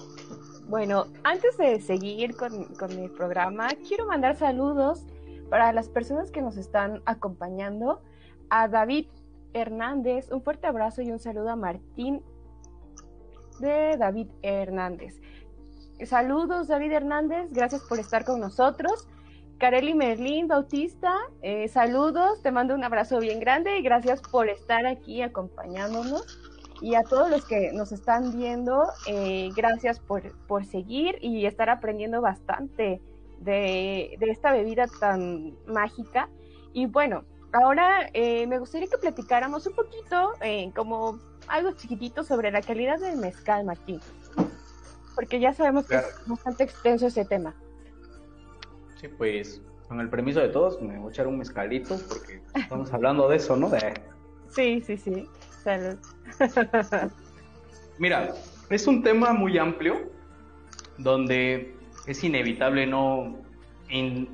Bueno, 0.68 1.06
antes 1.24 1.56
de 1.56 1.80
seguir 1.80 2.36
con, 2.36 2.64
con 2.76 2.90
programa, 3.16 3.68
quiero 3.86 4.06
mandar 4.06 4.36
saludos 4.36 5.04
para 5.50 5.72
las 5.72 5.88
personas 5.88 6.30
que 6.30 6.42
nos 6.42 6.56
están 6.56 7.02
acompañando. 7.06 8.02
A 8.50 8.68
David 8.68 9.08
Hernández, 9.52 10.30
un 10.30 10.42
fuerte 10.42 10.66
abrazo 10.66 11.02
y 11.02 11.10
un 11.10 11.18
saludo 11.18 11.50
a 11.50 11.56
Martín 11.56 12.22
de 13.60 13.96
David 13.98 14.28
Hernández. 14.42 15.20
Saludos, 16.02 16.66
David 16.66 16.92
Hernández, 16.92 17.52
gracias 17.52 17.82
por 17.82 17.98
estar 17.98 18.24
con 18.24 18.40
nosotros. 18.40 19.06
Kareli 19.58 19.94
Merlín 19.94 20.48
Bautista, 20.48 21.14
eh, 21.40 21.68
saludos, 21.68 22.42
te 22.42 22.50
mando 22.50 22.74
un 22.74 22.82
abrazo 22.82 23.20
bien 23.20 23.38
grande 23.38 23.78
y 23.78 23.82
gracias 23.82 24.20
por 24.20 24.48
estar 24.48 24.86
aquí 24.86 25.22
acompañándonos. 25.22 26.40
Y 26.80 26.96
a 26.96 27.04
todos 27.04 27.30
los 27.30 27.44
que 27.46 27.72
nos 27.72 27.92
están 27.92 28.36
viendo, 28.36 28.84
eh, 29.06 29.50
gracias 29.56 30.00
por, 30.00 30.36
por, 30.46 30.66
seguir 30.66 31.16
y 31.22 31.46
estar 31.46 31.70
aprendiendo 31.70 32.20
bastante 32.20 33.00
de, 33.38 34.16
de 34.18 34.30
esta 34.30 34.52
bebida 34.52 34.86
tan 35.00 35.54
mágica. 35.66 36.28
Y 36.72 36.86
bueno, 36.86 37.24
ahora 37.52 38.10
eh, 38.12 38.46
me 38.48 38.58
gustaría 38.58 38.88
que 38.88 38.98
platicáramos 38.98 39.66
un 39.68 39.74
poquito, 39.74 40.32
como 40.74 41.20
algo 41.46 41.70
chiquitito, 41.72 42.24
sobre 42.24 42.50
la 42.50 42.60
calidad 42.60 42.98
del 42.98 43.16
mezcal, 43.16 43.64
Martín. 43.64 44.00
Porque 45.14 45.40
ya 45.40 45.52
sabemos 45.52 45.86
que 45.86 45.96
es 45.96 46.04
bastante 46.26 46.64
extenso 46.64 47.06
ese 47.06 47.24
tema 47.24 47.54
pues 49.08 49.62
con 49.88 50.00
el 50.00 50.08
permiso 50.08 50.40
de 50.40 50.48
todos 50.48 50.80
me 50.80 50.98
voy 50.98 51.08
a 51.08 51.10
echar 51.10 51.26
un 51.26 51.38
mezcalito 51.38 51.98
porque 52.08 52.40
estamos 52.54 52.92
hablando 52.92 53.28
de 53.28 53.36
eso, 53.36 53.56
¿no? 53.56 53.70
Sí, 54.50 54.80
sí, 54.80 54.96
sí. 54.96 55.28
Salud. 55.62 55.96
Mira, 57.98 58.34
es 58.70 58.86
un 58.86 59.02
tema 59.02 59.32
muy 59.32 59.58
amplio 59.58 60.10
donde 60.98 61.74
es 62.06 62.24
inevitable 62.24 62.86
no, 62.86 63.42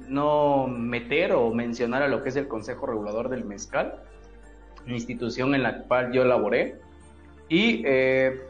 no 0.08 0.66
meter 0.66 1.32
o 1.32 1.52
mencionar 1.52 2.02
a 2.02 2.08
lo 2.08 2.22
que 2.22 2.30
es 2.30 2.36
el 2.36 2.48
Consejo 2.48 2.86
Regulador 2.86 3.28
del 3.28 3.44
Mezcal, 3.44 4.02
institución 4.86 5.54
en 5.54 5.62
la 5.62 5.82
cual 5.82 6.12
yo 6.12 6.24
laboré, 6.24 6.80
y 7.48 7.82
eh, 7.84 8.40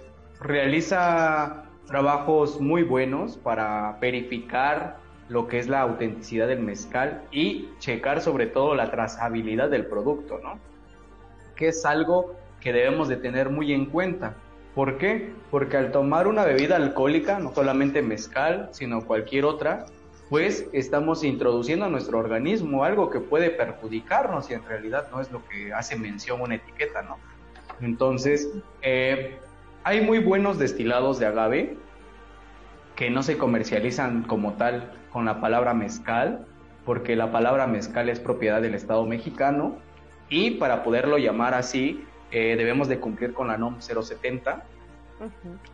realiza 0.41 1.70
trabajos 1.91 2.61
muy 2.61 2.85
buenos 2.85 3.37
para 3.37 3.99
verificar 4.01 4.99
lo 5.29 5.49
que 5.49 5.59
es 5.59 5.69
la 5.69 5.81
autenticidad 5.81 6.47
del 6.47 6.61
mezcal 6.61 7.23
y 7.33 7.69
checar 7.79 8.21
sobre 8.21 8.47
todo 8.47 8.75
la 8.75 8.91
trazabilidad 8.91 9.69
del 9.69 9.87
producto, 9.87 10.39
¿no? 10.43 10.59
Que 11.57 11.69
es 11.69 11.85
algo 11.85 12.37
que 12.61 12.73
debemos 12.73 13.09
de 13.09 13.17
tener 13.17 13.51
muy 13.51 13.73
en 13.73 13.87
cuenta. 13.87 14.37
¿Por 14.75 14.99
qué? 14.99 15.33
Porque 15.51 15.77
al 15.77 15.91
tomar 15.91 16.29
una 16.29 16.45
bebida 16.45 16.77
alcohólica, 16.77 17.41
no 17.41 17.53
solamente 17.53 18.03
mezcal, 18.03 18.69
sino 18.71 19.05
cualquier 19.05 19.45
otra, 19.45 19.87
pues 20.29 20.69
estamos 20.73 21.25
introduciendo 21.25 21.87
a 21.87 21.89
nuestro 21.89 22.19
organismo 22.19 22.85
algo 22.85 23.11
que 23.11 23.19
puede 23.19 23.51
perjudicarnos 23.51 24.49
y 24.49 24.55
en 24.55 24.65
realidad 24.65 25.09
no 25.11 25.21
es 25.21 25.33
lo 25.33 25.43
que 25.49 25.73
hace 25.73 25.97
mención 25.97 26.41
una 26.41 26.55
etiqueta, 26.55 27.03
¿no? 27.03 27.19
Entonces, 27.81 28.49
eh, 28.83 29.41
hay 29.85 30.03
muy 30.03 30.19
buenos 30.19 30.59
destilados 30.59 31.19
de 31.19 31.27
agave 31.27 31.77
que 32.97 33.11
no 33.11 33.23
se 33.23 33.39
comercializan 33.39 34.23
como 34.23 34.55
tal 34.55 34.93
con 35.11 35.25
la 35.25 35.41
palabra 35.41 35.75
mezcal, 35.75 36.47
porque 36.85 37.17
la 37.17 37.33
palabra 37.33 37.67
mezcal 37.67 38.09
es 38.09 38.21
propiedad 38.21 38.61
del 38.61 38.75
Estado 38.75 39.07
mexicano 39.07 39.79
y 40.29 40.53
para 40.53 40.83
poderlo 40.83 41.19
llamar 41.19 41.55
así 41.55 42.05
eh, 42.31 42.57
debemos 42.57 42.89
de 42.89 43.01
cumplir 43.01 43.33
con 43.33 43.49
la 43.49 43.57
NOM 43.57 43.81
070 43.81 44.65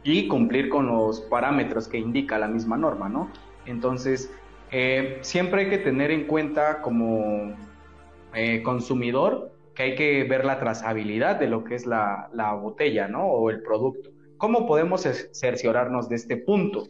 y 0.03 0.29
cumplir 0.29 0.69
con 0.69 0.87
los 0.87 1.21
parámetros 1.23 1.87
que 1.89 1.99
indica 1.99 2.39
la 2.39 2.49
misma 2.49 2.77
norma, 2.77 3.09
¿no? 3.09 3.31
Entonces, 3.65 4.33
eh, 4.73 5.19
siempre 5.21 5.63
hay 5.63 5.71
que 5.71 5.79
tener 5.79 6.11
en 6.11 6.25
cuenta 6.25 6.83
como 6.83 7.55
eh, 8.35 8.63
consumidor 8.63 9.53
que 9.77 9.83
hay 9.83 9.95
que 9.95 10.25
ver 10.25 10.45
la 10.45 10.59
trazabilidad 10.59 11.37
de 11.37 11.47
lo 11.47 11.63
que 11.63 11.77
es 11.77 11.87
la, 11.87 12.29
la 12.33 12.55
botella, 12.55 13.07
¿no? 13.07 13.27
O 13.27 13.51
el 13.51 13.63
producto. 13.63 14.11
¿Cómo 14.39 14.67
podemos 14.67 15.03
cerciorarnos 15.33 16.09
de 16.09 16.17
este 16.17 16.39
punto? 16.39 16.89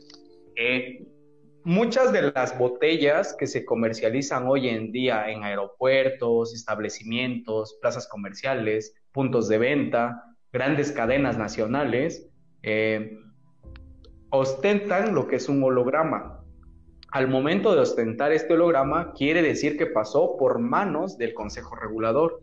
Muchas 1.64 2.12
de 2.12 2.30
las 2.32 2.56
botellas 2.56 3.34
que 3.36 3.48
se 3.48 3.64
comercializan 3.64 4.46
hoy 4.46 4.68
en 4.68 4.92
día 4.92 5.28
en 5.28 5.42
aeropuertos, 5.42 6.54
establecimientos, 6.54 7.76
plazas 7.80 8.06
comerciales, 8.06 8.94
puntos 9.10 9.48
de 9.48 9.58
venta, 9.58 10.22
grandes 10.52 10.92
cadenas 10.92 11.36
nacionales, 11.36 12.28
eh, 12.62 13.18
ostentan 14.30 15.12
lo 15.12 15.26
que 15.26 15.36
es 15.36 15.48
un 15.48 15.62
holograma. 15.62 16.40
Al 17.10 17.28
momento 17.28 17.74
de 17.74 17.80
ostentar 17.80 18.30
este 18.30 18.54
holograma, 18.54 19.12
quiere 19.12 19.42
decir 19.42 19.76
que 19.76 19.86
pasó 19.86 20.36
por 20.36 20.60
manos 20.60 21.18
del 21.18 21.34
Consejo 21.34 21.74
Regulador, 21.74 22.40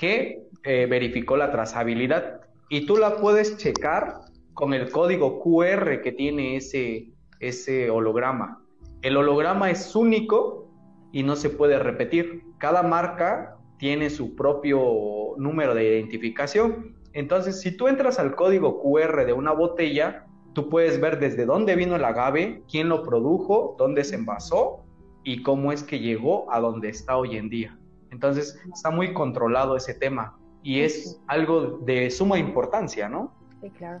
que 0.00 0.48
eh, 0.64 0.86
verificó 0.88 1.36
la 1.36 1.52
trazabilidad. 1.52 2.40
Y 2.70 2.86
tú 2.86 2.96
la 2.96 3.18
puedes 3.18 3.58
checar 3.58 4.22
con 4.54 4.72
el 4.72 4.90
código 4.90 5.40
QR 5.40 6.00
que 6.00 6.10
tiene 6.10 6.56
ese, 6.56 7.10
ese 7.38 7.90
holograma. 7.90 8.64
El 9.02 9.18
holograma 9.18 9.70
es 9.70 9.94
único 9.94 10.70
y 11.12 11.22
no 11.22 11.36
se 11.36 11.50
puede 11.50 11.78
repetir. 11.78 12.44
Cada 12.56 12.82
marca 12.82 13.58
tiene 13.78 14.08
su 14.08 14.34
propio 14.34 15.34
número 15.36 15.74
de 15.74 15.84
identificación. 15.84 16.96
Entonces, 17.12 17.60
si 17.60 17.76
tú 17.76 17.86
entras 17.86 18.18
al 18.18 18.34
código 18.34 18.80
QR 18.80 19.26
de 19.26 19.34
una 19.34 19.52
botella, 19.52 20.24
tú 20.54 20.70
puedes 20.70 20.98
ver 20.98 21.18
desde 21.18 21.44
dónde 21.44 21.76
vino 21.76 21.96
el 21.96 22.04
agave, 22.06 22.62
quién 22.70 22.88
lo 22.88 23.02
produjo, 23.02 23.76
dónde 23.78 24.04
se 24.04 24.14
envasó 24.14 24.82
y 25.24 25.42
cómo 25.42 25.72
es 25.72 25.82
que 25.82 25.98
llegó 25.98 26.50
a 26.50 26.60
donde 26.60 26.88
está 26.88 27.18
hoy 27.18 27.36
en 27.36 27.50
día. 27.50 27.79
Entonces, 28.10 28.60
está 28.72 28.90
muy 28.90 29.12
controlado 29.12 29.76
ese 29.76 29.94
tema 29.94 30.38
y 30.62 30.80
es 30.80 31.20
algo 31.26 31.78
de 31.78 32.10
suma 32.10 32.38
importancia, 32.38 33.08
¿no? 33.08 33.32
Sí, 33.60 33.70
claro. 33.70 34.00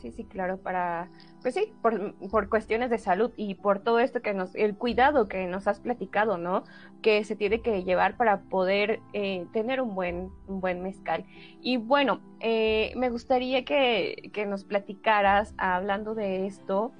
Sí, 0.00 0.12
sí, 0.12 0.24
claro, 0.24 0.56
para, 0.56 1.10
pues 1.42 1.54
sí, 1.54 1.74
por, 1.82 2.14
por, 2.30 2.48
cuestiones 2.48 2.88
de 2.88 2.96
salud 2.96 3.32
y 3.36 3.56
por 3.56 3.80
todo 3.80 3.98
esto 3.98 4.22
que 4.22 4.32
nos, 4.32 4.54
el 4.54 4.74
cuidado 4.74 5.28
que 5.28 5.46
nos 5.46 5.66
has 5.66 5.78
platicado, 5.78 6.38
¿no? 6.38 6.64
Que 7.02 7.22
se 7.24 7.36
tiene 7.36 7.60
que 7.60 7.84
llevar 7.84 8.16
para 8.16 8.40
poder 8.44 9.00
eh, 9.12 9.44
tener 9.52 9.82
un 9.82 9.94
buen, 9.94 10.30
un 10.46 10.60
buen 10.62 10.82
mezcal. 10.82 11.26
Y 11.60 11.76
bueno, 11.76 12.22
eh, 12.40 12.94
me 12.96 13.10
gustaría 13.10 13.66
que, 13.66 14.30
que, 14.32 14.46
nos 14.46 14.64
platicaras, 14.64 15.52
hablando 15.58 16.14
de 16.14 16.46
esto, 16.46 16.92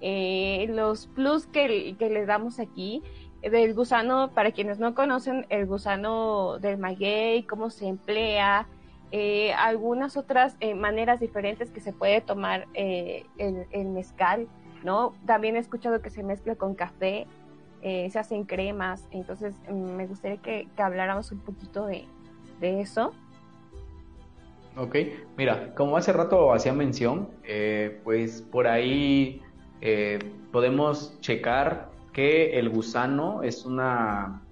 eh, 0.00 0.66
los 0.68 1.06
plus 1.06 1.46
que, 1.46 1.94
que 1.96 2.10
le 2.10 2.26
damos 2.26 2.58
aquí 2.58 3.04
del 3.50 3.74
gusano, 3.74 4.30
para 4.32 4.52
quienes 4.52 4.78
no 4.78 4.94
conocen 4.94 5.46
el 5.48 5.66
gusano 5.66 6.58
del 6.58 6.78
maguey, 6.78 7.42
cómo 7.44 7.70
se 7.70 7.86
emplea, 7.86 8.66
eh, 9.10 9.54
algunas 9.54 10.18
otras 10.18 10.56
eh, 10.60 10.74
maneras 10.74 11.18
diferentes 11.18 11.70
que 11.70 11.80
se 11.80 11.94
puede 11.94 12.20
tomar 12.20 12.66
eh, 12.74 13.24
el, 13.38 13.86
mezcal, 13.86 14.48
¿no? 14.84 15.14
También 15.24 15.56
he 15.56 15.60
escuchado 15.60 16.02
que 16.02 16.10
se 16.10 16.22
mezcla 16.22 16.56
con 16.56 16.74
café, 16.74 17.26
se 17.80 18.18
hacen 18.18 18.44
cremas, 18.44 19.06
entonces 19.12 19.54
mm, 19.70 19.92
me 19.96 20.06
gustaría 20.06 20.36
que, 20.38 20.68
habláramos 20.76 21.32
un 21.32 21.38
poquito 21.38 21.86
de, 21.86 22.04
eso. 22.60 23.14
Ok, 24.76 24.96
mira, 25.36 25.74
como 25.74 25.96
hace 25.96 26.12
rato 26.12 26.52
hacía 26.52 26.72
mención, 26.72 27.30
pues 28.04 28.42
por 28.42 28.66
ahí 28.66 29.40
podemos 30.52 31.18
checar 31.20 31.88
que 32.18 32.58
el 32.58 32.68
gusano 32.68 33.44
es 33.44 33.64
una 33.64 34.42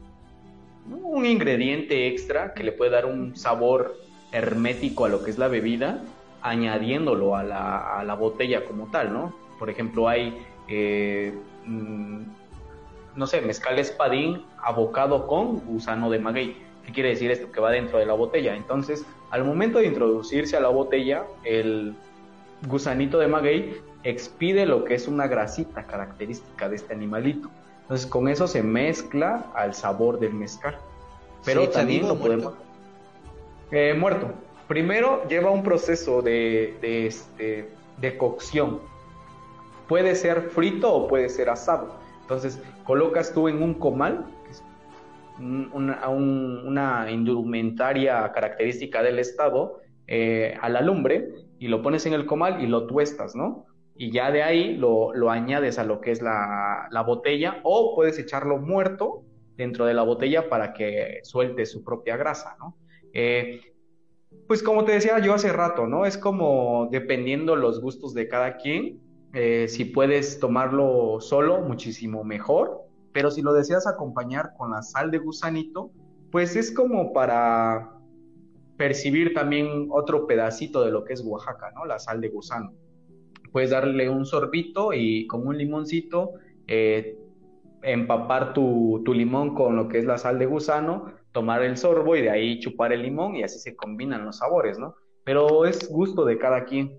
un 0.89 1.27
ingrediente 1.27 2.07
extra 2.07 2.55
que 2.55 2.63
le 2.63 2.71
puede 2.71 2.93
dar 2.93 3.07
un 3.07 3.35
sabor 3.35 3.97
hermético 4.31 5.05
a 5.05 5.09
lo 5.09 5.25
que 5.25 5.33
es 5.33 5.39
la 5.39 5.49
bebida, 5.49 6.01
añadiéndolo 6.43 7.35
a 7.35 7.43
la, 7.43 7.99
a 7.99 8.05
la 8.05 8.15
botella 8.15 8.65
como 8.65 8.89
tal, 8.93 9.13
¿no? 9.13 9.35
Por 9.59 9.69
ejemplo, 9.69 10.09
hay, 10.09 10.39
eh, 10.69 11.37
mm, 11.65 12.21
no 13.17 13.27
sé, 13.27 13.41
mezcal 13.41 13.81
espadín 13.81 14.45
abocado 14.63 15.27
con 15.27 15.59
gusano 15.67 16.09
de 16.09 16.21
maguey. 16.21 16.57
¿Qué 16.85 16.93
quiere 16.93 17.09
decir 17.09 17.33
esto? 17.33 17.51
Que 17.51 17.59
va 17.59 17.73
dentro 17.73 17.99
de 17.99 18.07
la 18.07 18.15
botella. 18.15 18.55
Entonces, 18.55 19.05
al 19.31 19.43
momento 19.43 19.81
de 19.81 19.87
introducirse 19.87 20.57
a 20.57 20.61
la 20.61 20.69
botella, 20.69 21.25
el 21.43 21.97
gusanito 22.69 23.19
de 23.19 23.27
maguey 23.27 23.75
expide 24.11 24.67
lo 24.67 24.85
que 24.85 24.95
es 24.95 25.09
una 25.09 25.27
grasita 25.27 25.85
característica 25.85 26.69
de 26.69 26.77
este 26.77 26.95
animalito. 26.95 27.51
Entonces, 27.83 28.07
con 28.07 28.29
eso 28.29 28.47
se 28.47 28.63
mezcla 28.63 29.47
al 29.55 29.75
sabor 29.75 30.19
del 30.19 30.33
mezcal. 30.33 30.77
Pero 31.45 31.69
también 31.69 32.09
lo 32.09 32.19
podemos... 32.19 32.55
Eh, 33.71 33.95
muerto. 33.95 34.33
Primero 34.69 35.27
lleva 35.29 35.51
un 35.51 35.63
proceso 35.63 36.23
de, 36.23 36.77
este, 36.83 37.69
de 38.01 38.17
cocción. 38.17 38.81
Puede 39.89 40.15
ser 40.15 40.51
frito 40.51 40.93
o 40.93 41.09
puede 41.09 41.29
ser 41.29 41.51
asado. 41.51 41.97
Entonces 42.23 42.61
colocas 42.85 43.33
tú 43.33 43.49
en 43.49 43.63
un 43.63 43.75
comal 43.75 44.27
una, 45.39 47.11
indumentaria 47.11 48.33
característica 48.33 49.03
del 49.03 49.19
estado 49.19 49.81
eh, 50.07 50.57
a 50.61 50.69
la 50.69 50.81
lumbre 50.81 51.29
y 51.59 51.69
lo 51.69 51.83
pones 51.83 52.07
en 52.07 52.15
el 52.15 52.27
comal 52.27 52.63
y 52.63 52.67
lo 52.67 52.87
tuestas, 52.87 53.35
¿no? 53.35 53.66
Y 53.99 54.11
ya 54.11 54.31
de 54.31 54.43
ahí 54.43 54.77
lo, 54.77 55.31
añades 55.31 55.79
a 55.79 55.85
lo 55.85 56.01
que 56.01 56.11
es 56.11 56.23
la, 56.23 57.05
botella 57.07 57.61
o 57.63 57.95
puedes 57.95 58.19
echarlo 58.19 58.59
muerto 58.59 59.25
dentro 59.57 59.87
de 59.87 59.95
la 59.95 60.03
botella 60.03 60.49
para 60.49 60.73
que 60.73 61.21
suelte 61.23 61.65
su 61.65 61.83
propia 61.83 62.17
grasa, 62.17 62.57
¿no? 62.59 62.77
Eh, 63.15 63.61
pues 64.47 64.63
como 64.63 64.85
te 64.85 64.93
decía 64.93 65.19
yo 65.19 65.33
hace 65.33 65.53
rato, 65.53 65.87
¿no? 65.87 66.05
Es 66.05 66.19
como 66.19 66.89
dependiendo 66.93 67.57
los 67.57 67.81
gustos 67.81 68.13
de 68.13 68.29
cada 68.29 68.59
quien, 68.59 69.01
eh, 69.33 69.67
si 69.69 69.87
puedes 69.87 70.39
tomarlo 70.41 71.21
solo, 71.21 71.61
muchísimo 71.61 72.23
mejor, 72.23 72.83
pero 73.13 73.31
si 73.31 73.41
lo 73.41 73.55
deseas 73.55 73.87
acompañar 73.87 74.53
con 74.59 74.73
la 74.73 74.83
sal 74.83 75.11
de 75.11 75.19
gusanito, 75.19 75.91
pues 76.31 76.55
es 76.55 76.71
como 76.71 77.13
para 77.13 77.93
percibir 78.77 79.33
también 79.33 79.89
otro 79.91 80.27
pedacito 80.27 80.85
de 80.85 80.91
lo 80.91 81.05
que 81.05 81.15
es 81.15 81.23
Oaxaca, 81.25 81.71
¿no? 81.75 81.87
La 81.87 81.99
sal 81.99 82.21
de 82.21 82.29
gusano. 82.29 82.75
Puedes 83.53 83.71
darle 83.71 84.09
un 84.11 84.27
sorbito 84.27 84.93
y 84.93 85.27
con 85.27 85.47
un 85.47 85.57
limoncito 85.57 86.33
eh, 86.67 87.17
empapar 87.83 88.53
tu, 88.53 89.03
tu, 89.05 89.15
limón 89.15 89.55
con 89.55 89.77
lo 89.77 89.89
que 89.89 89.99
es 89.99 90.05
la 90.05 90.19
sal 90.19 90.39
de 90.39 90.47
gusano, 90.47 91.13
tomar 91.33 91.63
el 91.63 91.77
sorbo 91.77 92.17
y 92.17 92.23
de 92.23 92.31
ahí 92.31 92.59
chupar 92.61 92.93
el 92.93 93.03
limón 93.03 93.37
y 93.37 93.43
así 93.43 93.59
se 93.59 93.77
combinan 93.77 94.25
los 94.25 94.39
sabores, 94.39 94.79
¿no? 94.79 94.95
Pero 95.25 95.65
es 95.67 95.89
gusto 95.91 96.25
de 96.25 96.39
cada 96.39 96.65
quien. 96.65 96.99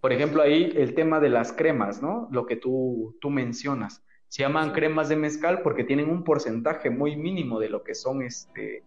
Por 0.00 0.12
ejemplo, 0.12 0.42
ahí 0.42 0.72
el 0.76 0.94
tema 0.94 1.20
de 1.20 1.30
las 1.30 1.52
cremas, 1.52 2.02
¿no? 2.02 2.28
Lo 2.30 2.46
que 2.46 2.56
tú, 2.56 3.16
tú 3.20 3.30
mencionas. 3.30 4.04
Se 4.28 4.42
llaman 4.42 4.72
cremas 4.72 5.08
de 5.08 5.16
mezcal 5.16 5.62
porque 5.62 5.84
tienen 5.84 6.10
un 6.10 6.22
porcentaje 6.22 6.90
muy 6.90 7.16
mínimo 7.16 7.58
de 7.58 7.70
lo 7.70 7.82
que 7.82 7.94
son 7.94 8.22
este 8.22 8.84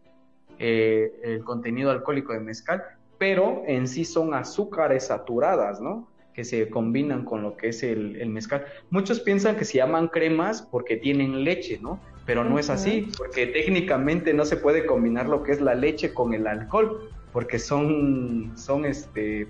eh, 0.63 1.11
el 1.23 1.43
contenido 1.43 1.89
alcohólico 1.89 2.33
de 2.33 2.39
mezcal, 2.39 2.83
pero 3.17 3.63
en 3.65 3.87
sí 3.87 4.05
son 4.05 4.35
azúcares 4.35 5.07
saturadas, 5.07 5.81
¿no? 5.81 6.10
Que 6.33 6.43
se 6.43 6.69
combinan 6.69 7.25
con 7.25 7.43
lo 7.43 7.57
que 7.57 7.69
es 7.69 7.83
el, 7.83 8.25
mezcal. 8.29 8.65
Muchos 8.89 9.19
piensan 9.19 9.55
que 9.55 9.65
se 9.65 9.77
llaman 9.77 10.07
cremas 10.07 10.61
porque 10.61 10.97
tienen 10.97 11.43
leche, 11.43 11.79
¿no? 11.81 11.99
Pero 12.25 12.43
no 12.43 12.59
es 12.59 12.69
así, 12.69 13.11
porque 13.17 13.47
técnicamente 13.47 14.33
no 14.33 14.45
se 14.45 14.55
puede 14.55 14.85
combinar 14.85 15.27
lo 15.27 15.43
que 15.43 15.51
es 15.51 15.59
la 15.59 15.75
leche 15.75 16.13
con 16.13 16.33
el 16.33 16.47
alcohol, 16.47 17.09
porque 17.33 17.59
son, 17.59 18.53
son 18.55 18.85
este, 18.85 19.47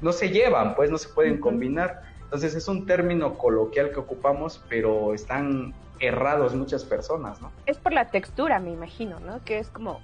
no 0.00 0.12
se 0.12 0.30
llevan, 0.30 0.74
pues 0.74 0.90
no 0.90 0.98
se 0.98 1.08
pueden 1.10 1.38
combinar. 1.38 2.02
Entonces 2.24 2.54
es 2.54 2.68
un 2.68 2.86
término 2.86 3.36
coloquial 3.36 3.90
que 3.90 4.00
ocupamos, 4.00 4.64
pero 4.68 5.14
están 5.14 5.74
errados 6.00 6.54
muchas 6.54 6.84
personas, 6.84 7.40
¿no? 7.40 7.52
Es 7.66 7.76
por 7.76 7.92
la 7.92 8.10
textura, 8.10 8.58
me 8.58 8.72
imagino, 8.72 9.20
¿no? 9.20 9.44
Que 9.44 9.58
es 9.58 9.68
como... 9.68 10.00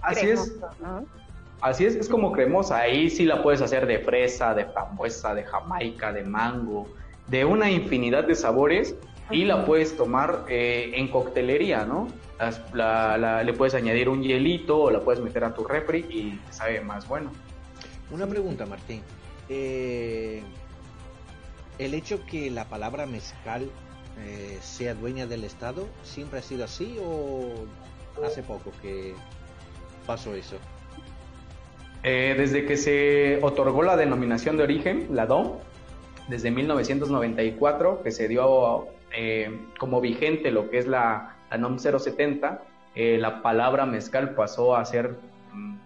Así 0.00 0.30
es. 0.30 0.58
Así 1.60 1.84
es, 1.84 1.94
es 1.94 2.08
como 2.08 2.32
cremosa. 2.32 2.78
Ahí 2.78 3.10
sí 3.10 3.24
la 3.24 3.42
puedes 3.42 3.60
hacer 3.60 3.86
de 3.86 3.98
fresa, 3.98 4.54
de 4.54 4.64
frambuesa, 4.64 5.34
de 5.34 5.44
jamaica, 5.44 6.12
de 6.12 6.22
mango, 6.22 6.88
de 7.26 7.44
una 7.44 7.70
infinidad 7.70 8.24
de 8.24 8.34
sabores 8.34 8.96
y 9.30 9.44
la 9.44 9.64
puedes 9.64 9.96
tomar 9.96 10.44
eh, 10.48 10.92
en 10.94 11.08
coctelería, 11.08 11.84
¿no? 11.84 12.08
le 13.44 13.52
puedes 13.52 13.74
añadir 13.74 14.08
un 14.08 14.22
hielito 14.22 14.84
o 14.84 14.90
la 14.90 15.00
puedes 15.00 15.22
meter 15.22 15.44
a 15.44 15.52
tu 15.52 15.64
refri 15.64 15.98
y 15.98 16.40
sabe 16.50 16.80
más 16.80 17.06
bueno. 17.06 17.30
Una 18.10 18.26
pregunta, 18.26 18.64
Martín. 18.64 19.02
Eh, 19.50 20.42
el 21.78 21.94
hecho 21.94 22.24
que 22.24 22.50
la 22.50 22.64
palabra 22.64 23.04
mezcal 23.04 23.70
eh, 24.18 24.58
sea 24.62 24.94
dueña 24.94 25.26
del 25.26 25.44
Estado, 25.44 25.86
¿siempre 26.02 26.38
ha 26.38 26.42
sido 26.42 26.64
así 26.64 26.98
o 27.04 27.66
hace 28.24 28.42
poco 28.42 28.72
que 28.80 29.14
pasó 30.06 30.34
eso? 30.34 30.56
Eh, 32.02 32.34
desde 32.36 32.64
que 32.64 32.76
se 32.76 33.38
otorgó 33.42 33.82
la 33.82 33.96
denominación 33.96 34.56
de 34.56 34.62
origen, 34.62 35.08
la 35.10 35.26
DOM, 35.26 35.58
desde 36.28 36.50
1994, 36.50 38.02
que 38.02 38.10
se 38.10 38.28
dio 38.28 38.86
eh, 39.12 39.58
como 39.78 40.00
vigente 40.00 40.50
lo 40.50 40.70
que 40.70 40.78
es 40.78 40.86
la, 40.86 41.36
la 41.50 41.58
NOM 41.58 41.78
070, 41.78 42.62
la 42.94 43.42
palabra 43.42 43.86
mezcal 43.86 44.34
pasó 44.34 44.76
a 44.76 44.84
ser 44.84 45.16
mm, 45.52 45.76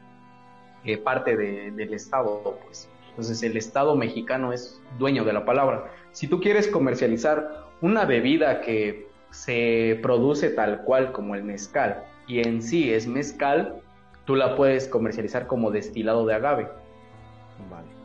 parte 1.02 1.36
del 1.36 1.94
Estado, 1.94 2.58
pues. 2.64 2.88
Entonces 3.14 3.44
el 3.44 3.56
Estado 3.56 3.94
mexicano 3.94 4.52
es 4.52 4.80
dueño 4.98 5.24
de 5.24 5.32
la 5.32 5.44
palabra. 5.44 5.88
Si 6.10 6.26
tú 6.26 6.40
quieres 6.40 6.66
comercializar 6.66 7.64
una 7.80 8.04
bebida 8.06 8.60
que 8.60 9.06
se 9.30 10.00
produce 10.02 10.50
tal 10.50 10.82
cual 10.82 11.12
como 11.12 11.36
el 11.36 11.44
mezcal 11.44 12.02
y 12.26 12.40
en 12.40 12.60
sí 12.60 12.92
es 12.92 13.06
mezcal, 13.06 13.82
tú 14.24 14.36
la 14.36 14.56
puedes 14.56 14.88
comercializar 14.88 15.46
como 15.46 15.70
destilado 15.70 16.26
de 16.26 16.34
agave. 16.34 16.68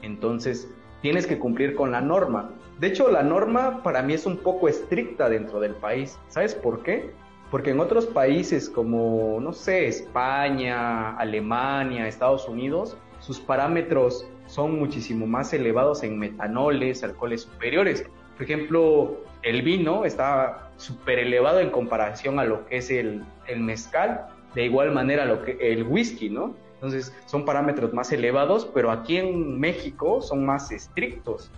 Entonces 0.01 0.69
tienes 1.01 1.27
que 1.27 1.39
cumplir 1.39 1.75
con 1.75 1.91
la 1.91 2.01
norma. 2.01 2.51
De 2.79 2.87
hecho, 2.87 3.09
la 3.09 3.23
norma 3.23 3.83
para 3.83 4.01
mí 4.01 4.13
es 4.13 4.25
un 4.25 4.37
poco 4.37 4.67
estricta 4.67 5.29
dentro 5.29 5.59
del 5.59 5.75
país. 5.75 6.17
¿Sabes 6.29 6.55
por 6.55 6.83
qué? 6.83 7.11
Porque 7.51 7.71
en 7.71 7.79
otros 7.79 8.05
países 8.05 8.69
como, 8.69 9.39
no 9.41 9.53
sé, 9.53 9.87
España, 9.87 11.15
Alemania, 11.17 12.07
Estados 12.07 12.47
Unidos, 12.47 12.95
sus 13.19 13.39
parámetros 13.39 14.27
son 14.45 14.79
muchísimo 14.79 15.27
más 15.27 15.53
elevados 15.53 16.03
en 16.03 16.17
metanoles, 16.17 17.03
alcoholes 17.03 17.41
superiores. 17.41 18.05
Por 18.35 18.43
ejemplo, 18.43 19.17
el 19.41 19.61
vino 19.61 20.05
está 20.05 20.71
súper 20.77 21.19
elevado 21.19 21.59
en 21.59 21.69
comparación 21.69 22.39
a 22.39 22.45
lo 22.45 22.65
que 22.65 22.77
es 22.77 22.89
el, 22.89 23.23
mezcal, 23.57 24.27
de 24.55 24.65
igual 24.65 24.91
manera 24.91 25.25
lo 25.25 25.43
que 25.43 25.57
el 25.59 25.83
whisky, 25.83 26.29
¿no? 26.29 26.55
Entonces 26.75 27.13
son 27.25 27.43
parámetros 27.43 27.93
más 27.93 28.11
elevados, 28.11 28.69
pero 28.73 28.89
aquí 28.91 29.17
en 29.17 29.59
México 29.59 30.21
son 30.21 30.45
más 30.45 30.71
estrictos, 30.71 31.51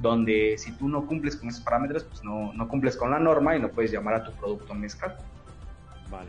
donde 0.00 0.56
si 0.58 0.72
tú 0.72 0.88
no 0.88 1.06
cumples 1.06 1.36
con 1.36 1.48
esos 1.48 1.62
parámetros, 1.62 2.04
pues 2.04 2.24
no, 2.24 2.52
no 2.54 2.66
cumples 2.66 2.96
con 2.96 3.10
la 3.12 3.20
norma 3.20 3.56
y 3.56 3.60
no 3.60 3.68
puedes 3.68 3.92
llamar 3.92 4.14
a 4.14 4.24
tu 4.24 4.32
producto 4.32 4.74
mezcal. 4.74 5.16
Vale. 6.10 6.28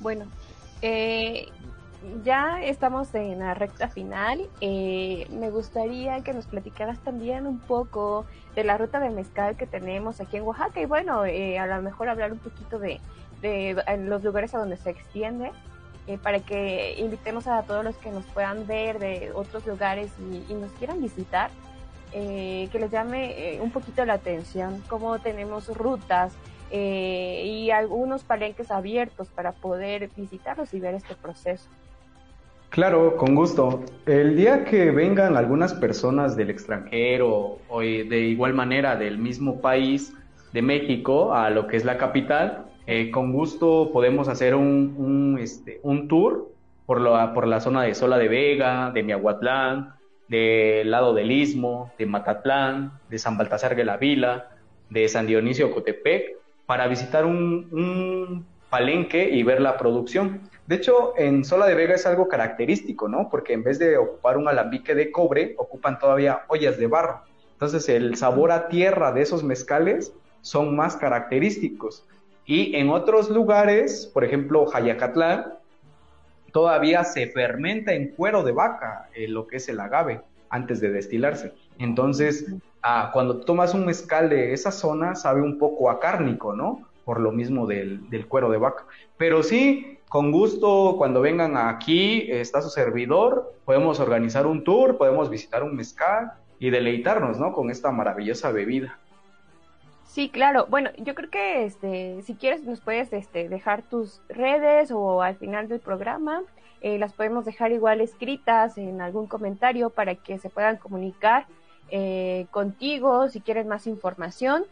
Bueno, 0.00 0.26
eh, 0.82 1.48
ya 2.24 2.62
estamos 2.62 3.14
en 3.14 3.38
la 3.38 3.54
recta 3.54 3.88
final. 3.88 4.48
Eh, 4.60 5.26
me 5.30 5.50
gustaría 5.50 6.20
que 6.22 6.32
nos 6.32 6.46
platicaras 6.46 6.98
también 7.00 7.46
un 7.46 7.60
poco 7.60 8.26
de 8.54 8.64
la 8.64 8.76
ruta 8.76 9.00
de 9.00 9.10
mezcal 9.10 9.56
que 9.56 9.66
tenemos 9.66 10.20
aquí 10.20 10.36
en 10.36 10.42
Oaxaca 10.42 10.80
y 10.80 10.86
bueno, 10.86 11.24
eh, 11.24 11.58
a 11.58 11.66
lo 11.66 11.82
mejor 11.82 12.08
hablar 12.08 12.32
un 12.32 12.38
poquito 12.38 12.78
de, 12.78 13.00
los 13.98 14.24
lugares 14.24 14.54
a 14.54 14.58
donde 14.58 14.76
se 14.76 14.90
extiende 14.90 15.50
eh, 16.06 16.18
para 16.22 16.40
que 16.40 16.96
invitemos 16.98 17.46
a 17.46 17.62
todos 17.62 17.84
los 17.84 17.96
que 17.96 18.10
nos 18.10 18.24
puedan 18.26 18.66
ver 18.66 18.98
de 18.98 19.30
otros 19.34 19.66
lugares 19.66 20.10
y, 20.48 20.54
nos 20.54 20.72
quieran 20.72 21.00
visitar, 21.00 21.50
que 22.12 22.78
les 22.78 22.90
llame 22.92 23.58
un 23.60 23.72
poquito 23.72 24.04
la 24.04 24.14
atención, 24.14 24.82
cómo 24.88 25.18
tenemos 25.18 25.66
rutas. 25.76 26.32
y 26.70 27.70
algunos 27.70 28.22
palenques 28.22 28.70
abiertos 28.70 29.28
para 29.28 29.52
poder 29.52 30.10
visitarlos 30.16 30.72
y 30.74 30.80
ver 30.80 30.94
este 30.94 31.14
proceso. 31.14 31.68
Claro, 32.74 33.16
con 33.16 33.36
gusto. 33.36 33.84
El 34.04 34.34
día 34.34 34.64
que 34.64 34.90
vengan 34.90 35.36
algunas 35.36 35.74
personas 35.74 36.34
del 36.34 36.50
extranjero 36.50 37.58
o 37.68 37.80
de 37.80 38.18
igual 38.18 38.52
manera 38.52 38.96
del 38.96 39.16
mismo 39.16 39.60
país 39.60 40.12
de 40.52 40.60
México 40.60 41.32
a 41.34 41.50
lo 41.50 41.68
que 41.68 41.76
es 41.76 41.84
la 41.84 41.98
capital, 41.98 42.66
eh, 42.86 43.10
con 43.10 43.32
gusto 43.32 43.90
podemos 43.92 44.28
hacer 44.28 44.54
un, 44.54 45.38
este, 45.40 45.80
un 45.82 46.08
tour 46.08 46.48
por 46.86 47.00
la, 47.00 47.32
por 47.32 47.46
la 47.46 47.60
zona 47.60 47.82
de 47.82 47.94
Sola 47.94 48.18
de 48.18 48.28
Vega, 48.28 48.90
de 48.90 49.02
Miahuatlán, 49.02 49.94
del 50.28 50.90
lado 50.90 51.14
del 51.14 51.30
Istmo, 51.30 51.92
de 51.98 52.06
Matatlán, 52.06 52.98
de 53.08 53.18
San 53.18 53.36
Baltasar 53.36 53.74
de 53.76 53.84
la 53.84 53.96
Vila, 53.96 54.50
de 54.90 55.08
San 55.08 55.26
Dionisio 55.26 55.72
Cotepec, 55.72 56.36
para 56.66 56.86
visitar 56.86 57.24
un, 57.24 57.68
un 57.72 58.46
palenque 58.70 59.30
y 59.30 59.42
ver 59.42 59.60
la 59.60 59.76
producción. 59.76 60.40
De 60.66 60.76
hecho, 60.76 61.14
en 61.16 61.44
Sola 61.44 61.66
de 61.66 61.74
Vega 61.74 61.94
es 61.94 62.06
algo 62.06 62.28
característico, 62.28 63.08
¿no? 63.08 63.28
Porque 63.30 63.52
en 63.52 63.62
vez 63.62 63.78
de 63.78 63.96
ocupar 63.98 64.36
un 64.36 64.48
alambique 64.48 64.94
de 64.94 65.10
cobre, 65.10 65.54
ocupan 65.58 65.98
todavía 65.98 66.42
ollas 66.48 66.78
de 66.78 66.86
barro. 66.86 67.22
Entonces, 67.52 67.88
el 67.88 68.16
sabor 68.16 68.50
a 68.50 68.68
tierra 68.68 69.12
de 69.12 69.22
esos 69.22 69.44
mezcales 69.44 70.12
son 70.40 70.74
más 70.74 70.96
característicos. 70.96 72.06
Y 72.46 72.76
en 72.76 72.90
otros 72.90 73.30
lugares, 73.30 74.10
por 74.12 74.24
ejemplo, 74.24 74.66
Jayacatlán, 74.66 75.54
todavía 76.52 77.04
se 77.04 77.26
fermenta 77.28 77.92
en 77.94 78.08
cuero 78.08 78.42
de 78.42 78.52
vaca 78.52 79.08
eh, 79.14 79.28
lo 79.28 79.46
que 79.46 79.56
es 79.56 79.68
el 79.68 79.80
agave 79.80 80.20
antes 80.50 80.80
de 80.80 80.90
destilarse. 80.90 81.52
Entonces, 81.78 82.46
ah, 82.82 83.10
cuando 83.12 83.40
tomas 83.40 83.74
un 83.74 83.86
mezcal 83.86 84.28
de 84.28 84.52
esa 84.52 84.70
zona, 84.70 85.16
sabe 85.16 85.42
un 85.42 85.58
poco 85.58 85.90
a 85.90 85.98
cárnico, 85.98 86.54
¿no? 86.54 86.88
Por 87.04 87.18
lo 87.18 87.32
mismo 87.32 87.66
del, 87.66 88.08
del 88.08 88.28
cuero 88.28 88.50
de 88.50 88.58
vaca. 88.58 88.86
Pero 89.16 89.42
sí, 89.42 89.98
con 90.08 90.30
gusto, 90.30 90.94
cuando 90.96 91.20
vengan 91.20 91.56
aquí, 91.56 92.30
está 92.30 92.62
su 92.62 92.70
servidor, 92.70 93.52
podemos 93.64 93.98
organizar 93.98 94.46
un 94.46 94.62
tour, 94.62 94.96
podemos 94.96 95.28
visitar 95.28 95.64
un 95.64 95.74
mezcal 95.74 96.34
y 96.60 96.70
deleitarnos, 96.70 97.40
¿no? 97.40 97.52
Con 97.52 97.70
esta 97.70 97.90
maravillosa 97.90 98.52
bebida. 98.52 99.00
Sí, 100.14 100.28
claro. 100.28 100.66
Bueno, 100.70 100.90
yo 100.98 101.16
creo 101.16 101.28
que 101.28 101.64
este, 101.64 102.22
si 102.22 102.36
quieres 102.36 102.62
nos 102.62 102.80
puedes 102.80 103.12
este, 103.12 103.48
dejar 103.48 103.82
tus 103.82 104.20
redes 104.28 104.92
o 104.92 105.22
al 105.22 105.34
final 105.34 105.66
del 105.66 105.80
programa 105.80 106.42
eh, 106.80 106.98
las 106.98 107.12
podemos 107.12 107.44
dejar 107.44 107.72
igual 107.72 108.00
escritas 108.00 108.78
en 108.78 109.00
algún 109.00 109.26
comentario 109.26 109.90
para 109.90 110.14
que 110.14 110.38
se 110.38 110.50
puedan 110.50 110.76
comunicar 110.76 111.46
eh, 111.90 112.46
contigo 112.52 113.28
si 113.28 113.40
quieres 113.40 113.66
más 113.66 113.88
información. 113.88 114.64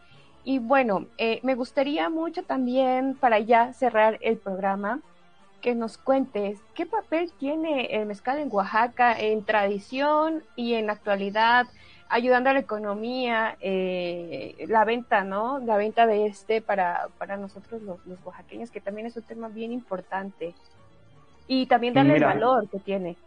Y 0.45 0.59
bueno, 0.59 1.07
eh, 1.17 1.41
me 1.43 1.55
gustaría 1.55 2.09
mucho 2.09 2.43
también 2.43 3.17
para 3.19 3.39
ya 3.39 3.73
cerrar 3.73 4.19
el 4.21 4.37
programa 4.37 5.01
que 5.59 5.75
nos 5.75 5.97
cuentes 5.97 6.57
qué 6.73 6.85
papel 6.85 7.33
tiene 7.37 7.87
el 7.87 8.05
mezcal 8.05 8.39
en 8.39 8.47
Oaxaca 8.49 9.19
en 9.19 9.43
tradición 9.43 10.41
y 10.55 10.75
en 10.75 10.89
actualidad, 10.89 11.67
ayudando 12.13 12.49
a 12.49 12.53
la 12.53 12.59
economía, 12.59 13.57
la 13.61 14.85
venta, 14.85 15.23
¿no? 15.23 15.59
La 15.59 15.77
venta 15.77 16.05
de 16.05 16.27
este 16.27 16.61
para, 16.61 17.07
para 17.17 17.37
nosotros 17.37 17.81
los, 17.81 18.05
los 18.05 18.19
oaxaqueños, 18.23 18.69
que 18.69 18.81
también 18.81 19.07
es 19.07 19.17
un 19.17 19.23
tema 19.23 19.47
bien 19.49 19.71
importante 19.71 20.53
y 21.47 21.65
también 21.65 21.93
darle 21.93 22.15
el 22.15 22.23
valor 22.23 22.69
que 22.69 22.79
tiene. 22.79 23.17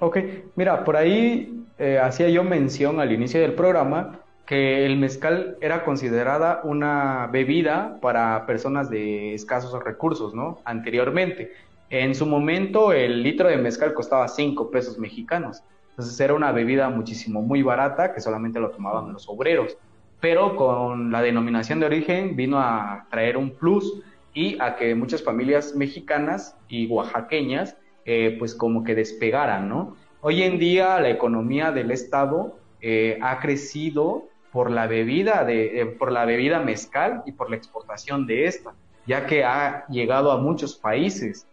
Ok, 0.00 0.18
mira, 0.56 0.84
por 0.84 0.96
ahí 0.96 1.64
eh, 1.78 1.98
hacía 1.98 2.28
yo 2.28 2.42
mención 2.44 2.98
al 2.98 3.12
inicio 3.12 3.40
del 3.40 3.54
programa 3.54 4.20
que 4.46 4.84
el 4.84 4.96
mezcal 4.96 5.56
era 5.60 5.84
considerada 5.84 6.60
una 6.64 7.28
bebida 7.30 7.98
para 8.00 8.44
personas 8.46 8.90
de 8.90 9.34
escasos 9.34 9.72
recursos, 9.84 10.34
¿no? 10.34 10.58
Anteriormente. 10.64 11.52
En 11.90 12.14
su 12.14 12.26
momento 12.26 12.92
el 12.92 13.22
litro 13.22 13.48
de 13.48 13.58
mezcal 13.58 13.92
costaba 13.92 14.26
5 14.26 14.70
pesos 14.70 14.98
mexicanos. 14.98 15.62
Entonces 15.92 16.18
era 16.20 16.34
una 16.34 16.52
bebida 16.52 16.88
muchísimo 16.90 17.42
muy 17.42 17.62
barata 17.62 18.14
que 18.14 18.20
solamente 18.20 18.58
lo 18.58 18.70
tomaban 18.70 19.12
los 19.12 19.28
obreros. 19.28 19.76
Pero 20.20 20.56
con 20.56 21.12
la 21.12 21.20
denominación 21.20 21.80
de 21.80 21.86
origen 21.86 22.36
vino 22.36 22.58
a 22.58 23.06
traer 23.10 23.36
un 23.36 23.50
plus 23.50 24.02
y 24.34 24.58
a 24.60 24.76
que 24.76 24.94
muchas 24.94 25.22
familias 25.22 25.74
mexicanas 25.74 26.56
y 26.68 26.86
oaxaqueñas 26.86 27.76
eh, 28.04 28.36
pues 28.38 28.54
como 28.54 28.82
que 28.82 28.94
despegaran, 28.94 29.68
¿no? 29.68 29.96
Hoy 30.20 30.42
en 30.42 30.58
día 30.58 30.98
la 31.00 31.10
economía 31.10 31.70
del 31.72 31.90
estado 31.90 32.56
eh, 32.80 33.18
ha 33.22 33.38
crecido 33.40 34.28
por 34.50 34.70
la 34.70 34.86
bebida 34.86 35.44
de, 35.44 35.80
eh, 35.80 35.86
por 35.86 36.10
la 36.10 36.24
bebida 36.24 36.60
mezcal 36.60 37.22
y 37.26 37.32
por 37.32 37.50
la 37.50 37.56
exportación 37.56 38.26
de 38.26 38.46
esta, 38.46 38.74
ya 39.06 39.26
que 39.26 39.44
ha 39.44 39.86
llegado 39.88 40.32
a 40.32 40.38
muchos 40.38 40.76
países. 40.76 41.46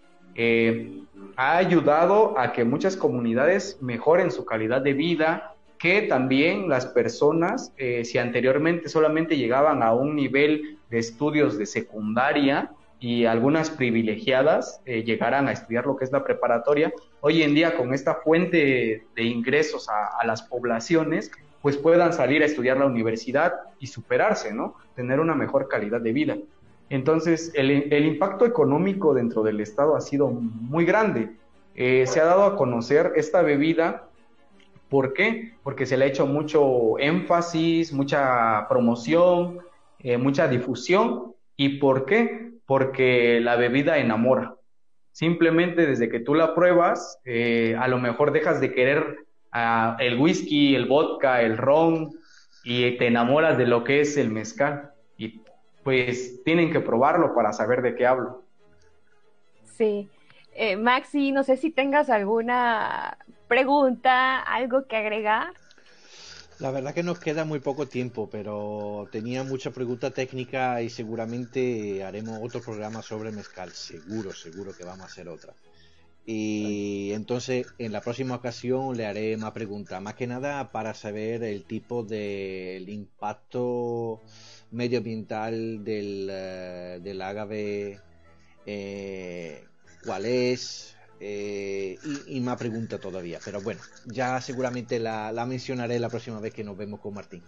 Ha 1.36 1.58
ayudado 1.58 2.38
a 2.40 2.54
que 2.54 2.64
muchas 2.64 2.96
comunidades 2.96 3.78
mejoren 3.82 4.32
su 4.32 4.46
calidad 4.46 4.82
de 4.82 4.94
vida, 4.94 5.56
que 5.78 6.04
también 6.04 6.70
las 6.70 6.86
personas, 6.86 7.74
si 7.78 8.18
anteriormente 8.18 8.90
solamente 8.90 9.38
llegaban 9.38 9.82
a 9.84 9.94
un 9.94 10.16
nivel 10.16 10.78
de 10.90 11.00
estudios 11.00 11.58
de 11.58 11.66
secundaria 11.66 12.72
y 13.00 13.26
algunas 13.26 13.70
privilegiadas 13.70 14.82
eh, 14.86 15.04
llegaran 15.04 15.48
a 15.48 15.54
estudiar 15.54 15.86
lo 15.86 15.96
que 15.96 16.06
es 16.06 16.12
la 16.12 16.24
preparatoria, 16.24 16.92
hoy 17.22 17.44
en 17.44 17.56
día 17.56 17.78
con 17.78 17.94
esta 17.94 18.16
fuente 18.16 19.06
de 19.16 19.24
ingresos 19.24 19.88
a, 19.90 20.26
las 20.26 20.42
poblaciones, 20.42 21.32
pues 21.62 21.78
puedan 21.78 22.14
salir 22.14 22.42
a 22.42 22.46
estudiar 22.46 22.78
la 22.78 22.86
universidad 22.86 23.54
y 23.80 23.88
superarse, 23.88 24.54
¿no? 24.54 24.76
Tener 24.96 25.20
una 25.20 25.36
mejor 25.36 25.68
calidad 25.68 26.02
de 26.02 26.14
vida. 26.14 26.38
Entonces, 26.90 27.52
el, 27.56 27.72
el 27.94 28.06
impacto 28.06 28.46
económico 28.46 29.14
dentro 29.14 29.44
del 29.44 29.60
Estado 29.62 29.96
ha 29.96 30.02
sido 30.02 30.30
muy 30.30 30.86
grande. 30.86 31.30
Eh, 31.76 32.06
se 32.08 32.20
ha 32.20 32.26
dado 32.26 32.44
a 32.44 32.56
conocer 32.56 33.14
esta 33.16 33.42
bebida 33.42 34.10
¿Por 34.90 35.14
qué? 35.14 35.54
Porque 35.64 35.86
se 35.86 35.98
le 35.98 36.06
ha 36.06 36.08
hecho 36.08 36.26
mucho 36.26 36.98
énfasis, 36.98 37.94
mucha 37.94 38.68
promoción, 38.68 39.60
eh, 40.00 40.18
mucha 40.18 40.48
difusión. 40.48 41.36
¿Y 41.56 41.78
por 41.78 42.06
qué? 42.06 42.54
Porque 42.66 43.40
la 43.40 43.56
bebida 43.56 44.00
enamora. 44.00 44.56
Simplemente 45.12 45.86
desde 45.86 46.10
que 46.10 46.20
tú 46.20 46.34
la 46.34 46.56
pruebas, 46.56 47.20
eh, 47.24 47.76
a 47.80 47.88
lo 47.88 48.00
mejor 48.00 48.32
dejas 48.32 48.62
de 48.62 48.74
querer 48.74 49.28
ah, 49.52 49.96
el 50.00 50.20
whisky, 50.20 50.76
el 50.76 50.88
vodka, 50.88 51.44
el 51.44 51.58
ron 51.58 52.12
y 52.64 52.98
te 52.98 53.08
enamoras 53.08 53.58
de 53.58 53.68
lo 53.68 53.84
que 53.84 54.02
es 54.02 54.18
el 54.18 54.32
mezcal. 54.32 54.89
Pues 55.90 56.44
tienen 56.44 56.72
que 56.72 56.82
probarlo 56.82 57.34
para 57.34 57.52
saber 57.52 57.82
de 57.82 57.96
qué 57.96 58.06
hablo. 58.06 58.44
Sí. 59.76 60.08
Eh, 60.54 60.76
Maxi, 60.76 61.32
no 61.32 61.44
sé 61.44 61.58
si 61.58 61.72
tengas 61.72 62.12
alguna 62.12 63.18
pregunta, 63.48 64.38
algo 64.40 64.86
que 64.86 64.98
agregar. 64.98 65.52
La 66.60 66.70
verdad 66.70 66.94
que 66.94 67.02
nos 67.02 67.20
queda 67.20 67.44
muy 67.44 67.60
poco 67.60 67.88
tiempo, 67.88 68.30
pero 68.30 69.08
tenía 69.12 69.44
mucha 69.44 69.72
pregunta 69.72 70.12
técnica 70.12 70.80
y 70.84 70.92
seguramente 70.92 72.04
haremos 72.04 72.38
otro 72.40 72.62
programa 72.62 73.02
sobre 73.02 73.32
mezcal. 73.32 73.72
Seguro, 73.72 74.32
seguro 74.32 74.78
que 74.78 74.86
vamos 74.86 75.02
a 75.02 75.06
hacer 75.06 75.28
otra. 75.28 75.56
Y 76.24 77.14
entonces 77.14 77.66
en 77.80 77.94
la 77.94 78.02
próxima 78.02 78.36
ocasión 78.36 78.96
le 78.96 79.08
haré 79.08 79.38
más 79.38 79.54
preguntas, 79.54 80.00
más 80.04 80.14
que 80.14 80.28
nada 80.28 80.72
para 80.72 80.94
saber 80.94 81.42
el 81.42 81.64
tipo 81.64 82.04
de 82.04 82.86
impacto 82.88 84.22
medioambiental 84.72 85.84
del, 85.84 86.28
eh, 86.32 87.00
del 87.02 87.22
agave, 87.22 88.00
eh, 88.66 89.64
cuál 90.06 90.26
es, 90.26 90.96
eh, 91.20 91.98
y, 92.28 92.40
más 92.40 92.58
pregunta 92.58 92.98
todavía. 92.98 93.40
Pero 93.44 93.62
bueno, 93.62 93.82
ya 94.06 94.40
seguramente 94.42 95.00
la, 95.00 95.34
mencionaré 95.48 96.00
la 96.00 96.10
próxima 96.10 96.40
vez 96.40 96.54
que 96.54 96.64
nos 96.64 96.78
vemos 96.78 97.00
con 97.00 97.14
Martín. 97.14 97.44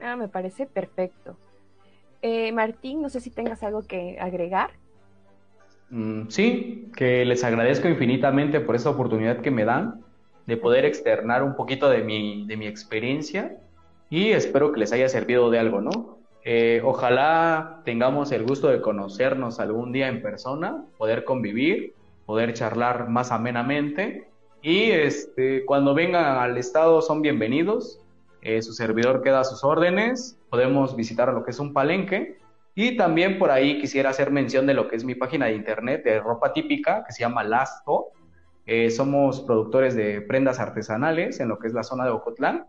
Ah, 0.00 0.16
me 0.16 0.28
parece 0.28 0.66
perfecto. 0.66 1.36
Eh, 2.22 2.52
Martín, 2.52 3.02
no 3.02 3.10
sé 3.10 3.20
si 3.20 3.30
tengas 3.30 3.62
algo 3.62 3.82
que 3.82 4.18
agregar. 4.18 4.70
Mm, 5.90 6.28
sí, 6.28 6.90
que 6.96 7.24
les 7.24 7.44
agradezco 7.44 7.88
infinitamente 7.88 8.60
por 8.60 8.74
esa 8.74 8.90
oportunidad 8.90 9.42
que 9.42 9.50
me 9.50 9.64
dan 9.64 10.02
de 10.46 10.56
poder 10.56 10.84
externar 10.86 11.42
un 11.42 11.56
poquito 11.56 11.90
de 11.90 12.02
mi, 12.02 12.46
de 12.46 12.56
mi 12.56 12.66
experiencia 12.66 13.58
y 14.08 14.30
espero 14.30 14.72
que 14.72 14.80
les 14.80 14.92
haya 14.92 15.08
servido 15.08 15.50
de 15.50 15.58
algo, 15.58 15.80
¿no? 15.80 16.18
Eh, 16.44 16.82
ojalá 16.84 17.80
tengamos 17.84 18.30
el 18.32 18.44
gusto 18.44 18.68
de 18.68 18.80
conocernos 18.80 19.60
algún 19.60 19.92
día 19.92 20.08
en 20.08 20.22
persona, 20.22 20.84
poder 20.98 21.24
convivir 21.24 21.94
poder 22.26 22.54
charlar 22.54 23.08
más 23.08 23.32
amenamente. 23.32 24.28
Y 24.62 24.90
este, 24.90 25.64
cuando 25.66 25.94
vengan 25.94 26.38
al 26.38 26.56
estado 26.56 27.02
son 27.02 27.22
bienvenidos. 27.22 28.00
Eh, 28.42 28.62
su 28.62 28.72
servidor 28.72 29.22
queda 29.22 29.40
a 29.40 29.44
sus 29.44 29.64
órdenes. 29.64 30.38
Podemos 30.50 30.96
visitar 30.96 31.32
lo 31.32 31.44
que 31.44 31.50
es 31.50 31.58
un 31.58 31.72
palenque. 31.72 32.38
Y 32.74 32.96
también 32.96 33.38
por 33.38 33.50
ahí 33.50 33.80
quisiera 33.80 34.10
hacer 34.10 34.30
mención 34.30 34.66
de 34.66 34.74
lo 34.74 34.88
que 34.88 34.96
es 34.96 35.04
mi 35.04 35.14
página 35.14 35.46
de 35.46 35.54
internet 35.54 36.02
de 36.04 36.18
ropa 36.18 36.52
típica 36.52 37.04
que 37.04 37.12
se 37.12 37.20
llama 37.20 37.44
Lasto. 37.44 38.08
Eh, 38.66 38.90
somos 38.90 39.42
productores 39.42 39.94
de 39.94 40.22
prendas 40.22 40.58
artesanales 40.58 41.38
en 41.40 41.48
lo 41.48 41.58
que 41.58 41.68
es 41.68 41.74
la 41.74 41.82
zona 41.82 42.04
de 42.04 42.10
Ocotlán, 42.10 42.66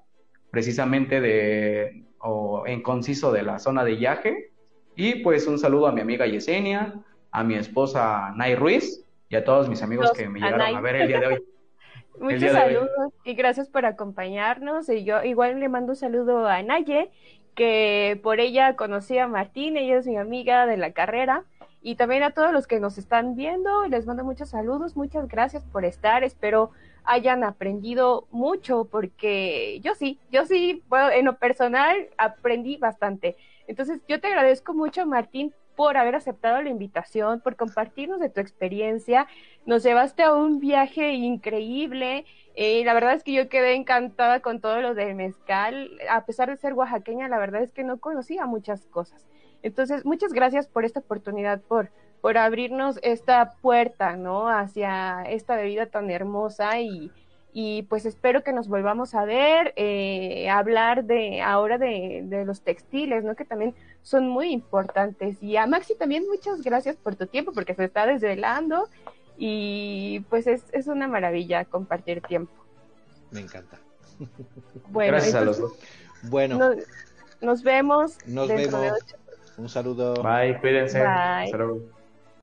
precisamente 0.51 1.21
de, 1.21 2.04
o 2.25 2.65
en 2.65 2.81
conciso 2.81 3.31
de 3.31 3.43
la 3.43 3.59
zona 3.59 3.83
de 3.83 3.97
Yaje. 3.97 4.51
Y 4.95 5.15
pues 5.23 5.47
un 5.47 5.59
saludo 5.59 5.87
a 5.87 5.91
mi 5.91 6.01
amiga 6.01 6.25
Yesenia, 6.25 6.95
a 7.31 7.43
mi 7.43 7.55
esposa 7.55 8.33
Nay 8.35 8.55
Ruiz, 8.55 9.05
y 9.29 9.35
a 9.35 9.43
todos 9.43 9.69
mis 9.69 9.81
amigos 9.81 10.11
que 10.11 10.27
me 10.27 10.39
llegaron 10.39 10.75
a 10.75 10.81
ver 10.81 10.95
el 10.95 11.07
día 11.07 11.19
de 11.19 11.27
hoy. 11.27 11.43
Muchos 12.19 12.51
saludos 12.51 13.13
y 13.25 13.33
gracias 13.33 13.69
por 13.69 13.85
acompañarnos. 13.85 14.89
Y 14.89 15.03
yo 15.03 15.23
igual 15.23 15.59
le 15.59 15.69
mando 15.69 15.91
un 15.91 15.95
saludo 15.97 16.47
a 16.47 16.63
Naye, 16.63 17.11
que 17.55 18.19
por 18.23 18.39
ella 18.39 18.75
conocí 18.75 19.17
a 19.17 19.27
Martín, 19.27 19.77
ella 19.77 19.97
es 19.97 20.07
mi 20.07 20.17
amiga 20.17 20.65
de 20.65 20.77
la 20.77 20.91
carrera. 20.91 21.43
Y 21.81 21.95
también 21.95 22.23
a 22.23 22.31
todos 22.31 22.51
los 22.51 22.65
que 22.65 22.79
nos 22.79 22.97
están 22.97 23.35
viendo, 23.35 23.85
les 23.87 24.07
mando 24.07 24.23
muchos 24.23 24.49
saludos, 24.49 24.95
muchas 24.95 25.27
gracias 25.27 25.63
por 25.65 25.85
estar. 25.85 26.23
Espero 26.23 26.71
hayan 27.05 27.43
aprendido 27.43 28.27
mucho, 28.31 28.85
porque 28.85 29.79
yo 29.81 29.95
sí, 29.95 30.19
yo 30.31 30.45
sí, 30.45 30.83
bueno, 30.87 31.09
en 31.11 31.25
lo 31.25 31.37
personal 31.37 32.09
aprendí 32.17 32.77
bastante. 32.77 33.35
Entonces, 33.67 34.01
yo 34.07 34.19
te 34.19 34.27
agradezco 34.27 34.73
mucho, 34.73 35.05
Martín, 35.05 35.53
por 35.75 35.97
haber 35.97 36.15
aceptado 36.15 36.61
la 36.61 36.69
invitación, 36.69 37.41
por 37.41 37.55
compartirnos 37.55 38.19
de 38.19 38.29
tu 38.29 38.39
experiencia. 38.39 39.27
Nos 39.65 39.83
llevaste 39.83 40.23
a 40.23 40.33
un 40.33 40.59
viaje 40.59 41.13
increíble. 41.13 42.25
Eh, 42.55 42.83
la 42.85 42.93
verdad 42.93 43.13
es 43.13 43.23
que 43.23 43.33
yo 43.33 43.49
quedé 43.49 43.73
encantada 43.73 44.39
con 44.39 44.61
todo 44.61 44.81
lo 44.81 44.93
del 44.93 45.15
mezcal. 45.15 45.91
A 46.09 46.25
pesar 46.25 46.49
de 46.49 46.57
ser 46.57 46.73
oaxaqueña, 46.73 47.27
la 47.27 47.39
verdad 47.39 47.61
es 47.61 47.71
que 47.71 47.83
no 47.83 47.99
conocía 47.99 48.45
muchas 48.45 48.85
cosas. 48.85 49.27
Entonces, 49.63 50.05
muchas 50.05 50.31
gracias 50.31 50.67
por 50.67 50.85
esta 50.85 50.99
oportunidad, 50.99 51.61
por, 51.61 51.89
por 52.21 52.37
abrirnos 52.37 52.99
esta 53.03 53.53
puerta, 53.61 54.15
¿no? 54.15 54.49
Hacia 54.49 55.23
esta 55.23 55.55
bebida 55.55 55.85
tan 55.87 56.09
hermosa 56.09 56.79
y, 56.79 57.11
y 57.53 57.83
pues 57.83 58.05
espero 58.05 58.43
que 58.43 58.53
nos 58.53 58.67
volvamos 58.67 59.15
a 59.15 59.25
ver, 59.25 59.73
eh, 59.75 60.49
hablar 60.49 61.05
de 61.05 61.41
ahora 61.41 61.77
de, 61.77 62.21
de, 62.25 62.45
los 62.45 62.61
textiles, 62.61 63.23
¿no? 63.23 63.35
Que 63.35 63.45
también 63.45 63.75
son 64.01 64.27
muy 64.27 64.51
importantes. 64.51 65.41
Y 65.41 65.57
a 65.57 65.67
Maxi 65.67 65.95
también 65.95 66.27
muchas 66.27 66.61
gracias 66.61 66.95
por 66.95 67.15
tu 67.15 67.27
tiempo, 67.27 67.51
porque 67.53 67.75
se 67.75 67.85
está 67.85 68.05
desvelando 68.05 68.89
y 69.37 70.21
pues 70.29 70.47
es, 70.47 70.63
es 70.71 70.87
una 70.87 71.07
maravilla 71.07 71.65
compartir 71.65 72.21
tiempo. 72.21 72.53
Me 73.31 73.41
encanta. 73.41 73.79
Bueno, 74.89 75.11
gracias 75.13 75.35
a 75.35 75.41
los 75.41 75.59
dos. 75.59 75.73
Bueno. 76.23 76.75
Nos 77.41 77.63
vemos. 77.63 78.17
Nos 78.25 78.47
vemos. 78.47 78.99
Un 79.57 79.69
saludo. 79.69 80.13
Bye, 80.23 80.59
cuídense. 80.59 81.03
Bye. 81.03 81.94